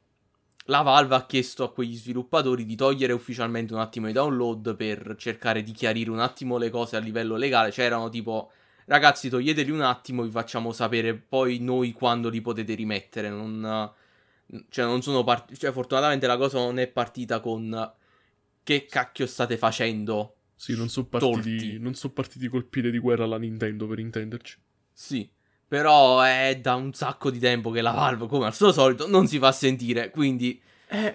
la 0.65 0.81
Valve 0.81 1.15
ha 1.15 1.25
chiesto 1.25 1.63
a 1.63 1.71
quegli 1.71 1.95
sviluppatori 1.95 2.65
di 2.65 2.75
togliere 2.75 3.13
ufficialmente 3.13 3.73
un 3.73 3.79
attimo 3.79 4.09
i 4.09 4.13
download 4.13 4.75
per 4.75 5.15
cercare 5.17 5.61
di 5.61 5.71
chiarire 5.71 6.09
un 6.09 6.19
attimo 6.19 6.57
le 6.57 6.69
cose 6.69 6.95
a 6.95 6.99
livello 6.99 7.35
legale. 7.35 7.71
C'erano 7.71 8.09
tipo, 8.09 8.51
ragazzi, 8.85 9.29
toglieteli 9.29 9.69
un 9.69 9.81
attimo, 9.81 10.23
vi 10.23 10.31
facciamo 10.31 10.71
sapere 10.71 11.13
poi 11.13 11.59
noi 11.59 11.91
quando 11.91 12.29
li 12.29 12.41
potete 12.41 12.73
rimettere. 12.73 13.29
Non, 13.29 13.91
cioè, 14.69 14.85
non 14.85 15.01
sono 15.03 15.23
partiti. 15.23 15.59
Cioè, 15.59 15.71
fortunatamente 15.71 16.25
la 16.25 16.37
cosa 16.37 16.57
non 16.57 16.79
è 16.79 16.87
partita 16.87 17.39
con 17.39 17.93
che 18.63 18.85
cacchio 18.85 19.27
state 19.27 19.57
facendo. 19.57 20.35
sì, 20.55 20.75
non 20.75 20.89
sono 20.89 21.05
partiti, 21.05 21.77
non 21.77 21.93
so 21.93 22.11
partiti 22.11 22.47
colpire 22.47 22.89
di 22.89 22.97
guerra 22.97 23.25
alla 23.25 23.37
Nintendo 23.37 23.85
per 23.87 23.99
intenderci. 23.99 24.57
Sì. 24.91 25.29
Però 25.67 26.21
è 26.21 26.59
da 26.61 26.75
un 26.75 26.93
sacco 26.93 27.31
di 27.31 27.39
tempo 27.39 27.71
che 27.71 27.81
la 27.81 27.91
Valve, 27.91 28.27
come 28.27 28.45
al 28.45 28.53
suo 28.53 28.71
solito, 28.71 29.07
non 29.07 29.27
si 29.27 29.39
fa 29.39 29.51
sentire. 29.51 30.09
Quindi, 30.11 30.61
Eh, 30.87 31.13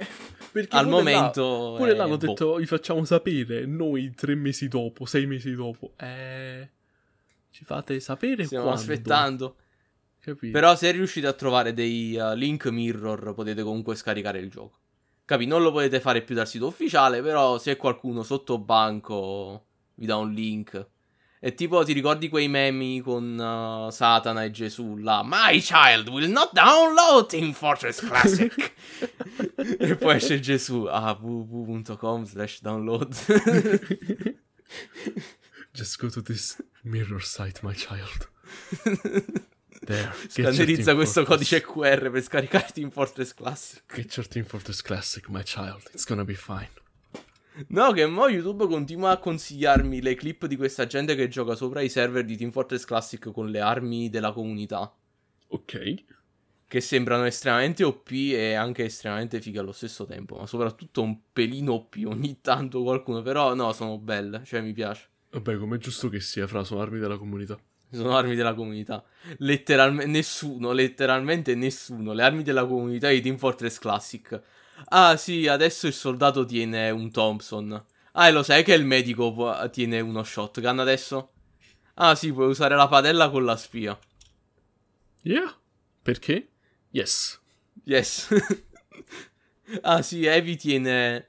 perché 0.52 0.76
al 0.76 0.88
pure 0.88 1.02
là- 1.02 1.18
momento. 1.18 1.74
Pure 1.76 1.92
eh, 1.92 1.94
là 1.94 2.02
hanno 2.04 2.16
boh. 2.16 2.26
detto, 2.26 2.54
vi 2.56 2.66
facciamo 2.66 3.04
sapere, 3.04 3.64
noi 3.66 4.12
tre 4.14 4.34
mesi 4.34 4.66
dopo, 4.68 5.04
sei 5.06 5.26
mesi 5.26 5.54
dopo. 5.54 5.92
Eh, 5.96 6.68
ci 7.50 7.64
fate 7.64 8.00
sapere 8.00 8.44
Stiamo 8.44 8.64
quando. 8.64 8.80
aspettando. 8.80 9.56
Capito? 10.20 10.52
Però 10.52 10.74
se 10.76 10.90
riuscite 10.90 11.26
a 11.28 11.32
trovare 11.32 11.72
dei 11.72 12.14
uh, 12.16 12.34
link 12.34 12.66
mirror 12.66 13.32
potete 13.34 13.62
comunque 13.62 13.94
scaricare 13.94 14.38
il 14.40 14.50
gioco. 14.50 14.78
Capi, 15.24 15.46
non 15.46 15.62
lo 15.62 15.70
potete 15.72 16.00
fare 16.00 16.22
più 16.22 16.34
dal 16.34 16.46
sito 16.48 16.66
ufficiale, 16.66 17.22
però 17.22 17.56
se 17.56 17.76
qualcuno 17.76 18.22
sotto 18.24 18.58
banco 18.58 19.64
vi 19.94 20.04
dà 20.06 20.16
un 20.16 20.32
link. 20.32 20.86
E 21.42 21.54
tipo, 21.54 21.82
ti 21.84 21.94
ricordi 21.94 22.28
quei 22.28 22.48
memi 22.48 23.00
con 23.00 23.38
uh, 23.38 23.90
Satana 23.90 24.44
e 24.44 24.50
Gesù 24.50 24.96
là? 24.96 25.22
My 25.24 25.58
child 25.58 26.08
will 26.08 26.30
not 26.30 26.52
download 26.52 27.28
Team 27.30 27.54
Fortress 27.54 28.00
Classic. 28.00 28.72
e 29.56 29.96
poi 29.96 30.16
esce 30.16 30.38
Gesù 30.38 30.84
a 30.84 31.14
www.com 31.18 32.26
slash 32.26 32.60
download. 32.60 33.14
Just 35.72 35.98
go 35.98 36.10
to 36.10 36.20
this 36.20 36.62
mirror 36.82 37.22
site, 37.22 37.62
my 37.62 37.72
child. 37.72 38.28
There. 39.86 40.12
Scannerizza 40.28 40.94
questo 40.94 41.24
Fortress. 41.24 41.48
codice 41.48 41.64
QR 41.64 42.10
per 42.10 42.22
scaricare 42.22 42.68
Team 42.74 42.90
Fortress 42.90 43.32
Classic. 43.32 43.82
Get 43.94 44.14
your 44.14 44.28
Team 44.28 44.44
Fortress 44.44 44.82
Classic, 44.82 45.26
my 45.28 45.42
child. 45.42 45.88
It's 45.94 46.04
gonna 46.04 46.24
be 46.24 46.34
fine. 46.34 46.68
No, 47.68 47.92
che 47.92 48.06
mo 48.06 48.28
YouTube 48.28 48.66
continua 48.66 49.10
a 49.10 49.18
consigliarmi 49.18 50.00
le 50.00 50.14
clip 50.14 50.46
di 50.46 50.56
questa 50.56 50.86
gente 50.86 51.14
che 51.14 51.28
gioca 51.28 51.54
sopra 51.54 51.80
i 51.80 51.88
server 51.88 52.24
di 52.24 52.36
Team 52.36 52.50
Fortress 52.50 52.84
Classic 52.84 53.30
con 53.30 53.50
le 53.50 53.60
armi 53.60 54.08
della 54.08 54.32
comunità. 54.32 54.92
Ok. 55.48 55.94
Che 56.66 56.80
sembrano 56.80 57.24
estremamente 57.24 57.82
OP 57.82 58.10
e 58.10 58.54
anche 58.54 58.84
estremamente 58.84 59.40
fighe 59.40 59.58
allo 59.58 59.72
stesso 59.72 60.06
tempo. 60.06 60.36
Ma 60.36 60.46
soprattutto 60.46 61.02
un 61.02 61.18
pelino 61.32 61.72
OP 61.72 61.96
ogni 62.04 62.40
tanto 62.40 62.82
qualcuno. 62.82 63.22
Però 63.22 63.54
no, 63.54 63.72
sono 63.72 63.98
belle. 63.98 64.42
Cioè 64.44 64.60
mi 64.60 64.72
piace. 64.72 65.08
Vabbè, 65.30 65.56
com'è 65.56 65.78
giusto 65.78 66.08
che 66.08 66.20
sia, 66.20 66.46
fra, 66.46 66.64
sono 66.64 66.80
armi 66.80 66.98
della 66.98 67.18
comunità. 67.18 67.58
Sono 67.90 68.16
armi 68.16 68.36
della 68.36 68.54
comunità. 68.54 69.04
Letteralmente 69.38 70.06
nessuno, 70.10 70.70
letteralmente 70.70 71.56
nessuno. 71.56 72.12
Le 72.12 72.22
armi 72.22 72.44
della 72.44 72.64
comunità 72.64 73.08
di 73.08 73.20
Team 73.20 73.36
Fortress 73.36 73.78
Classic. 73.78 74.40
Ah 74.86 75.16
sì, 75.16 75.46
adesso 75.46 75.86
il 75.86 75.92
soldato 75.92 76.44
tiene 76.44 76.90
un 76.90 77.10
Thompson. 77.10 77.84
Ah, 78.12 78.28
e 78.28 78.32
lo 78.32 78.42
sai 78.42 78.64
che 78.64 78.74
il 78.74 78.84
medico 78.84 79.32
può- 79.32 79.68
tiene 79.70 80.00
uno 80.00 80.22
shotgun 80.24 80.78
adesso? 80.80 81.32
Ah 81.94 82.14
sì, 82.14 82.32
puoi 82.32 82.48
usare 82.48 82.74
la 82.74 82.88
padella 82.88 83.30
con 83.30 83.44
la 83.44 83.56
spia. 83.56 83.98
Yeah. 85.22 85.54
Perché? 86.02 86.48
Yes. 86.90 87.38
Yes. 87.84 88.28
ah 89.82 90.02
sì, 90.02 90.24
Evi 90.24 90.56
tiene 90.56 91.28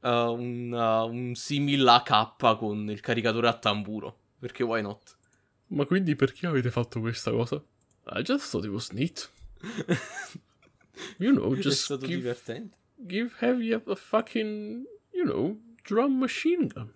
uh, 0.00 0.08
un, 0.08 0.72
uh, 0.72 1.08
un 1.08 1.34
simile 1.34 1.88
AK 1.90 2.56
con 2.58 2.90
il 2.90 3.00
caricatore 3.00 3.48
a 3.48 3.54
tamburo. 3.54 4.18
Perché 4.38 4.62
why 4.62 4.82
not? 4.82 5.16
Ma 5.68 5.84
quindi 5.86 6.16
perché 6.16 6.46
avete 6.48 6.70
fatto 6.70 7.00
questa 7.00 7.30
cosa? 7.30 7.62
I 8.12 8.22
just 8.22 8.50
thought 8.50 8.64
it 8.66 8.72
was 8.72 8.90
neat. 8.90 9.30
You 11.18 11.32
know, 11.32 11.54
È 11.54 11.58
just 11.58 11.84
stato 11.84 12.04
give, 12.04 12.16
divertente. 12.18 12.76
Give 13.06 13.30
Heavy 13.40 13.72
a, 13.72 13.82
a 13.86 13.96
fucking, 13.96 14.84
you 15.12 15.24
know, 15.24 15.58
drum 15.84 16.18
machine 16.18 16.68
gun. 16.68 16.92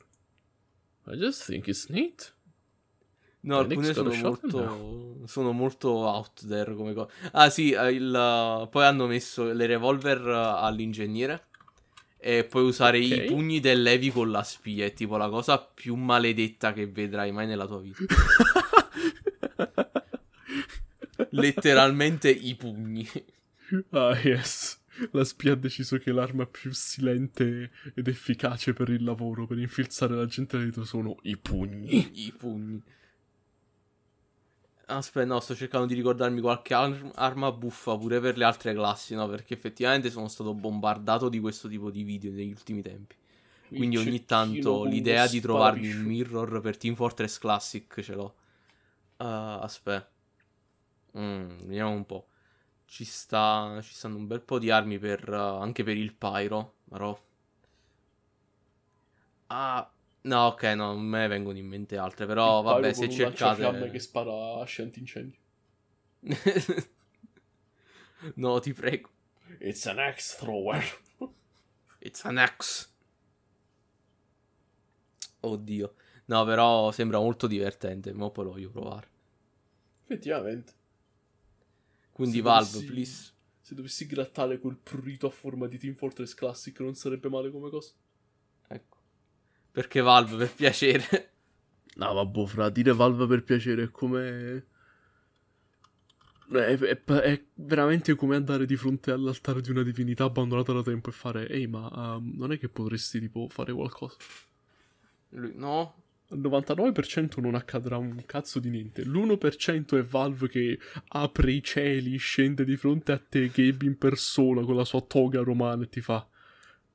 I 1.07 1.17
just 1.17 1.45
think 1.45 1.69
it's 1.69 1.89
neat. 1.89 2.33
No, 3.43 3.59
alcune 3.59 3.93
sono 3.93 4.15
molto, 4.15 5.21
sono 5.27 5.53
molto 5.53 5.91
out 5.91 6.47
there 6.47 6.75
come 6.75 6.95
cosa. 6.95 7.13
Ah 7.33 7.51
sì, 7.51 7.73
eh, 7.73 7.93
il, 7.93 8.07
uh, 8.09 8.69
poi 8.71 8.85
hanno 8.85 9.07
messo 9.07 9.53
le 9.53 9.67
revolver 9.67 10.27
uh, 10.27 10.65
all'ingegnere 10.65 11.49
e 12.17 12.45
puoi 12.45 12.65
usare 12.65 12.99
i 12.99 13.13
Ok. 13.13 13.25
pugni 13.27 13.61
dell'Evi 13.61 14.11
con 14.11 14.31
la 14.31 14.43
spia. 14.43 14.87
È 14.87 14.95
tipo 14.95 15.19
la 15.19 15.29
cosa 15.29 15.59
più 15.59 15.95
maledetta 15.95 16.73
che 16.73 16.87
vedrai 16.87 17.33
mai 17.33 17.47
nella 17.47 17.67
tua 17.67 17.81
vita. 17.81 17.99
Letteralmente 21.31 22.31
i 22.31 22.55
pugni. 22.55 23.09
Ah, 23.91 24.19
yes. 24.23 24.79
La 25.11 25.25
spia 25.25 25.53
ha 25.53 25.57
deciso 25.57 25.99
che 25.99 26.13
l'arma 26.13 26.47
più 26.47 26.73
silente 26.73 27.71
ed 27.95 28.09
efficace 28.09 28.73
per 28.73 28.89
il 28.89 29.03
lavoro, 29.03 29.47
per 29.47 29.59
infilzare 29.59 30.15
la 30.15 30.27
gente 30.27 30.59
dentro, 30.59 30.85
sono 30.85 31.17
i 31.23 31.37
pugni. 31.37 32.27
I 32.27 32.33
pugni. 32.37 32.83
Aspetta, 34.87 35.27
no, 35.27 35.41
sto 35.41 35.55
cercando 35.55 35.87
di 35.87 35.95
ricordarmi 35.95 36.41
qualche 36.41 36.75
ar- 36.75 37.11
arma 37.15 37.51
buffa 37.53 37.97
pure 37.97 38.21
per 38.21 38.37
le 38.37 38.45
altre 38.45 38.75
classi, 38.75 39.15
no? 39.15 39.27
Perché 39.29 39.55
effettivamente 39.55 40.11
sono 40.11 40.29
stato 40.29 40.53
bombardato 40.53 41.29
di 41.29 41.41
questo 41.41 41.69
tipo 41.69 41.91
di 41.91 42.03
video 42.03 42.33
negli 42.33 42.51
ultimi 42.51 42.83
tempi. 42.83 43.15
Quindi 43.69 43.97
Il 43.97 44.07
ogni 44.07 44.25
tanto 44.25 44.85
l'idea 44.85 45.27
di 45.27 45.41
trovarmi 45.41 45.91
un 45.91 46.03
mirror 46.03 46.61
per 46.61 46.77
Team 46.77 46.95
Fortress 46.95 47.39
Classic 47.39 48.01
ce 48.03 48.15
l'ho. 48.15 48.35
Uh, 49.17 49.25
aspetta. 49.63 50.09
Mm, 51.19 51.49
vediamo 51.63 51.91
un 51.91 52.05
po'. 52.05 52.27
Ci 52.87 53.05
sta, 53.05 53.79
ci 53.83 53.93
stanno 53.95 54.17
un 54.17 54.27
bel 54.27 54.41
po' 54.41 54.59
di 54.59 54.71
armi 54.71 54.99
per, 54.99 55.29
uh, 55.29 55.61
anche 55.61 55.83
per 55.83 55.97
il 55.97 56.15
Pyro, 56.15 56.75
però... 56.89 57.19
Ah, 59.49 59.91
no, 60.23 60.41
ok, 60.47 60.63
no, 60.63 60.93
non 60.93 61.03
me 61.03 61.21
ne 61.21 61.29
vengono 61.29 61.59
in 61.59 61.67
mente 61.67 61.97
altre, 61.97 62.27
però 62.27 62.59
Il 62.61 62.65
vabbè, 62.65 62.93
se 62.93 63.11
cercate... 63.11 63.91
che 63.91 63.99
spara 63.99 64.61
asci 64.61 64.83
antincendio. 64.83 65.39
no, 68.35 68.59
ti 68.61 68.73
prego. 68.73 69.11
It's 69.59 69.87
an 69.87 69.99
axe 69.99 70.37
thrower. 70.39 70.83
It's 71.99 72.25
an 72.25 72.39
axe. 72.39 72.89
Oddio. 75.41 75.95
No, 76.27 76.45
però 76.45 76.91
sembra 76.91 77.19
molto 77.19 77.47
divertente, 77.47 78.13
ma 78.13 78.31
poi 78.31 78.45
lo 78.45 78.51
voglio 78.53 78.71
provare. 78.71 79.09
Effettivamente. 80.05 80.73
Quindi 82.15 82.37
Se 82.37 82.43
Valve, 82.43 82.71
dovessi- 82.71 82.87
please. 82.87 83.33
Se 83.61 83.75
dovessi 83.75 84.07
grattare 84.07 84.59
quel 84.61 84.77
prurito 84.77 85.27
a 85.27 85.31
forma 85.31 85.67
di 85.67 85.79
Team 85.79 85.95
Fortress 85.97 86.33
Classic 86.35 86.79
non 86.81 86.95
sarebbe 86.95 87.29
male 87.29 87.51
come 87.51 87.71
cosa. 87.71 87.91
Ecco. 88.69 88.97
Perché 89.73 90.01
Valve, 90.01 90.37
per 90.37 90.55
piacere. 90.55 91.29
No, 91.97 92.13
vabbè, 92.13 92.47
fra 92.47 92.71
dire 92.71 92.93
Valve 92.93 93.27
per 93.29 93.45
piacere 93.45 93.85
è 93.85 93.91
come. 93.91 94.67
È, 96.51 96.57
è- 96.57 97.05
è 97.05 97.45
veramente 97.55 98.15
come 98.17 98.37
andare 98.37 98.67
di 98.67 98.77
fronte 98.77 99.11
all'altare 99.13 99.61
di 99.61 99.71
una 99.71 99.83
divinità 99.83 100.25
abbandonata 100.25 100.73
da 100.73 100.83
tempo 100.83 101.09
e 101.09 101.13
fare, 101.13 101.49
ehi, 101.49 101.67
ma 101.69 102.17
ehm, 102.17 102.35
non 102.37 102.51
è 102.53 102.59
che 102.59 102.69
potresti 102.69 103.21
tipo 103.21 103.49
fare 103.49 103.73
qualcosa? 103.73 104.17
Lui, 105.31 105.53
no? 105.55 106.04
Al 106.31 106.41
99% 106.41 107.41
non 107.41 107.55
accadrà 107.55 107.97
un 107.97 108.23
cazzo 108.27 108.59
di 108.59 108.71
niente. 108.71 109.05
L'1% 109.05 109.99
è 109.99 110.03
Valve 110.03 110.49
che 110.49 110.79
apre 111.09 111.53
i 111.53 111.63
cieli, 111.63 112.17
scende 112.17 112.65
di 112.65 112.77
fronte 112.77 113.13
a 113.13 113.19
te, 113.19 113.49
Gabe 113.49 113.85
in 113.85 113.99
persona 113.99 114.63
con 114.63 114.75
la 114.77 114.85
sua 114.85 115.03
toga 115.03 115.43
romana 115.43 115.85
e 115.85 115.89
ti 115.89 116.01
fa: 116.01 116.27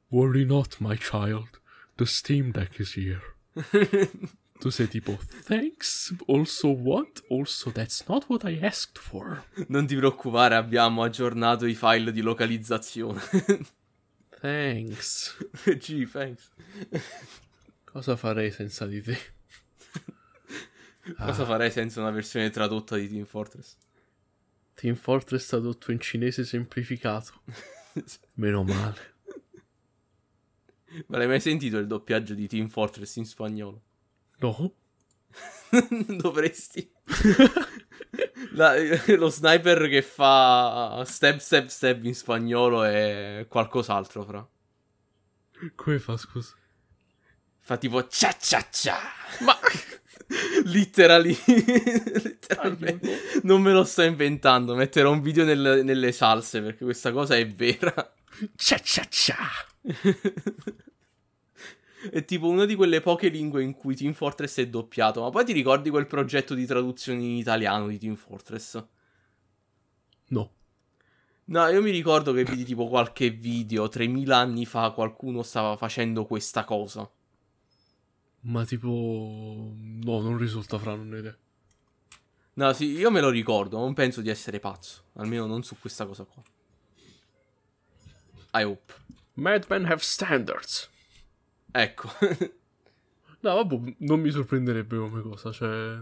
Worry 0.09 0.45
not, 0.45 0.77
my 0.79 0.97
child. 0.97 1.61
The 1.95 2.05
Steam 2.05 2.51
Deck 2.51 2.79
is 2.79 2.95
here. 2.95 3.21
Tu 4.59 4.69
sei 4.71 4.89
tipo, 4.89 5.17
thanks, 5.45 6.13
also 6.27 6.67
what? 6.67 7.23
Also, 7.29 7.71
that's 7.71 8.05
not 8.09 8.25
what 8.27 8.43
I 8.43 8.59
asked 8.61 8.97
for. 8.97 9.41
non 9.67 9.85
ti 9.87 9.95
preoccupare, 9.95 10.55
abbiamo 10.55 11.01
aggiornato 11.01 11.65
i 11.65 11.73
file 11.75 12.11
di 12.11 12.19
localizzazione. 12.19 13.21
Thanks. 14.41 15.37
Gee, 15.79 16.05
thanks. 16.05 16.51
Cosa 17.91 18.15
farei 18.15 18.51
senza 18.51 18.85
di 18.85 19.01
te? 19.01 19.17
Cosa 21.17 21.43
farei 21.43 21.71
senza 21.71 22.01
una 22.01 22.11
versione 22.11 22.51
tradotta 22.51 22.95
di 22.95 23.09
Team 23.09 23.25
Fortress? 23.25 23.75
Team 24.75 24.95
Fortress 24.95 25.47
tradotto 25.47 25.91
in 25.91 25.99
cinese 25.99 26.45
semplificato. 26.45 27.41
Meno 28.35 28.63
male. 28.63 29.15
Ma 31.07 31.17
l'hai 31.17 31.27
mai 31.27 31.39
sentito 31.39 31.79
il 31.79 31.87
doppiaggio 31.87 32.35
di 32.35 32.47
Team 32.47 32.67
Fortress 32.67 33.15
in 33.15 33.25
spagnolo? 33.25 33.81
No? 34.37 34.75
Dovresti. 36.15 36.91
La- 38.51 38.75
lo 39.17 39.29
sniper 39.29 39.89
che 39.89 40.03
fa 40.03 41.03
step 41.07 41.39
step 41.39 41.67
step 41.67 42.03
in 42.03 42.13
spagnolo 42.13 42.83
è 42.83 43.47
qualcos'altro, 43.49 44.23
fra. 44.23 44.47
Come 45.73 45.99
fa, 45.99 46.15
scusa? 46.17 46.53
Fa 47.69 47.77
tipo 47.77 48.07
cia 48.07 48.35
cia 48.35 48.65
cia. 48.71 48.97
Ma... 49.41 49.55
Literally. 50.65 51.37
Letteralmente. 51.45 53.07
Aiuto. 53.11 53.39
Non 53.43 53.61
me 53.61 53.73
lo 53.73 53.83
sto 53.83 54.01
inventando. 54.01 54.73
Metterò 54.73 55.11
un 55.11 55.21
video 55.21 55.45
nel- 55.45 55.81
nelle 55.83 56.11
salse 56.11 56.63
perché 56.63 56.83
questa 56.83 57.11
cosa 57.11 57.35
è 57.35 57.47
vera. 57.47 58.11
Cia 58.55 58.79
cia 58.79 59.05
cia. 59.07 59.37
È 62.09 62.25
tipo 62.25 62.47
una 62.47 62.65
di 62.65 62.73
quelle 62.73 63.01
poche 63.01 63.27
lingue 63.27 63.61
in 63.61 63.73
cui 63.75 63.95
Team 63.95 64.13
Fortress 64.13 64.61
è 64.61 64.67
doppiato. 64.67 65.21
Ma 65.21 65.29
poi 65.29 65.45
ti 65.45 65.53
ricordi 65.53 65.91
quel 65.91 66.07
progetto 66.07 66.55
di 66.55 66.65
traduzione 66.65 67.21
in 67.21 67.35
italiano 67.35 67.87
di 67.87 67.99
Team 67.99 68.15
Fortress? 68.15 68.83
No. 70.29 70.53
No, 71.45 71.67
io 71.67 71.81
mi 71.83 71.91
ricordo 71.91 72.33
che 72.33 72.43
vidi 72.43 72.63
tipo 72.63 72.87
qualche 72.87 73.29
video 73.29 73.87
3000 73.87 74.35
anni 74.35 74.65
fa 74.65 74.89
qualcuno 74.89 75.43
stava 75.43 75.77
facendo 75.77 76.25
questa 76.25 76.63
cosa. 76.63 77.07
Ma 78.41 78.65
tipo... 78.65 79.73
No, 79.75 80.21
non 80.21 80.37
risulta 80.37 80.77
fra, 80.77 80.95
non 80.95 81.17
idea. 81.17 81.35
No, 82.53 82.73
sì, 82.73 82.85
io 82.91 83.11
me 83.11 83.21
lo 83.21 83.29
ricordo, 83.29 83.77
non 83.77 83.93
penso 83.93 84.21
di 84.21 84.29
essere 84.29 84.59
pazzo. 84.59 85.03
Almeno 85.13 85.45
non 85.45 85.63
su 85.63 85.77
questa 85.79 86.05
cosa 86.05 86.23
qua. 86.23 86.41
I 88.53 88.63
hope. 88.63 88.93
Madmen 89.33 89.85
have 89.85 90.01
standards. 90.01 90.89
Ecco. 91.71 92.09
No, 93.41 93.55
vabbè, 93.55 93.95
non 93.99 94.19
mi 94.19 94.31
sorprenderebbe 94.31 94.97
come 94.97 95.21
cosa, 95.21 95.53
cioè... 95.53 95.97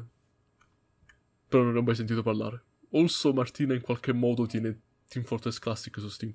Però 1.48 1.64
non 1.64 1.74
ne 1.74 1.78
ho 1.78 1.84
mai 1.84 1.94
sentito 1.94 2.24
parlare. 2.24 2.64
Also, 2.94 3.32
Martina 3.32 3.76
in 3.76 3.82
qualche 3.82 4.12
modo 4.12 4.48
tiene 4.48 4.82
Team 5.08 5.24
Fortress 5.24 5.60
Classic 5.60 5.96
su 6.00 6.10
Steam. 6.10 6.34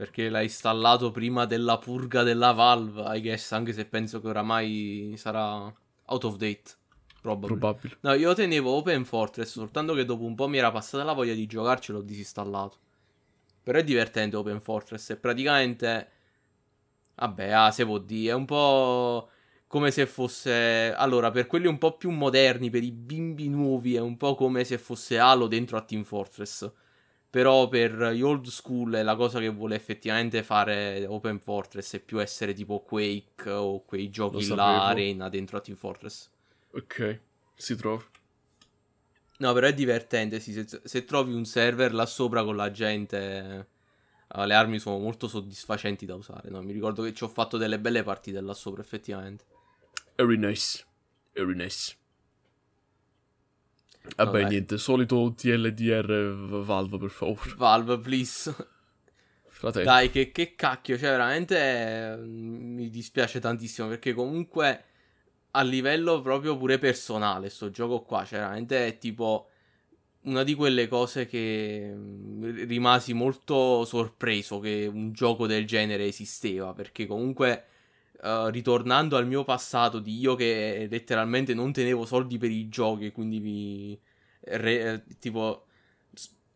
Perché 0.00 0.30
l'hai 0.30 0.44
installato 0.44 1.10
prima 1.10 1.44
della 1.44 1.76
purga 1.76 2.22
della 2.22 2.52
Valve, 2.52 3.18
I 3.18 3.20
guess, 3.20 3.52
anche 3.52 3.74
se 3.74 3.84
penso 3.84 4.18
che 4.22 4.28
oramai 4.28 5.12
sarà 5.18 5.70
out 6.06 6.24
of 6.24 6.36
date. 6.36 6.70
Probably. 7.20 7.48
Probabile. 7.58 7.98
No, 8.00 8.14
io 8.14 8.32
tenevo 8.32 8.70
Open 8.70 9.04
Fortress, 9.04 9.50
soltanto 9.50 9.92
che 9.92 10.06
dopo 10.06 10.24
un 10.24 10.34
po' 10.34 10.48
mi 10.48 10.56
era 10.56 10.70
passata 10.70 11.04
la 11.04 11.12
voglia 11.12 11.34
di 11.34 11.44
giocarci 11.44 11.90
e 11.90 11.94
l'ho 11.94 12.00
disinstallato. 12.00 12.78
Però 13.62 13.78
è 13.78 13.84
divertente 13.84 14.36
Open 14.36 14.62
Fortress, 14.62 15.10
è 15.10 15.16
praticamente... 15.16 16.08
Vabbè, 17.16 17.50
ah, 17.50 17.70
se 17.70 17.84
può 17.84 17.98
dire, 17.98 18.30
è 18.30 18.34
un 18.34 18.46
po' 18.46 19.28
come 19.66 19.90
se 19.90 20.06
fosse... 20.06 20.94
Allora, 20.96 21.30
per 21.30 21.46
quelli 21.46 21.66
un 21.66 21.76
po' 21.76 21.98
più 21.98 22.08
moderni, 22.08 22.70
per 22.70 22.82
i 22.82 22.90
bimbi 22.90 23.50
nuovi, 23.50 23.96
è 23.96 24.00
un 24.00 24.16
po' 24.16 24.34
come 24.34 24.64
se 24.64 24.78
fosse 24.78 25.18
Halo 25.18 25.46
dentro 25.46 25.76
a 25.76 25.82
Team 25.82 26.04
Fortress. 26.04 26.72
Però 27.30 27.68
per 27.68 28.10
gli 28.12 28.22
old 28.22 28.46
school 28.46 28.94
è 28.94 29.04
la 29.04 29.14
cosa 29.14 29.38
che 29.38 29.48
vuole 29.48 29.76
effettivamente 29.76 30.42
fare 30.42 31.06
Open 31.06 31.38
Fortress 31.38 31.94
è 31.94 32.00
più 32.00 32.20
essere 32.20 32.52
tipo 32.52 32.80
Quake 32.80 33.48
o 33.48 33.84
quei 33.84 34.10
giochi 34.10 34.48
là 34.48 34.88
arena 34.88 35.28
dentro 35.28 35.58
a 35.58 35.60
Team 35.60 35.76
Fortress. 35.76 36.28
Ok, 36.72 37.20
si 37.54 37.76
trova. 37.76 38.04
No, 39.38 39.52
però 39.52 39.68
è 39.68 39.74
divertente, 39.74 40.40
sì, 40.40 40.52
se, 40.52 40.80
se 40.82 41.04
trovi 41.04 41.32
un 41.32 41.44
server 41.44 41.94
là 41.94 42.04
sopra 42.04 42.42
con 42.42 42.56
la 42.56 42.70
gente, 42.72 43.68
eh, 44.34 44.46
le 44.46 44.54
armi 44.54 44.78
sono 44.78 44.98
molto 44.98 45.28
soddisfacenti 45.28 46.04
da 46.04 46.16
usare, 46.16 46.50
no? 46.50 46.60
Mi 46.62 46.72
ricordo 46.72 47.02
che 47.04 47.14
ci 47.14 47.24
ho 47.24 47.28
fatto 47.28 47.56
delle 47.56 47.78
belle 47.78 48.02
partite 48.02 48.40
là 48.40 48.54
sopra, 48.54 48.82
effettivamente. 48.82 49.44
Very 50.16 50.36
nice. 50.36 50.84
Very 51.32 51.54
nice. 51.54 51.96
Vabbè, 54.16 54.30
Vabbè. 54.40 54.48
niente, 54.48 54.78
solito 54.78 55.32
TLDR 55.36 56.62
Valve, 56.62 56.98
per 56.98 57.10
favore. 57.10 57.54
Valve, 57.56 57.98
please. 57.98 58.54
Fratello. 59.60 59.84
Dai, 59.84 60.10
che, 60.10 60.32
che 60.32 60.54
cacchio, 60.54 60.96
cioè 60.96 61.10
veramente 61.10 61.58
eh, 61.58 62.16
mi 62.16 62.88
dispiace 62.88 63.40
tantissimo 63.40 63.88
perché 63.88 64.14
comunque 64.14 64.84
a 65.50 65.62
livello 65.62 66.22
proprio 66.22 66.56
pure 66.56 66.78
personale 66.78 67.50
sto 67.50 67.70
gioco 67.70 68.00
qua, 68.00 68.24
cioè 68.24 68.38
veramente 68.38 68.86
è 68.86 68.96
tipo 68.96 69.48
una 70.22 70.44
di 70.44 70.54
quelle 70.54 70.88
cose 70.88 71.26
che 71.26 71.92
mm, 71.94 72.66
rimasi 72.66 73.12
molto 73.12 73.84
sorpreso 73.84 74.60
che 74.60 74.88
un 74.90 75.12
gioco 75.12 75.46
del 75.46 75.66
genere 75.66 76.06
esisteva 76.06 76.72
perché 76.72 77.06
comunque 77.06 77.64
eh, 78.22 78.50
ritornando 78.50 79.16
al 79.16 79.26
mio 79.26 79.44
passato 79.44 79.98
di 79.98 80.18
io 80.18 80.34
che 80.34 80.86
letteralmente 80.90 81.54
non 81.54 81.72
tenevo 81.72 82.04
soldi 82.04 82.38
per 82.38 82.50
i 82.50 82.68
giochi 82.68 83.12
quindi 83.12 83.40
mi 83.40 84.00
re- 84.42 84.92
eh, 84.92 85.02
tipo 85.18 85.64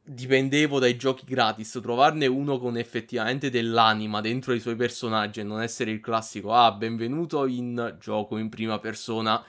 dipendevo 0.04 0.78
dai 0.78 0.96
giochi 0.96 1.24
gratis. 1.24 1.78
Trovarne 1.82 2.26
uno 2.26 2.58
con 2.58 2.76
effettivamente 2.76 3.50
dell'anima 3.50 4.20
dentro 4.20 4.52
i 4.52 4.60
suoi 4.60 4.76
personaggi 4.76 5.40
e 5.40 5.42
non 5.44 5.62
essere 5.62 5.90
il 5.90 6.00
classico 6.00 6.52
ah 6.52 6.72
benvenuto 6.72 7.46
in 7.46 7.96
gioco 8.00 8.36
in 8.36 8.48
prima 8.48 8.78
persona. 8.78 9.42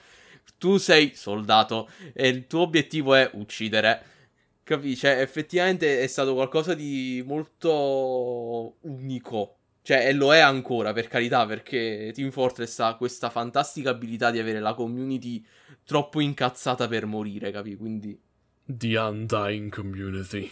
Tu 0.58 0.78
sei 0.78 1.12
soldato 1.14 1.90
e 2.14 2.28
il 2.28 2.46
tuo 2.46 2.60
obiettivo 2.62 3.14
è 3.14 3.30
uccidere. 3.34 4.14
Capisci 4.62 4.96
cioè 5.00 5.20
effettivamente 5.20 6.00
è 6.00 6.06
stato 6.06 6.34
qualcosa 6.34 6.74
di 6.74 7.22
molto 7.26 8.76
unico 8.80 9.56
cioè, 9.86 10.08
e 10.08 10.12
lo 10.12 10.34
è 10.34 10.40
ancora, 10.40 10.92
per 10.92 11.06
carità, 11.06 11.46
perché 11.46 12.10
Team 12.12 12.32
Fortress 12.32 12.80
ha 12.80 12.96
questa 12.96 13.30
fantastica 13.30 13.90
abilità 13.90 14.32
di 14.32 14.40
avere 14.40 14.58
la 14.58 14.74
community 14.74 15.46
troppo 15.84 16.18
incazzata 16.18 16.88
per 16.88 17.06
morire, 17.06 17.52
capi? 17.52 17.76
Quindi... 17.76 18.20
The 18.64 18.96
Undying 18.98 19.72
Community. 19.72 20.50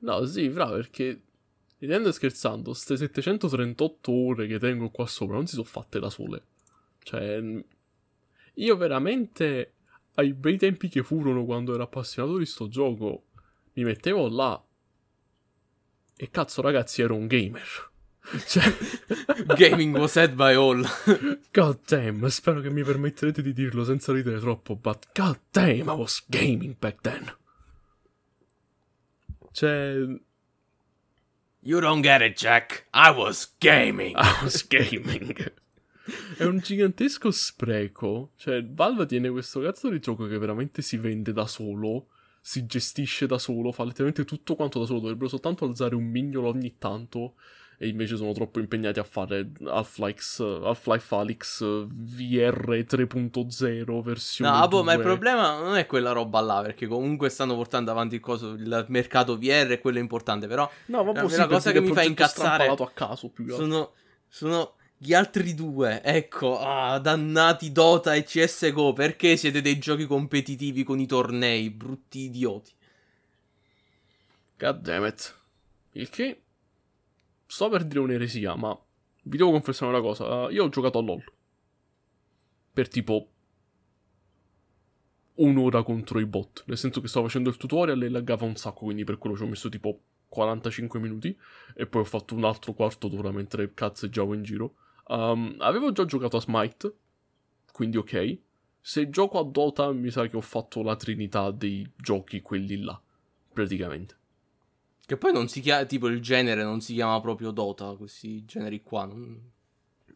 No, 0.00 0.24
sì, 0.24 0.48
bravo, 0.48 0.74
perché 0.74 1.20
ridendo 1.78 2.08
e 2.08 2.12
scherzando, 2.12 2.70
queste 2.70 2.96
738 2.96 4.10
ore 4.10 4.48
che 4.48 4.58
tengo 4.58 4.90
qua 4.90 5.06
sopra 5.06 5.36
non 5.36 5.46
si 5.46 5.54
sono 5.54 5.68
fatte 5.68 6.00
da 6.00 6.10
sole. 6.10 6.42
Cioè, 7.04 7.40
n- 7.40 7.64
io 8.54 8.76
veramente, 8.76 9.74
ai 10.14 10.32
bei 10.32 10.58
tempi 10.58 10.88
che 10.88 11.04
furono 11.04 11.44
quando 11.44 11.74
ero 11.74 11.84
appassionato 11.84 12.38
di 12.38 12.46
sto 12.46 12.66
gioco, 12.66 13.26
mi 13.74 13.84
mettevo 13.84 14.28
là 14.28 14.60
e 16.16 16.28
cazzo 16.28 16.60
ragazzi 16.60 17.02
ero 17.02 17.14
un 17.14 17.28
gamer. 17.28 17.89
Cioè, 18.46 18.62
Gaming 19.56 19.96
was 19.96 20.12
said 20.12 20.34
by 20.34 20.54
all. 20.54 20.84
god 21.52 21.80
damn, 21.86 22.26
spero 22.26 22.60
che 22.60 22.70
mi 22.70 22.82
permetterete 22.82 23.42
di 23.42 23.52
dirlo 23.52 23.84
senza 23.84 24.12
ridere 24.12 24.38
troppo, 24.38 24.76
but 24.76 25.06
god 25.14 25.40
damn, 25.50 25.88
I 25.88 25.94
was 25.94 26.24
gaming 26.28 26.76
back 26.78 27.00
then. 27.00 27.34
Cioè, 29.52 30.20
you 31.62 31.80
don't 31.80 32.02
get 32.02 32.22
it, 32.22 32.36
Jack. 32.36 32.86
I 32.94 33.10
was 33.10 33.52
gaming. 33.58 34.14
I 34.16 34.42
was 34.42 34.66
gaming. 34.66 35.52
È 36.36 36.44
un 36.44 36.58
gigantesco 36.58 37.30
spreco. 37.30 38.32
Cioè, 38.36 38.64
Valve 38.64 39.06
tiene 39.06 39.30
questo 39.30 39.60
cazzo 39.60 39.88
di 39.88 40.00
gioco 40.00 40.26
che 40.26 40.38
veramente 40.38 40.82
si 40.82 40.96
vende 40.96 41.32
da 41.32 41.46
solo, 41.46 42.08
si 42.40 42.66
gestisce 42.66 43.26
da 43.26 43.38
solo, 43.38 43.72
fa 43.72 43.84
letteralmente 43.84 44.24
tutto 44.24 44.54
quanto 44.54 44.78
da 44.78 44.86
solo. 44.86 45.00
Dovrebbero 45.00 45.28
soltanto 45.28 45.64
alzare 45.64 45.94
un 45.94 46.04
mignolo 46.04 46.48
ogni 46.48 46.76
tanto. 46.78 47.34
E 47.82 47.88
invece 47.88 48.16
sono 48.18 48.32
troppo 48.32 48.58
impegnati 48.60 48.98
a 48.98 49.04
fare 49.04 49.52
Half-Life, 49.64 50.42
Half-Life 50.44 51.14
Alyx 51.14 51.64
VR 51.86 52.84
3.0 52.86 54.02
versione 54.02 54.50
No, 54.58 54.68
boh, 54.68 54.82
ma 54.82 54.92
il 54.92 54.98
2. 54.98 55.06
problema 55.06 55.58
non 55.58 55.76
è 55.78 55.86
quella 55.86 56.12
roba 56.12 56.40
là, 56.40 56.60
perché 56.60 56.86
comunque 56.86 57.30
stanno 57.30 57.54
portando 57.54 57.90
avanti 57.90 58.16
il, 58.16 58.20
coso, 58.20 58.50
il 58.50 58.84
mercato 58.88 59.38
VR 59.38 59.70
e 59.70 59.80
quello 59.80 59.96
è 59.96 60.02
importante, 60.02 60.46
però 60.46 60.70
No, 60.86 61.04
vabbè, 61.04 61.22
la- 61.22 61.28
sì, 61.30 61.36
la 61.38 61.46
cosa 61.46 61.72
che 61.72 61.80
mi 61.80 61.90
fa 61.90 62.02
incazzare 62.02 62.66
a 62.66 62.90
caso 62.92 63.30
più 63.30 63.46
che 63.46 63.52
sono, 63.54 63.92
sono 64.28 64.74
gli 64.98 65.14
altri 65.14 65.54
due, 65.54 66.02
ecco, 66.02 66.58
ah, 66.60 66.98
dannati 66.98 67.72
Dota 67.72 68.14
e 68.14 68.24
CSGO, 68.24 68.92
perché 68.92 69.38
siete 69.38 69.62
dei 69.62 69.78
giochi 69.78 70.04
competitivi 70.04 70.82
con 70.82 71.00
i 71.00 71.06
tornei, 71.06 71.70
brutti 71.70 72.24
idioti. 72.24 72.72
God 74.58 74.80
damn 74.82 75.06
it. 75.06 75.34
Il 75.92 76.10
che. 76.10 76.42
Sto 77.50 77.68
per 77.68 77.84
dire 77.84 77.98
un'eresia, 77.98 78.54
ma. 78.54 78.80
Vi 79.24 79.36
devo 79.36 79.50
confessare 79.50 79.90
una 79.90 80.00
cosa. 80.00 80.44
uh, 80.44 80.50
io 80.50 80.62
ho 80.62 80.68
giocato 80.68 80.98
a 80.98 81.02
LOL. 81.02 81.24
Per 82.72 82.88
tipo. 82.88 83.28
Un'ora 85.34 85.82
contro 85.82 86.20
i 86.20 86.26
bot. 86.26 86.62
Nel 86.66 86.78
senso 86.78 87.00
che 87.00 87.08
stavo 87.08 87.26
facendo 87.26 87.48
il 87.48 87.56
tutorial 87.56 88.00
e 88.04 88.08
laggava 88.08 88.44
un 88.44 88.54
sacco. 88.54 88.84
Quindi 88.84 89.02
per 89.02 89.18
quello 89.18 89.36
ci 89.36 89.42
ho 89.42 89.48
messo 89.48 89.68
tipo 89.68 90.00
45 90.28 91.00
minuti. 91.00 91.36
E 91.74 91.88
poi 91.88 92.02
ho 92.02 92.04
fatto 92.04 92.36
un 92.36 92.44
altro 92.44 92.72
quarto 92.72 93.08
d'ora 93.08 93.32
mentre 93.32 93.74
cazzeggiavo 93.74 94.32
in 94.32 94.44
giro. 94.44 94.74
Um, 95.08 95.56
avevo 95.58 95.90
già 95.90 96.04
giocato 96.04 96.36
a 96.36 96.40
Smite. 96.40 96.94
Quindi 97.72 97.96
ok. 97.96 98.38
Se 98.80 99.10
gioco 99.10 99.40
a 99.40 99.42
Dota, 99.42 99.90
mi 99.90 100.10
sa 100.12 100.24
che 100.28 100.36
ho 100.36 100.40
fatto 100.40 100.84
la 100.84 100.94
trinità 100.94 101.50
dei 101.50 101.84
giochi 101.96 102.42
quelli 102.42 102.80
là. 102.80 102.98
Praticamente. 103.52 104.18
Che 105.06 105.16
poi 105.16 105.32
non 105.32 105.48
si 105.48 105.60
chiama, 105.60 105.84
tipo 105.86 106.06
il 106.08 106.20
genere 106.20 106.62
non 106.62 106.80
si 106.80 106.94
chiama 106.94 107.20
proprio 107.20 107.50
Dota, 107.50 107.94
questi 107.96 108.44
generi 108.44 108.82
qua. 108.82 109.04
non- 109.06 109.50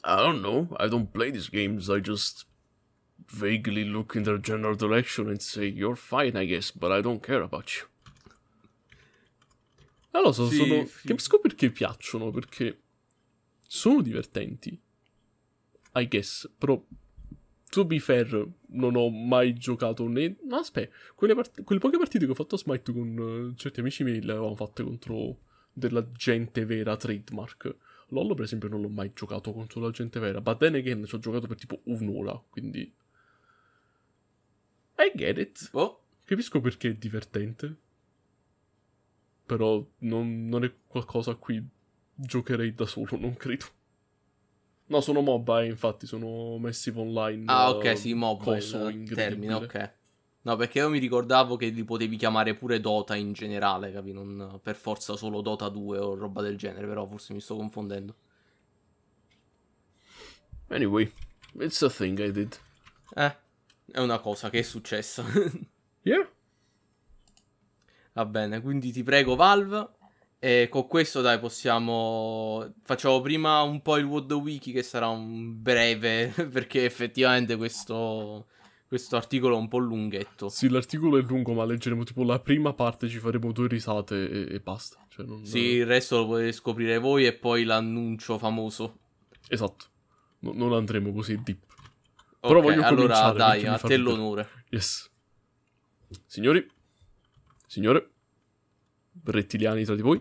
I 0.07 0.17
don't 0.17 0.41
know. 0.41 0.69
I 0.79 0.89
don't 0.89 1.11
play 1.11 1.31
these 1.33 1.49
games. 1.51 1.89
I 1.89 2.01
just 2.01 2.47
vaguely 3.33 3.85
look 3.85 4.15
in 4.15 4.23
their 4.23 4.39
general 4.39 4.77
direction 4.77 5.29
and 5.29 5.41
say, 5.41 5.65
You're 5.67 5.97
fine, 5.97 6.37
I 6.41 6.47
guess, 6.47 6.71
but 6.73 6.91
I 6.93 7.01
don't 7.01 7.21
care 7.25 7.43
about 7.43 7.71
you. 7.71 7.87
Allora, 10.11 10.33
sono, 10.33 10.49
Sì, 10.49 10.57
sono... 10.57 10.85
sì. 10.87 11.07
capisco 11.09 11.39
perché 11.41 11.71
piacciono, 11.71 12.31
perché 12.31 12.81
sono 13.67 14.01
divertenti. 14.03 14.79
I 15.95 16.07
guess, 16.09 16.49
però, 16.57 16.81
to 17.75 17.85
be 17.85 17.99
fair, 17.99 18.49
non 18.69 18.97
ho 18.97 19.11
mai 19.11 19.55
giocato 19.55 20.07
né... 20.07 20.37
No, 20.45 20.57
aspetta, 20.57 20.95
quelle, 21.15 21.35
part- 21.35 21.63
quelle 21.65 21.81
poche 21.81 21.99
partite 21.99 22.25
che 22.25 22.31
ho 22.31 22.35
fatto 22.35 22.55
a 22.55 22.59
Smite 22.59 22.93
con 22.93 23.51
eh, 23.53 23.59
certi 23.59 23.81
amici 23.81 24.05
miei 24.05 24.23
le 24.23 24.33
avevamo 24.33 24.55
fatte 24.55 24.83
contro 24.83 25.39
della 25.73 26.07
gente 26.13 26.65
vera 26.65 26.97
trademark. 26.97 27.77
LOL, 28.09 28.35
per 28.35 28.45
esempio, 28.45 28.69
non 28.69 28.81
l'ho 28.81 28.89
mai 28.89 29.13
giocato 29.13 29.53
contro 29.53 29.81
la 29.81 29.91
gente 29.91 30.21
vera. 30.21 30.41
But 30.41 30.59
then 30.59 30.75
again, 30.75 31.05
ci 31.05 31.15
ho 31.15 31.19
giocato 31.19 31.47
per 31.47 31.57
tipo 31.57 31.81
un'ora, 31.85 32.41
quindi... 32.51 32.93
I 34.97 35.11
get 35.15 35.39
it. 35.39 35.71
Oh, 35.73 36.05
Capisco 36.25 36.61
perché 36.61 36.91
è 36.91 36.95
divertente. 36.95 37.77
Però 39.45 39.85
non, 39.99 40.47
non 40.47 40.65
è 40.65 40.73
qualcosa 40.87 41.33
a 41.33 41.35
cui 41.35 41.63
giocherei 42.15 42.75
da 42.75 42.87
solo, 42.87 43.19
non 43.19 43.35
credo. 43.35 43.67
No, 44.87 45.01
sono 45.01 45.21
MOBA, 45.21 45.63
eh, 45.63 45.67
infatti, 45.67 46.07
sono 46.07 46.59
Massive 46.59 47.01
Online. 47.01 47.45
ah, 47.47 47.71
ok, 47.71 47.97
sì, 47.97 48.13
mobile, 48.15 48.59
coso 48.59 48.89
incredibile. 48.89 49.15
termine, 49.15 49.55
ok. 49.55 49.93
No, 50.43 50.57
perché 50.57 50.79
io 50.79 50.91
mi 50.91 50.99
ricordavo 50.99 51.57
che 51.57 51.69
li 51.69 51.85
potevi 51.85 52.17
chiamare 52.17 52.55
pure 52.55 52.79
Dota 52.79 53.15
in 53.15 53.33
generale, 53.33 53.91
capi? 53.91 54.13
Non 54.13 54.61
per 54.63 54.77
forza 54.77 55.17
solo 55.17 55.41
Dota 55.41 55.71
2 55.71 55.99
o 55.99 56.15
roba 56.15 56.43
del 56.43 56.59
genere, 56.59 56.87
però 56.87 57.07
forse 57.07 57.33
mi 57.33 57.41
sto 57.41 57.57
confondendo. 57.57 58.15
Anyway, 60.69 61.11
it's 61.61 61.81
a 61.83 61.89
thing 61.89 62.19
I 62.19 62.31
did. 62.31 62.59
Eh, 63.15 63.37
è 63.91 64.01
una 64.01 64.19
cosa 64.19 64.51
che 64.51 64.59
è 64.59 64.63
successa. 64.63 65.25
Yeah. 66.07 66.29
Va 68.13 68.27
bene, 68.27 68.61
quindi 68.61 68.93
ti 68.93 69.03
prego 69.03 69.37
Valve. 69.37 69.94
E 70.45 70.69
con 70.69 70.87
questo 70.87 71.23
dai 71.23 71.39
possiamo... 71.39 72.75
Facciamo 72.83 73.23
prima 73.23 73.63
un 73.63 73.81
po' 73.81 73.97
il 73.97 74.05
World 74.05 74.31
Wiki 74.33 74.73
che 74.73 74.83
sarà 74.83 75.09
un 75.09 75.63
breve 75.63 76.35
perché 76.53 76.85
effettivamente 76.85 77.57
questo, 77.57 78.49
questo 78.87 79.17
articolo 79.17 79.57
è 79.57 79.59
un 79.59 79.69
po' 79.69 79.79
lunghetto. 79.79 80.51
Sì, 80.51 80.69
l'articolo 80.69 81.17
è 81.17 81.23
lungo, 81.23 81.55
ma 81.55 81.65
leggeremo 81.65 82.05
tipo 82.05 82.25
la 82.25 82.41
prima 82.41 82.75
parte, 82.75 83.09
ci 83.09 83.21
faremo 83.21 83.53
due 83.53 83.69
risate 83.69 84.29
e, 84.29 84.55
e 84.57 84.61
basta. 84.61 84.99
Cioè, 85.09 85.25
non... 85.25 85.47
Sì, 85.47 85.61
il 85.61 85.87
resto 85.87 86.19
lo 86.19 86.27
potete 86.27 86.53
scoprire 86.53 86.99
voi 86.99 87.25
e 87.25 87.33
poi 87.33 87.65
l'annuncio 87.65 88.37
famoso. 88.37 88.99
Esatto. 89.49 89.87
No- 90.41 90.53
non 90.53 90.75
andremo 90.75 91.11
così 91.15 91.41
deep. 91.43 91.65
Però 92.41 92.59
Ok, 92.59 92.65
voglio 92.65 92.83
allora 92.83 93.15
cominciare 93.15 93.39
dai, 93.39 93.61
perché 93.63 93.69
mi 93.69 93.75
a 93.75 93.79
te 93.79 93.97
l'onore. 93.97 94.49
Yes. 94.69 95.11
Signori, 96.27 96.71
signore, 97.67 98.11
rettiliani 99.23 99.85
tra 99.85 99.95
di 99.95 100.03
voi, 100.03 100.17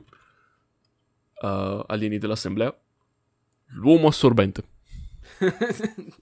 uh, 1.41 1.83
alieni 1.87 2.17
dell'assemblea, 2.17 2.75
l'uomo 3.73 4.07
assorbente. 4.07 4.63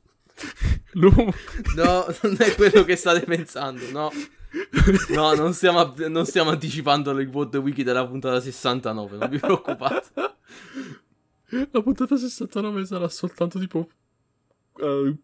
L'uomo... 0.93 1.33
No, 1.75 2.05
non 2.23 2.35
è 2.39 2.55
quello 2.55 2.83
che 2.83 2.95
state 2.95 3.21
pensando, 3.21 3.89
no. 3.91 4.11
No, 5.09 5.33
non 5.33 5.53
stiamo, 5.53 5.93
non 6.09 6.25
stiamo 6.25 6.49
anticipando 6.49 7.11
il 7.11 7.27
World 7.27 7.55
Wiki 7.55 7.83
della 7.83 8.05
puntata 8.05 8.41
69, 8.41 9.17
non 9.17 9.29
vi 9.29 9.39
preoccupate. 9.39 10.09
La 11.71 11.81
puntata 11.81 12.17
69 12.17 12.85
sarà 12.85 13.07
soltanto 13.07 13.59
tipo 13.59 13.87
uh, 14.79 15.17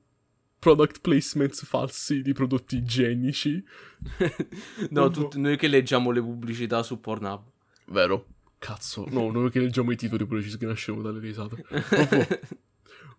product 0.60 1.02
placements 1.02 1.66
falsi 1.66 2.22
di 2.22 2.34
prodotti 2.34 2.78
igienici. 2.78 3.64
No, 4.90 5.10
tut- 5.10 5.36
noi 5.36 5.58
che 5.58 5.68
leggiamo 5.68 6.12
le 6.12 6.22
pubblicità 6.22 6.84
su 6.84 7.00
Pornhub. 7.00 7.42
Vero? 7.88 8.28
Cazzo, 8.60 9.06
no, 9.10 9.32
noi 9.32 9.50
che 9.50 9.60
leggiamo 9.60 9.92
i 9.92 9.96
titoli 9.96 10.26
pure 10.26 10.42
ci 10.42 10.50
sganasciamo 10.50 11.02
dalle 11.02 11.20
risate. 11.20 11.64
Vabbè. 11.70 12.40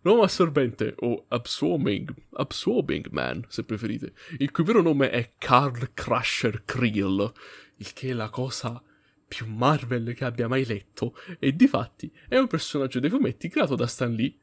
L'uomo 0.03 0.23
assorbente 0.25 0.95
o 1.01 1.25
absorbing, 1.29 2.13
absorbing 2.33 3.09
man, 3.11 3.45
se 3.49 3.65
preferite, 3.65 4.13
il 4.39 4.51
cui 4.51 4.65
vero 4.65 4.83
nome 4.83 5.11
è 5.11 5.33
Carl 5.39 5.91
Crusher 5.95 6.63
Creel, 6.65 7.33
il 7.77 7.93
che 7.93 8.11
è 8.11 8.13
la 8.13 8.29
cosa 8.31 8.83
più 9.27 9.47
Marvel 9.47 10.15
che 10.15 10.25
abbia 10.25 10.49
mai 10.49 10.65
letto, 10.65 11.17
e 11.39 11.55
difatti 11.55 12.11
è 12.29 12.37
un 12.37 12.47
personaggio 12.47 12.99
dei 12.99 13.11
fumetti 13.11 13.49
creato 13.49 13.77
da 13.77 13.87
Stan 13.87 14.13
Lee 14.13 14.35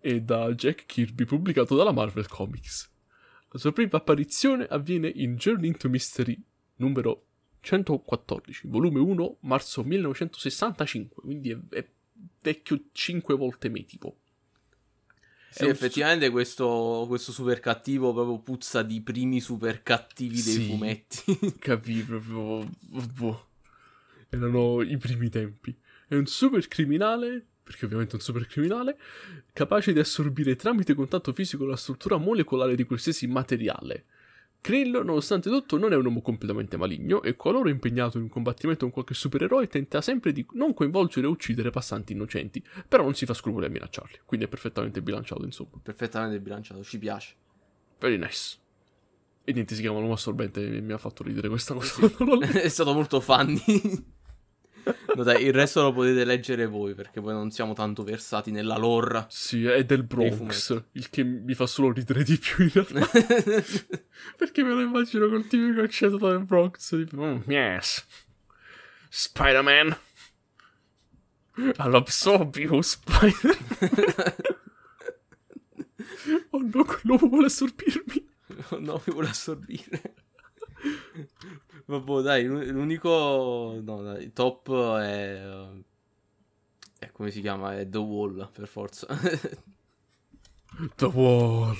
e 0.00 0.20
da 0.22 0.52
Jack 0.54 0.86
Kirby, 0.86 1.24
pubblicato 1.24 1.76
dalla 1.76 1.92
Marvel 1.92 2.28
Comics. 2.28 2.90
La 3.50 3.58
sua 3.58 3.72
prima 3.72 3.90
apparizione 3.92 4.66
avviene 4.66 5.08
in 5.08 5.36
Journey 5.36 5.68
into 5.68 5.88
Mystery 5.88 6.40
numero 6.76 7.24
114, 7.60 8.68
volume 8.68 9.00
1, 9.00 9.36
marzo 9.40 9.82
1965, 9.84 11.22
quindi 11.22 11.50
è, 11.50 11.58
è 11.70 11.88
vecchio 12.42 12.84
5 12.92 13.34
volte 13.36 13.68
me 13.68 13.84
tipo. 13.84 14.18
Sì, 15.50 15.64
È 15.64 15.68
effettivamente 15.68 16.28
questo, 16.30 17.04
questo 17.08 17.32
super 17.32 17.58
cattivo 17.58 18.12
proprio 18.12 18.38
puzza 18.38 18.82
di 18.82 19.00
primi 19.00 19.40
super 19.40 19.82
cattivi 19.82 20.42
dei 20.42 20.52
Sì. 20.54 20.66
fumetti. 20.66 21.38
Capì 21.58 22.02
proprio. 22.02 22.68
boh. 23.14 23.46
Erano 24.28 24.82
i 24.82 24.96
primi 24.98 25.30
tempi. 25.30 25.74
È 26.06 26.14
un 26.14 26.26
super 26.26 26.68
criminale, 26.68 27.46
perché 27.68 27.84
ovviamente 27.84 28.12
è 28.12 28.14
un 28.14 28.22
super 28.22 28.46
criminale, 28.46 28.96
capace 29.52 29.92
di 29.92 29.98
assorbire 29.98 30.56
tramite 30.56 30.94
contatto 30.94 31.34
fisico 31.34 31.66
la 31.66 31.76
struttura 31.76 32.16
molecolare 32.16 32.74
di 32.74 32.84
qualsiasi 32.84 33.26
materiale. 33.26 34.06
Krill, 34.62 35.02
nonostante 35.04 35.50
tutto, 35.50 35.76
non 35.76 35.92
è 35.92 35.96
un 35.96 36.06
uomo 36.06 36.22
completamente 36.22 36.78
maligno 36.78 37.22
e 37.22 37.36
qualora 37.36 37.68
impegnato 37.68 38.16
in 38.16 38.22
un 38.24 38.30
combattimento 38.30 38.84
con 38.84 38.90
qualche 38.90 39.12
supereroe 39.12 39.68
tenta 39.68 40.00
sempre 40.00 40.32
di 40.32 40.46
non 40.52 40.72
coinvolgere 40.72 41.26
o 41.26 41.30
uccidere 41.30 41.68
passanti 41.68 42.14
innocenti, 42.14 42.64
però 42.88 43.02
non 43.02 43.14
si 43.14 43.26
fa 43.26 43.34
scrupoli 43.34 43.66
a 43.66 43.68
minacciarli, 43.68 44.20
quindi 44.24 44.46
è 44.46 44.48
perfettamente 44.48 45.02
bilanciato, 45.02 45.44
insomma. 45.44 45.78
Perfettamente 45.82 46.40
bilanciato, 46.40 46.82
ci 46.82 46.98
piace. 46.98 47.34
Very 47.98 48.16
nice. 48.16 48.56
E 49.44 49.52
niente, 49.52 49.74
si 49.74 49.82
chiama 49.82 49.98
l'uomo 49.98 50.14
assorbente 50.14 50.66
mi 50.80 50.92
ha 50.92 50.98
fatto 50.98 51.22
ridere 51.22 51.50
questa 51.50 51.74
cosa. 51.74 52.00
Letto. 52.24 52.58
è 52.58 52.68
stato 52.68 52.94
molto 52.94 53.20
funny. 53.20 54.16
No, 55.14 55.22
dai, 55.22 55.44
il 55.44 55.52
resto 55.52 55.82
lo 55.82 55.92
potete 55.92 56.24
leggere 56.24 56.66
voi 56.66 56.94
perché 56.94 57.20
poi 57.20 57.32
non 57.32 57.50
siamo 57.50 57.72
tanto 57.72 58.04
versati 58.04 58.50
nella 58.50 58.76
lore. 58.76 59.26
Sì, 59.28 59.64
è 59.66 59.84
del 59.84 60.04
Dei 60.04 60.28
Bronx, 60.30 60.82
il 60.92 61.10
che 61.10 61.24
mi 61.24 61.54
fa 61.54 61.66
solo 61.66 61.92
ridere 61.92 62.22
di 62.22 62.38
più 62.38 62.64
in 62.64 62.70
realtà. 62.72 63.06
Perché 64.36 64.62
me 64.62 64.74
lo 64.74 64.80
immagino 64.80 65.28
col 65.28 65.46
tipico 65.46 65.80
accento 65.82 66.16
del 66.16 66.44
Bronx, 66.44 66.88
tipo, 66.88 67.22
"Mm, 67.24 67.40
yes, 67.46 68.06
Spider-Man. 69.10 69.96
I'll 71.78 71.96
absorb 71.96 72.56
you, 72.56 72.80
Spider. 72.82 73.58
oh 76.50 76.60
no, 76.62 76.84
quell'uomo 76.84 77.28
vuole 77.28 77.46
assorbirmi. 77.46 78.28
Oh 78.70 78.78
no, 78.78 79.02
mi 79.04 79.12
vuole 79.12 79.28
assorbire. 79.28 80.14
Vabbè, 81.88 82.20
dai, 82.20 82.44
l'u- 82.44 82.70
l'unico 82.70 83.80
no, 83.82 84.02
dai, 84.02 84.30
top 84.34 84.70
è, 84.98 85.40
eh, 85.42 85.84
è 86.98 87.10
come 87.12 87.30
si 87.30 87.40
chiama? 87.40 87.78
È 87.78 87.88
The 87.88 87.96
Wall, 87.96 88.50
per 88.52 88.68
forza. 88.68 89.06
The 90.96 91.06
Wall, 91.06 91.76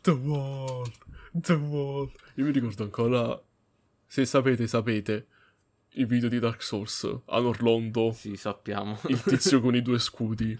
The 0.00 0.10
Wall, 0.10 0.90
The 1.30 1.52
Wall. 1.52 2.10
Io 2.34 2.44
mi 2.44 2.50
ricordo 2.50 2.82
ancora, 2.82 3.40
se 4.04 4.24
sapete, 4.26 4.66
sapete, 4.66 5.28
i 5.90 6.06
video 6.06 6.28
di 6.28 6.40
Dark 6.40 6.60
Souls 6.60 7.04
a 7.26 7.40
Orlando. 7.40 8.10
sì, 8.12 8.34
sappiamo. 8.34 8.98
Il 9.06 9.22
tizio 9.22 9.60
con 9.60 9.76
i 9.76 9.82
due 9.82 10.00
scudi 10.00 10.58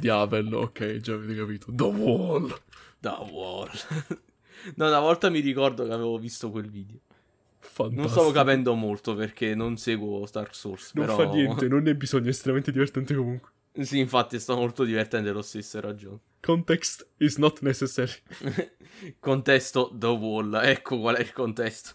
di 0.00 0.08
Avel, 0.08 0.52
ok, 0.52 0.96
già 0.96 1.14
avete 1.14 1.36
capito. 1.36 1.66
The 1.70 1.84
Wall. 1.84 2.60
The 2.98 3.08
Wall. 3.08 3.70
No, 4.76 4.86
una 4.86 5.00
volta 5.00 5.28
mi 5.28 5.40
ricordo 5.40 5.84
che 5.84 5.92
avevo 5.92 6.18
visto 6.18 6.48
quel 6.50 6.70
video. 6.70 7.00
Fantastico. 7.72 8.02
Non 8.02 8.10
stavo 8.10 8.30
capendo 8.32 8.74
molto 8.74 9.14
perché 9.14 9.54
non 9.54 9.78
seguo 9.78 10.28
Dark 10.30 10.54
Souls. 10.54 10.92
Non 10.92 11.06
però... 11.06 11.16
fa 11.16 11.24
niente, 11.32 11.68
non 11.68 11.82
ne 11.82 11.94
bisogno, 11.94 12.26
è 12.26 12.28
estremamente 12.28 12.70
divertente 12.70 13.14
comunque. 13.14 13.50
Sì, 13.80 13.98
infatti 13.98 14.36
è 14.36 14.38
stato 14.38 14.60
molto 14.60 14.84
divertente 14.84 15.32
lo 15.32 15.40
stesso, 15.40 15.78
hai 15.78 15.82
ragione. 15.82 16.18
Context 16.40 17.08
is 17.16 17.36
not 17.38 17.60
necessary. 17.62 18.12
Contesto 19.18 19.90
The 19.94 20.06
Wall, 20.06 20.60
ecco 20.62 21.00
qual 21.00 21.16
è 21.16 21.20
il 21.22 21.32
contesto. 21.32 21.94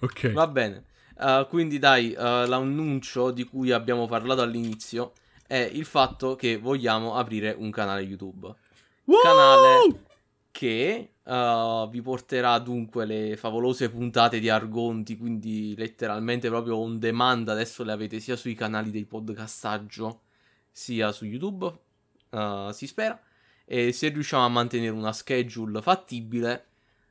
Ok. 0.00 0.32
Va 0.32 0.46
bene. 0.46 0.84
Uh, 1.16 1.46
quindi 1.46 1.78
dai, 1.78 2.14
uh, 2.16 2.46
l'annuncio 2.46 3.30
di 3.32 3.44
cui 3.44 3.70
abbiamo 3.70 4.06
parlato 4.06 4.40
all'inizio 4.40 5.12
è 5.46 5.58
il 5.58 5.84
fatto 5.84 6.36
che 6.36 6.56
vogliamo 6.56 7.16
aprire 7.16 7.54
un 7.58 7.70
canale 7.70 8.00
YouTube. 8.00 8.46
Wow! 9.04 9.22
canale- 9.22 10.04
Che 10.50 11.12
uh, 11.28 11.88
vi 11.88 12.00
porterà 12.00 12.58
dunque 12.58 13.04
le 13.04 13.36
favolose 13.36 13.90
puntate 13.90 14.40
di 14.40 14.48
Argonti, 14.48 15.16
quindi 15.16 15.74
letteralmente 15.76 16.48
proprio 16.48 16.76
on 16.78 16.98
demand. 16.98 17.48
Adesso 17.48 17.84
le 17.84 17.92
avete 17.92 18.18
sia 18.20 18.36
sui 18.36 18.54
canali 18.54 18.90
dei 18.90 19.04
podcastaggio 19.04 20.22
sia 20.70 21.12
su 21.12 21.24
YouTube, 21.26 21.72
uh, 22.30 22.70
si 22.70 22.86
spera. 22.86 23.20
E 23.64 23.92
se 23.92 24.08
riusciamo 24.08 24.44
a 24.44 24.48
mantenere 24.48 24.92
una 24.92 25.12
schedule 25.12 25.82
fattibile, 25.82 26.66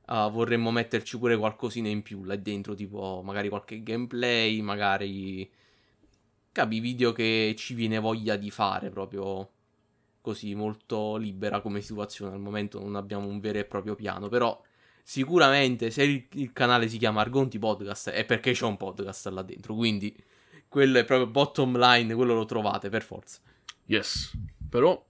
uh, 0.07 0.29
vorremmo 0.31 0.71
metterci 0.71 1.19
pure 1.19 1.37
qualcosina 1.37 1.87
in 1.87 2.01
più 2.01 2.23
là 2.23 2.35
dentro, 2.35 2.73
tipo 2.73 3.21
magari 3.23 3.49
qualche 3.49 3.83
gameplay, 3.83 4.61
magari 4.61 5.49
capi 6.51 6.79
video 6.79 7.11
che 7.11 7.53
ci 7.55 7.75
viene 7.75 7.99
voglia 7.99 8.35
di 8.35 8.49
fare 8.49 8.89
proprio 8.89 9.51
così 10.27 10.53
molto 10.55 11.15
libera 11.15 11.61
come 11.61 11.79
situazione. 11.79 12.33
Al 12.33 12.41
momento 12.41 12.81
non 12.81 12.95
abbiamo 12.95 13.27
un 13.27 13.39
vero 13.39 13.59
e 13.59 13.63
proprio 13.63 13.95
piano, 13.95 14.27
però 14.27 14.61
sicuramente 15.01 15.89
se 15.89 16.03
il, 16.03 16.27
il 16.33 16.51
canale 16.51 16.89
si 16.89 16.97
chiama 16.97 17.21
Argonti 17.21 17.57
Podcast 17.57 18.09
è 18.09 18.25
perché 18.25 18.51
c'è 18.51 18.65
un 18.65 18.75
podcast 18.75 19.29
là 19.29 19.41
dentro, 19.41 19.73
quindi 19.73 20.13
quello 20.67 20.97
è 20.97 21.05
proprio 21.05 21.27
bottom 21.27 21.77
line, 21.77 22.13
quello 22.13 22.33
lo 22.33 22.43
trovate 22.43 22.89
per 22.89 23.03
forza. 23.03 23.39
Yes. 23.85 24.37
Però, 24.69 25.01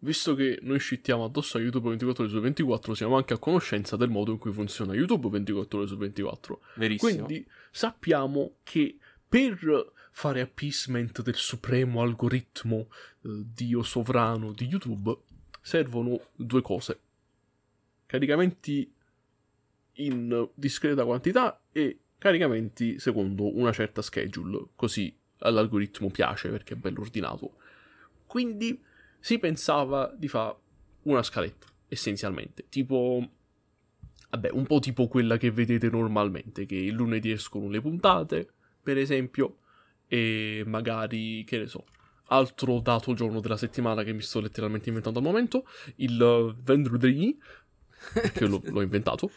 visto 0.00 0.34
che 0.34 0.58
noi 0.62 0.80
scittiamo 0.80 1.22
addosso 1.22 1.56
a 1.56 1.60
YouTube 1.60 1.90
24 1.90 2.24
ore 2.24 2.32
su 2.32 2.40
24, 2.40 2.94
siamo 2.94 3.16
anche 3.16 3.34
a 3.34 3.38
conoscenza 3.38 3.94
del 3.94 4.10
modo 4.10 4.32
in 4.32 4.38
cui 4.38 4.52
funziona 4.52 4.92
YouTube 4.92 5.28
24 5.28 5.78
ore 5.78 5.86
su 5.86 5.96
24. 5.96 6.60
Verissimo. 6.74 7.24
Quindi 7.24 7.46
sappiamo 7.70 8.56
che 8.64 8.98
per 9.28 9.92
fare 10.16 10.40
appeasement 10.40 11.22
del 11.22 11.34
supremo 11.34 12.00
algoritmo 12.00 12.86
eh, 13.22 13.42
dio 13.52 13.82
sovrano 13.82 14.52
di 14.52 14.66
YouTube 14.66 15.12
servono 15.60 16.28
due 16.36 16.62
cose. 16.62 17.00
Caricamenti 18.06 18.90
in 19.94 20.48
discreta 20.54 21.04
quantità 21.04 21.60
e 21.72 21.98
caricamenti 22.16 23.00
secondo 23.00 23.56
una 23.56 23.72
certa 23.72 24.02
schedule, 24.02 24.68
così 24.76 25.12
all'algoritmo 25.38 26.08
piace 26.10 26.48
perché 26.48 26.74
è 26.74 26.76
bello 26.76 27.00
ordinato. 27.00 27.56
Quindi 28.24 28.80
si 29.18 29.40
pensava 29.40 30.14
di 30.16 30.28
fare 30.28 30.56
una 31.02 31.24
scaletta, 31.24 31.66
essenzialmente, 31.88 32.66
tipo 32.68 33.30
vabbè, 34.30 34.50
un 34.50 34.64
po' 34.64 34.78
tipo 34.78 35.08
quella 35.08 35.38
che 35.38 35.50
vedete 35.50 35.90
normalmente, 35.90 36.66
che 36.66 36.76
il 36.76 36.94
lunedì 36.94 37.32
escono 37.32 37.68
le 37.68 37.80
puntate, 37.80 38.48
per 38.80 38.96
esempio, 38.96 39.58
e 40.14 40.62
magari, 40.64 41.42
che 41.42 41.58
ne 41.58 41.66
so, 41.66 41.84
altro 42.26 42.78
dato 42.78 43.14
giorno 43.14 43.40
della 43.40 43.56
settimana 43.56 44.04
che 44.04 44.12
mi 44.12 44.20
sto 44.20 44.38
letteralmente 44.38 44.88
inventando 44.88 45.18
al 45.18 45.24
momento, 45.24 45.66
il 45.96 46.56
venerdì, 46.62 47.36
che 48.32 48.46
l'ho, 48.46 48.62
l'ho 48.64 48.80
inventato, 48.80 49.32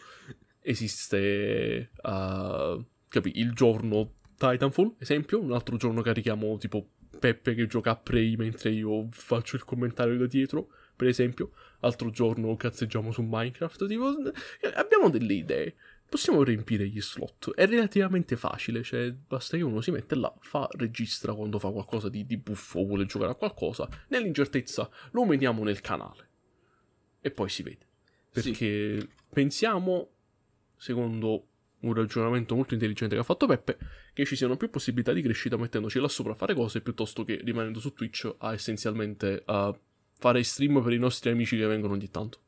esiste, 0.61 1.89
uh, 1.95 2.85
capi, 3.09 3.39
il 3.39 3.53
giorno 3.53 4.13
Titanfall, 4.37 4.93
esempio, 4.99 5.41
un 5.41 5.51
altro 5.51 5.77
giorno 5.77 6.03
carichiamo 6.03 6.57
tipo 6.59 6.89
Peppe 7.17 7.55
che 7.55 7.65
gioca 7.65 7.89
a 7.91 7.95
Prey 7.95 8.35
mentre 8.35 8.69
io 8.69 9.07
faccio 9.09 9.55
il 9.55 9.63
commentario 9.63 10.15
da 10.15 10.27
dietro, 10.27 10.67
per 10.95 11.07
esempio, 11.07 11.53
altro 11.79 12.11
giorno 12.11 12.55
cazzeggiamo 12.55 13.11
su 13.11 13.23
Minecraft, 13.23 13.87
tipo, 13.87 14.13
abbiamo 14.75 15.09
delle 15.09 15.33
idee, 15.33 15.75
possiamo 16.09 16.43
riempire 16.43 16.87
gli 16.87 17.01
slot, 17.01 17.53
è 17.53 17.67
relativamente 17.67 18.35
facile, 18.35 18.83
cioè 18.83 19.11
basta 19.11 19.57
che 19.57 19.63
uno 19.63 19.81
si 19.81 19.91
mette 19.91 20.15
là, 20.15 20.33
fa, 20.39 20.67
registra 20.71 21.33
quando 21.33 21.59
fa 21.59 21.69
qualcosa 21.69 22.09
di, 22.09 22.25
di 22.25 22.37
buffo 22.37 22.79
o 22.79 22.85
vuole 22.85 23.05
giocare 23.05 23.31
a 23.31 23.35
qualcosa, 23.35 23.87
nell'incertezza 24.09 24.89
lo 25.11 25.25
mettiamo 25.25 25.63
nel 25.63 25.81
canale 25.81 26.29
e 27.21 27.31
poi 27.31 27.49
si 27.49 27.63
vede. 27.63 27.85
Perché 28.31 28.99
sì. 28.99 29.09
pensiamo, 29.29 30.09
secondo 30.77 31.47
un 31.79 31.93
ragionamento 31.93 32.55
molto 32.55 32.73
intelligente 32.73 33.15
che 33.15 33.21
ha 33.21 33.25
fatto 33.25 33.45
Peppe, 33.45 33.77
che 34.13 34.25
ci 34.25 34.35
siano 34.35 34.57
più 34.57 34.69
possibilità 34.69 35.13
di 35.13 35.21
crescita 35.21 35.57
mettendoci 35.57 35.99
là 35.99 36.07
sopra 36.07 36.31
a 36.31 36.35
fare 36.35 36.53
cose 36.53 36.81
piuttosto 36.81 37.23
che 37.23 37.39
rimanendo 37.43 37.79
su 37.79 37.93
Twitch 37.93 38.33
a 38.39 38.53
essenzialmente 38.53 39.43
a 39.45 39.77
fare 40.13 40.43
stream 40.43 40.81
per 40.81 40.93
i 40.93 40.97
nostri 40.97 41.29
amici 41.29 41.57
che 41.57 41.67
vengono 41.67 41.93
ogni 41.93 42.09
tanto. 42.09 42.39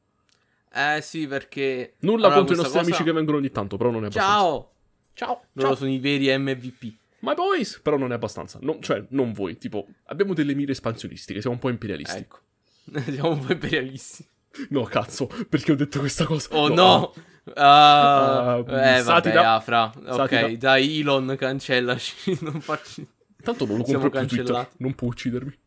Eh 0.71 1.01
sì, 1.01 1.27
perché... 1.27 1.95
Nulla 1.99 2.27
allora, 2.27 2.35
contro 2.35 2.53
i 2.53 2.57
nostri 2.57 2.77
cosa... 2.77 2.87
amici 2.87 3.03
che 3.03 3.11
vengono 3.11 3.37
ogni 3.37 3.51
tanto, 3.51 3.77
però 3.77 3.89
non 3.89 4.03
è 4.03 4.07
abbastanza. 4.07 4.31
Ciao! 4.31 4.71
Ciao! 5.13 5.41
Loro 5.53 5.75
sono 5.75 5.89
i 5.89 5.99
veri 5.99 6.37
MVP. 6.37 6.93
My 7.19 7.33
boys! 7.33 7.79
Però 7.81 7.97
non 7.97 8.11
è 8.11 8.15
abbastanza. 8.15 8.59
No, 8.61 8.79
cioè, 8.79 9.03
non 9.09 9.33
voi. 9.33 9.57
Tipo, 9.57 9.87
abbiamo 10.05 10.33
delle 10.33 10.53
mire 10.53 10.71
espansionistiche, 10.71 11.41
siamo 11.41 11.55
un 11.55 11.61
po' 11.61 11.69
imperialisti. 11.69 12.17
Ecco. 12.17 12.39
siamo 13.11 13.31
un 13.31 13.45
po' 13.45 13.51
imperialisti. 13.51 14.25
No, 14.69 14.83
cazzo, 14.83 15.27
perché 15.47 15.71
ho 15.71 15.75
detto 15.75 15.99
questa 15.99 16.25
cosa? 16.25 16.55
Oh 16.55 16.67
no! 16.67 16.73
no. 16.73 17.13
Uh, 17.45 17.51
uh, 17.51 18.75
eh, 18.75 19.01
vabbè, 19.03 19.35
Afra. 19.35 19.91
Ok, 19.95 20.29
satira. 20.29 20.57
dai, 20.57 20.99
Elon, 20.99 21.35
cancellaci. 21.37 22.37
Non 22.41 22.61
facci... 22.61 23.07
Tanto 23.41 23.65
non 23.65 23.77
lo 23.77 23.83
compro 23.83 24.09
più 24.09 24.27
Twitter. 24.27 24.69
Non 24.77 24.95
può 24.95 25.07
uccidermi. 25.07 25.57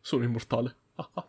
Sono 0.00 0.24
immortale. 0.24 0.76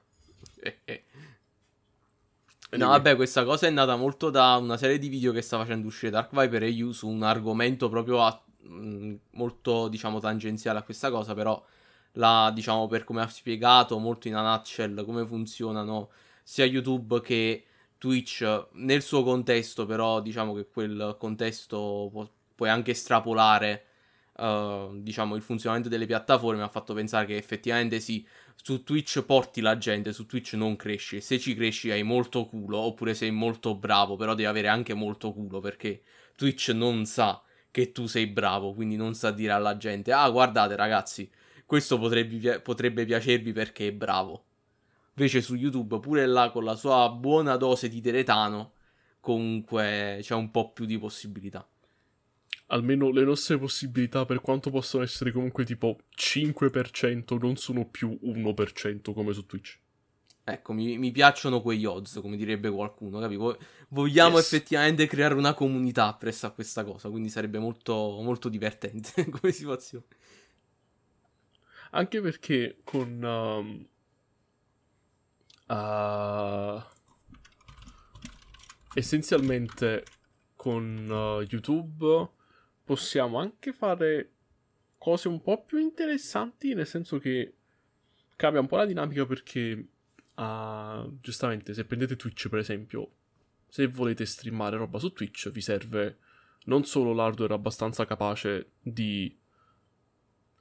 No, 2.71 2.87
vabbè, 2.89 3.15
questa 3.15 3.43
cosa 3.43 3.65
è 3.65 3.69
nata 3.71 3.95
molto 3.95 4.29
da 4.29 4.55
una 4.57 4.77
serie 4.77 4.99
di 4.99 5.07
video 5.07 5.31
che 5.31 5.41
sta 5.41 5.57
facendo 5.57 5.87
uscire 5.87 6.11
Dark 6.11 6.29
Viper 6.31 6.63
e 6.63 6.67
You 6.67 6.91
su 6.91 7.07
un 7.07 7.23
argomento 7.23 7.89
proprio 7.89 8.21
a, 8.23 8.41
mh, 8.61 8.73
mm, 8.73 9.15
molto, 9.31 9.87
diciamo, 9.87 10.19
tangenziale 10.19 10.77
a 10.79 10.83
questa 10.83 11.09
cosa, 11.09 11.33
però 11.33 11.63
la, 12.13 12.51
diciamo, 12.53 12.87
per 12.87 13.03
come 13.05 13.21
ha 13.21 13.27
spiegato 13.27 13.97
molto 13.97 14.27
in 14.27 14.35
a 14.35 14.41
nutshell 14.53 15.03
come 15.03 15.25
funzionano 15.25 16.09
sia 16.43 16.65
YouTube 16.65 17.21
che 17.21 17.65
Twitch 17.97 18.67
nel 18.73 19.01
suo 19.01 19.23
contesto, 19.23 19.85
però 19.85 20.21
diciamo 20.21 20.53
che 20.53 20.67
quel 20.67 21.15
contesto 21.19 22.09
pu- 22.11 22.29
puoi 22.55 22.69
anche 22.69 22.91
estrapolare 22.91 23.85
uh, 24.37 24.95
diciamo 25.01 25.35
il 25.35 25.41
funzionamento 25.41 25.89
delle 25.89 26.05
piattaforme, 26.05 26.63
ha 26.63 26.69
fatto 26.69 26.93
pensare 26.93 27.25
che 27.25 27.37
effettivamente 27.37 27.99
sì, 27.99 28.25
su 28.61 28.83
Twitch 28.83 29.23
porti 29.23 29.61
la 29.61 29.77
gente, 29.77 30.13
su 30.13 30.25
Twitch 30.25 30.53
non 30.53 30.75
cresci. 30.75 31.21
Se 31.21 31.39
ci 31.39 31.55
cresci 31.55 31.91
hai 31.91 32.03
molto 32.03 32.45
culo, 32.45 32.77
oppure 32.77 33.13
sei 33.13 33.31
molto 33.31 33.75
bravo, 33.75 34.15
però 34.15 34.33
devi 34.33 34.47
avere 34.47 34.67
anche 34.67 34.93
molto 34.93 35.31
culo 35.33 35.59
perché 35.59 36.01
Twitch 36.35 36.69
non 36.69 37.05
sa 37.05 37.41
che 37.71 37.91
tu 37.91 38.07
sei 38.07 38.27
bravo, 38.27 38.73
quindi 38.73 38.95
non 38.95 39.13
sa 39.13 39.31
dire 39.31 39.53
alla 39.53 39.77
gente, 39.77 40.11
ah 40.11 40.29
guardate 40.29 40.75
ragazzi, 40.75 41.29
questo 41.65 41.99
potrebbe, 41.99 42.59
potrebbe 42.61 43.05
piacervi 43.05 43.51
perché 43.51 43.87
è 43.87 43.91
bravo. 43.93 44.45
Invece 45.15 45.41
su 45.41 45.55
YouTube, 45.55 45.99
pure 45.99 46.25
là 46.25 46.49
con 46.49 46.63
la 46.63 46.75
sua 46.75 47.09
buona 47.09 47.57
dose 47.57 47.89
di 47.89 48.01
teretano, 48.01 48.73
comunque 49.19 50.19
c'è 50.21 50.33
un 50.33 50.49
po' 50.49 50.71
più 50.71 50.85
di 50.85 50.97
possibilità. 50.97 51.67
Almeno 52.67 53.09
le 53.09 53.23
nostre 53.23 53.57
possibilità, 53.57 54.25
per 54.25 54.41
quanto 54.41 54.69
possono 54.69 55.03
essere 55.03 55.31
comunque 55.31 55.65
tipo 55.65 55.99
5%, 56.15 57.39
non 57.39 57.55
sono 57.55 57.85
più 57.85 58.17
1% 58.21 59.13
come 59.13 59.33
su 59.33 59.45
Twitch. 59.45 59.79
Ecco, 60.43 60.73
mi, 60.73 60.97
mi 60.97 61.11
piacciono 61.11 61.61
quegli 61.61 61.85
odds, 61.85 62.19
come 62.21 62.37
direbbe 62.37 62.69
qualcuno, 62.69 63.19
capi? 63.19 63.37
Vogliamo 63.89 64.37
yes. 64.37 64.45
effettivamente 64.45 65.07
creare 65.07 65.33
una 65.33 65.53
comunità 65.53 66.13
presso 66.13 66.47
a 66.47 66.51
questa 66.51 66.83
cosa, 66.83 67.09
quindi 67.09 67.29
sarebbe 67.29 67.59
molto, 67.59 67.93
molto 68.21 68.49
divertente 68.49 69.29
come 69.29 69.51
situazione. 69.51 70.05
Anche 71.91 72.21
perché 72.21 72.77
con... 72.83 73.23
Um 73.23 73.87
Uh, 75.69 76.81
essenzialmente 78.95 80.03
con 80.55 81.07
uh, 81.07 81.45
YouTube 81.47 82.29
possiamo 82.89 83.37
anche 83.37 83.71
fare 83.71 84.31
cose 84.97 85.27
un 85.27 85.43
po' 85.43 85.63
più 85.63 85.77
interessanti, 85.77 86.73
nel 86.73 86.87
senso 86.87 87.19
che 87.19 87.53
cambia 88.35 88.61
un 88.61 88.65
po' 88.65 88.77
la 88.77 88.87
dinamica 88.87 89.27
perché 89.27 89.89
uh, 90.33 91.19
giustamente 91.21 91.75
se 91.75 91.85
prendete 91.85 92.15
Twitch 92.15 92.49
per 92.49 92.57
esempio, 92.57 93.11
se 93.67 93.85
volete 93.85 94.25
streamare 94.25 94.75
roba 94.77 94.97
su 94.97 95.13
Twitch 95.13 95.51
vi 95.51 95.61
serve 95.61 96.17
non 96.63 96.83
solo 96.83 97.13
l'hardware 97.13 97.53
abbastanza 97.53 98.07
capace 98.07 98.71
di 98.81 99.37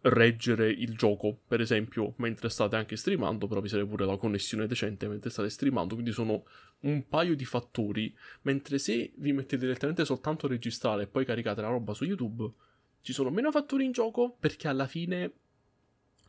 reggere 0.08 0.70
il 0.70 0.96
gioco, 0.96 1.38
per 1.46 1.60
esempio, 1.60 2.14
mentre 2.16 2.48
state 2.48 2.76
anche 2.76 2.96
streamando, 2.96 3.46
però 3.46 3.60
vi 3.60 3.68
serve 3.68 3.86
pure 3.86 4.06
la 4.06 4.16
connessione 4.16 4.66
decente 4.66 5.08
mentre 5.08 5.30
state 5.30 5.50
streamando, 5.50 5.94
quindi 5.94 6.12
sono 6.12 6.44
un 6.80 7.08
paio 7.08 7.34
di 7.34 7.44
fattori, 7.44 8.14
mentre 8.42 8.78
se 8.78 9.12
vi 9.16 9.32
mettete 9.32 9.64
direttamente 9.64 10.04
soltanto 10.04 10.46
a 10.46 10.50
registrare 10.50 11.04
e 11.04 11.06
poi 11.06 11.24
caricate 11.24 11.60
la 11.60 11.68
roba 11.68 11.94
su 11.94 12.04
YouTube, 12.04 12.50
ci 13.00 13.12
sono 13.12 13.30
meno 13.30 13.50
fattori 13.50 13.84
in 13.84 13.92
gioco 13.92 14.36
perché 14.38 14.68
alla 14.68 14.86
fine 14.86 15.32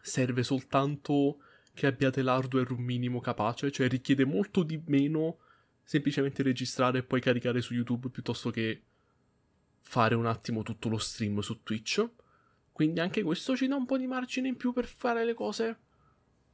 serve 0.02 0.44
soltanto 0.44 1.40
che 1.74 1.88
abbiate 1.88 2.22
l'hardware 2.22 2.74
un 2.74 2.82
minimo 2.82 3.20
capace, 3.20 3.72
cioè 3.72 3.88
richiede 3.88 4.26
molto 4.26 4.64
di 4.64 4.82
meno 4.88 5.40
semplicemente 5.84 6.44
registrare 6.44 7.00
e 7.00 7.04
poi 7.04 7.22
caricare 7.22 7.62
su 7.62 7.74
YouTube 7.74 8.10
piuttosto 8.10 8.50
che 8.50 8.84
fare 9.82 10.14
un 10.14 10.26
attimo 10.26 10.62
tutto 10.62 10.90
lo 10.90 10.98
stream 10.98 11.40
su 11.40 11.64
Twitch. 11.64 12.08
Quindi 12.80 13.02
anche 13.02 13.24
questo 13.24 13.58
ci 13.58 13.68
dà 13.68 13.76
un 13.76 13.86
po' 13.86 13.98
di 13.98 14.08
margine 14.08 14.48
in 14.48 14.56
più 14.56 14.72
per 14.72 14.86
fare 14.86 15.26
le 15.26 15.34
cose. 15.34 15.78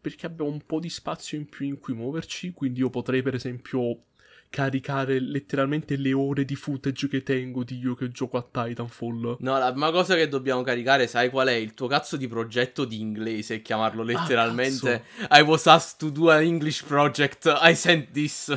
Perché 0.02 0.26
abbiamo 0.26 0.50
un 0.50 0.66
po' 0.66 0.80
di 0.80 0.90
spazio 0.90 1.38
in 1.38 1.48
più 1.48 1.68
in 1.68 1.78
cui 1.78 1.94
muoverci. 1.94 2.52
Quindi 2.52 2.80
io 2.80 2.90
potrei, 2.90 3.22
per 3.22 3.36
esempio, 3.36 4.06
caricare 4.50 5.20
letteralmente 5.20 5.96
le 5.96 6.14
ore 6.14 6.44
di 6.44 6.56
footage 6.56 7.08
che 7.10 7.22
tengo 7.22 7.64
di 7.64 7.78
io 7.78 7.94
che 7.94 8.10
gioco 8.10 8.38
a 8.38 8.42
Titanfall. 8.42 9.38
No, 9.38 9.60
la 9.60 9.70
prima 9.70 9.92
cosa 9.92 10.16
che 10.16 10.28
dobbiamo 10.28 10.64
caricare, 10.64 11.06
sai 11.06 11.30
qual 11.30 11.50
è? 11.50 11.54
Il 11.54 11.76
tuo 11.76 11.86
cazzo 11.86 12.18
di 12.18 12.28
progetto 12.28 12.86
di 12.86 13.00
inglese, 13.00 13.62
chiamarlo 13.62 14.02
ah, 14.02 14.06
letteralmente. 14.06 15.04
Ah, 15.28 15.38
I 15.38 15.44
was 15.44 15.68
asked 15.68 16.00
to 16.00 16.10
do 16.10 16.32
an 16.32 16.42
English 16.42 16.86
project, 16.86 17.46
I 17.62 17.76
sent 17.76 18.10
this. 18.10 18.52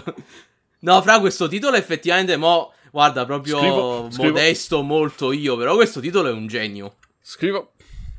no, 0.80 1.02
fra 1.02 1.20
questo 1.20 1.46
titolo 1.48 1.76
effettivamente 1.76 2.34
mo... 2.38 2.72
Guarda, 2.90 3.26
proprio 3.26 3.58
scrivo, 3.58 4.08
scrivo. 4.10 4.32
modesto 4.32 4.80
molto 4.80 5.32
io, 5.32 5.58
però 5.58 5.74
questo 5.74 6.00
titolo 6.00 6.30
è 6.30 6.32
un 6.32 6.46
genio. 6.46 6.94
Scrivo. 7.28 7.74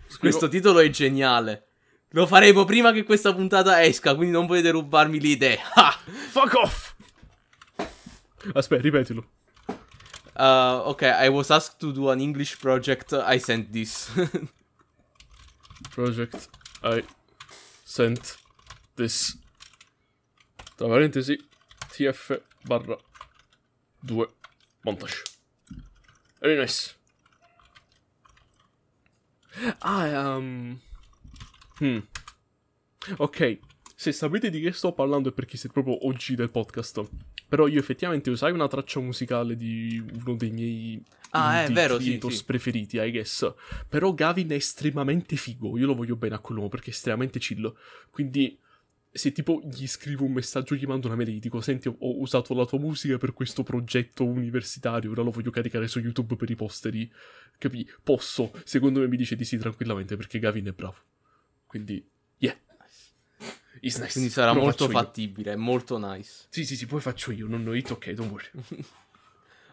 Scrivo. 0.05 0.20
Questo 0.20 0.47
titolo 0.49 0.78
è 0.82 0.89
geniale. 0.91 1.70
Lo 2.10 2.28
faremo 2.28 2.64
prima 2.64 2.91
che 2.91 3.03
questa 3.03 3.34
puntata 3.34 3.84
esca, 3.84 4.14
quindi 4.14 4.32
non 4.32 4.45
potete 4.45 4.70
rubarmi 4.70 5.20
l'idea. 5.20 5.64
Fuck 6.30 6.53
off! 6.53 6.93
Aspetta, 8.53 8.84
ripetilo. 8.84 9.28
Uh, 10.36 10.86
ok, 10.86 11.01
I 11.24 11.28
was 11.28 11.49
asked 11.49 11.80
to 11.80 11.91
do 11.91 12.12
an 12.12 12.20
English 12.20 12.60
project, 12.60 13.14
I 13.14 13.39
sent 13.39 13.72
this. 13.72 14.12
project, 15.89 16.47
I 16.84 17.03
sent 17.84 18.38
this. 18.93 19.36
Tra 20.76 20.88
parentesi, 20.88 21.36
tf 21.88 22.39
barra 22.62 22.95
2 24.01 24.30
montage. 24.84 25.24
Very 26.39 26.55
nice. 26.55 26.99
Ah, 29.80 30.38
um... 30.38 30.80
Hmm. 31.82 32.00
Ok, 33.18 33.60
se 33.95 34.12
sapete 34.12 34.50
di 34.50 34.60
che 34.60 34.72
sto 34.72 34.91
parlando 34.91 35.30
è 35.30 35.32
perché 35.32 35.58
siete 35.58 35.74
proprio 35.74 36.06
OG 36.08 36.34
del 36.34 36.52
podcast. 36.52 37.08
Però 37.47 37.68
io 37.68 37.80
effettivamente 37.80 38.30
usai 38.30 38.52
una 38.52 38.68
traccia 38.68 39.00
musicale 39.00 39.56
di 39.56 40.04
uno 40.24 40.36
dei 40.36 40.52
miei 40.52 41.04
Ah, 41.32 41.64
è 41.64 41.72
vero, 41.72 42.00
sì, 42.00 42.20
sì. 42.30 42.43
preferiti, 42.43 42.97
I 42.97 43.12
guess. 43.12 43.54
Però 43.88 44.14
Gavin 44.14 44.50
è 44.50 44.56
estremamente 44.56 45.36
figo. 45.36 45.78
Io 45.78 45.86
lo 45.86 45.95
voglio 45.95 46.16
bene 46.16 46.36
a 46.36 46.39
quell'uomo 46.39 46.70
perché 46.70 46.89
è 46.89 46.93
estremamente 46.93 47.39
chill. 47.39 47.72
Quindi, 48.10 48.58
se 49.12 49.32
tipo 49.32 49.62
gli 49.64 49.88
scrivo 49.88 50.26
un 50.26 50.34
messaggio, 50.34 50.76
gli 50.76 50.86
mando 50.86 51.07
una 51.07 51.16
mail 51.16 51.30
e 51.30 51.32
gli 51.34 51.39
dico: 51.39 51.62
Senti, 51.62 51.88
ho- 51.88 51.95
ho 51.97 52.20
usato 52.20 52.53
la 52.53 52.66
tua 52.66 52.80
musica 52.80 53.18
per 53.18 53.34
questo 53.34 53.64
progetto 53.64 54.26
universitario. 54.26 55.12
Ora 55.12 55.24
lo 55.24 55.32
voglio 55.32 55.51
caricare 55.51 55.88
su 55.88 55.99
YouTube 55.99 56.36
per 56.36 56.49
i 56.49 56.55
posteri. 56.55 57.12
Capì? 57.57 57.88
Posso. 58.03 58.51
Secondo 58.64 58.99
me 58.99 59.07
mi 59.07 59.18
dice 59.18 59.36
di 59.36 59.45
sì 59.45 59.57
tranquillamente 59.57 60.16
perché 60.16 60.39
Gavin 60.39 60.68
è 60.68 60.72
bravo. 60.72 60.97
Quindi, 61.66 62.07
yeah. 62.38 62.55
It's 63.82 63.97
nice. 63.97 64.12
Quindi 64.14 64.30
sarà 64.30 64.51
Lo 64.51 64.62
molto 64.62 64.86
faccio 64.86 64.91
io. 64.91 65.03
fattibile, 65.03 65.55
molto 65.55 65.97
nice. 65.97 66.47
Sì, 66.49 66.66
sì, 66.66 66.76
sì, 66.76 66.86
poi 66.86 66.99
faccio 67.01 67.32
io. 67.32 67.47
Non, 67.47 67.64
no, 67.64 67.74
it's 67.74 67.91
ok, 67.91 68.12
don't 68.12 68.32
worry. 68.32 68.86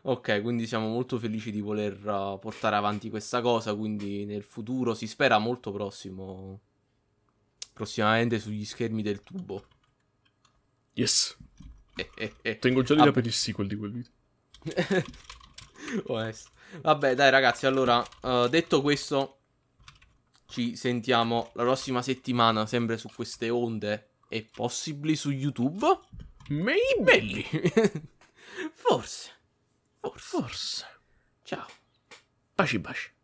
Ok, 0.03 0.41
quindi 0.41 0.68
siamo 0.68 0.87
molto 0.87 1.18
felici 1.18 1.51
di 1.51 1.61
voler 1.61 1.95
uh, 2.07 2.39
portare 2.39 2.76
avanti 2.76 3.11
questa 3.11 3.41
cosa, 3.41 3.74
quindi 3.74 4.24
nel 4.24 4.45
futuro 4.45 4.95
si 4.95 5.09
spera 5.09 5.39
molto 5.39 5.72
prossimo, 5.72 6.61
prossimamente 7.77 8.39
sugli 8.39 8.64
schermi 8.64 9.03
del 9.03 9.22
tubo. 9.22 9.66
Yes. 10.95 11.37
Eh, 11.95 12.11
eh, 12.16 12.35
eh. 12.41 12.59
Tengo 12.59 12.81
già 12.81 12.95
l'idea 12.95 13.11
Vabbè. 13.11 13.20
per 13.20 13.27
il 13.27 13.35
sequel 13.35 13.68
di 13.68 13.77
quel 13.77 13.93
video. 13.93 15.05
Onesto. 16.09 16.51
Vabbè, 16.81 17.14
dai 17.14 17.31
ragazzi, 17.31 17.66
allora, 17.66 18.03
uh, 18.22 18.49
detto 18.49 18.81
questo, 18.81 19.41
ci 20.47 20.74
sentiamo 20.74 21.51
la 21.55 21.64
prossima 21.64 22.01
settimana, 22.01 22.64
sempre 22.64 22.97
su 22.97 23.11
queste 23.14 23.51
onde 23.51 24.12
e 24.31 24.49
possibili 24.51 25.14
su 25.14 25.31
YouTube? 25.31 25.87
Maybe. 26.49 27.45
Forse. 28.72 29.33
Forse. 30.01 30.18
Forse. 30.18 30.87
Ciao. 31.43 31.66
Baci 32.55 32.79
baci. 32.79 33.16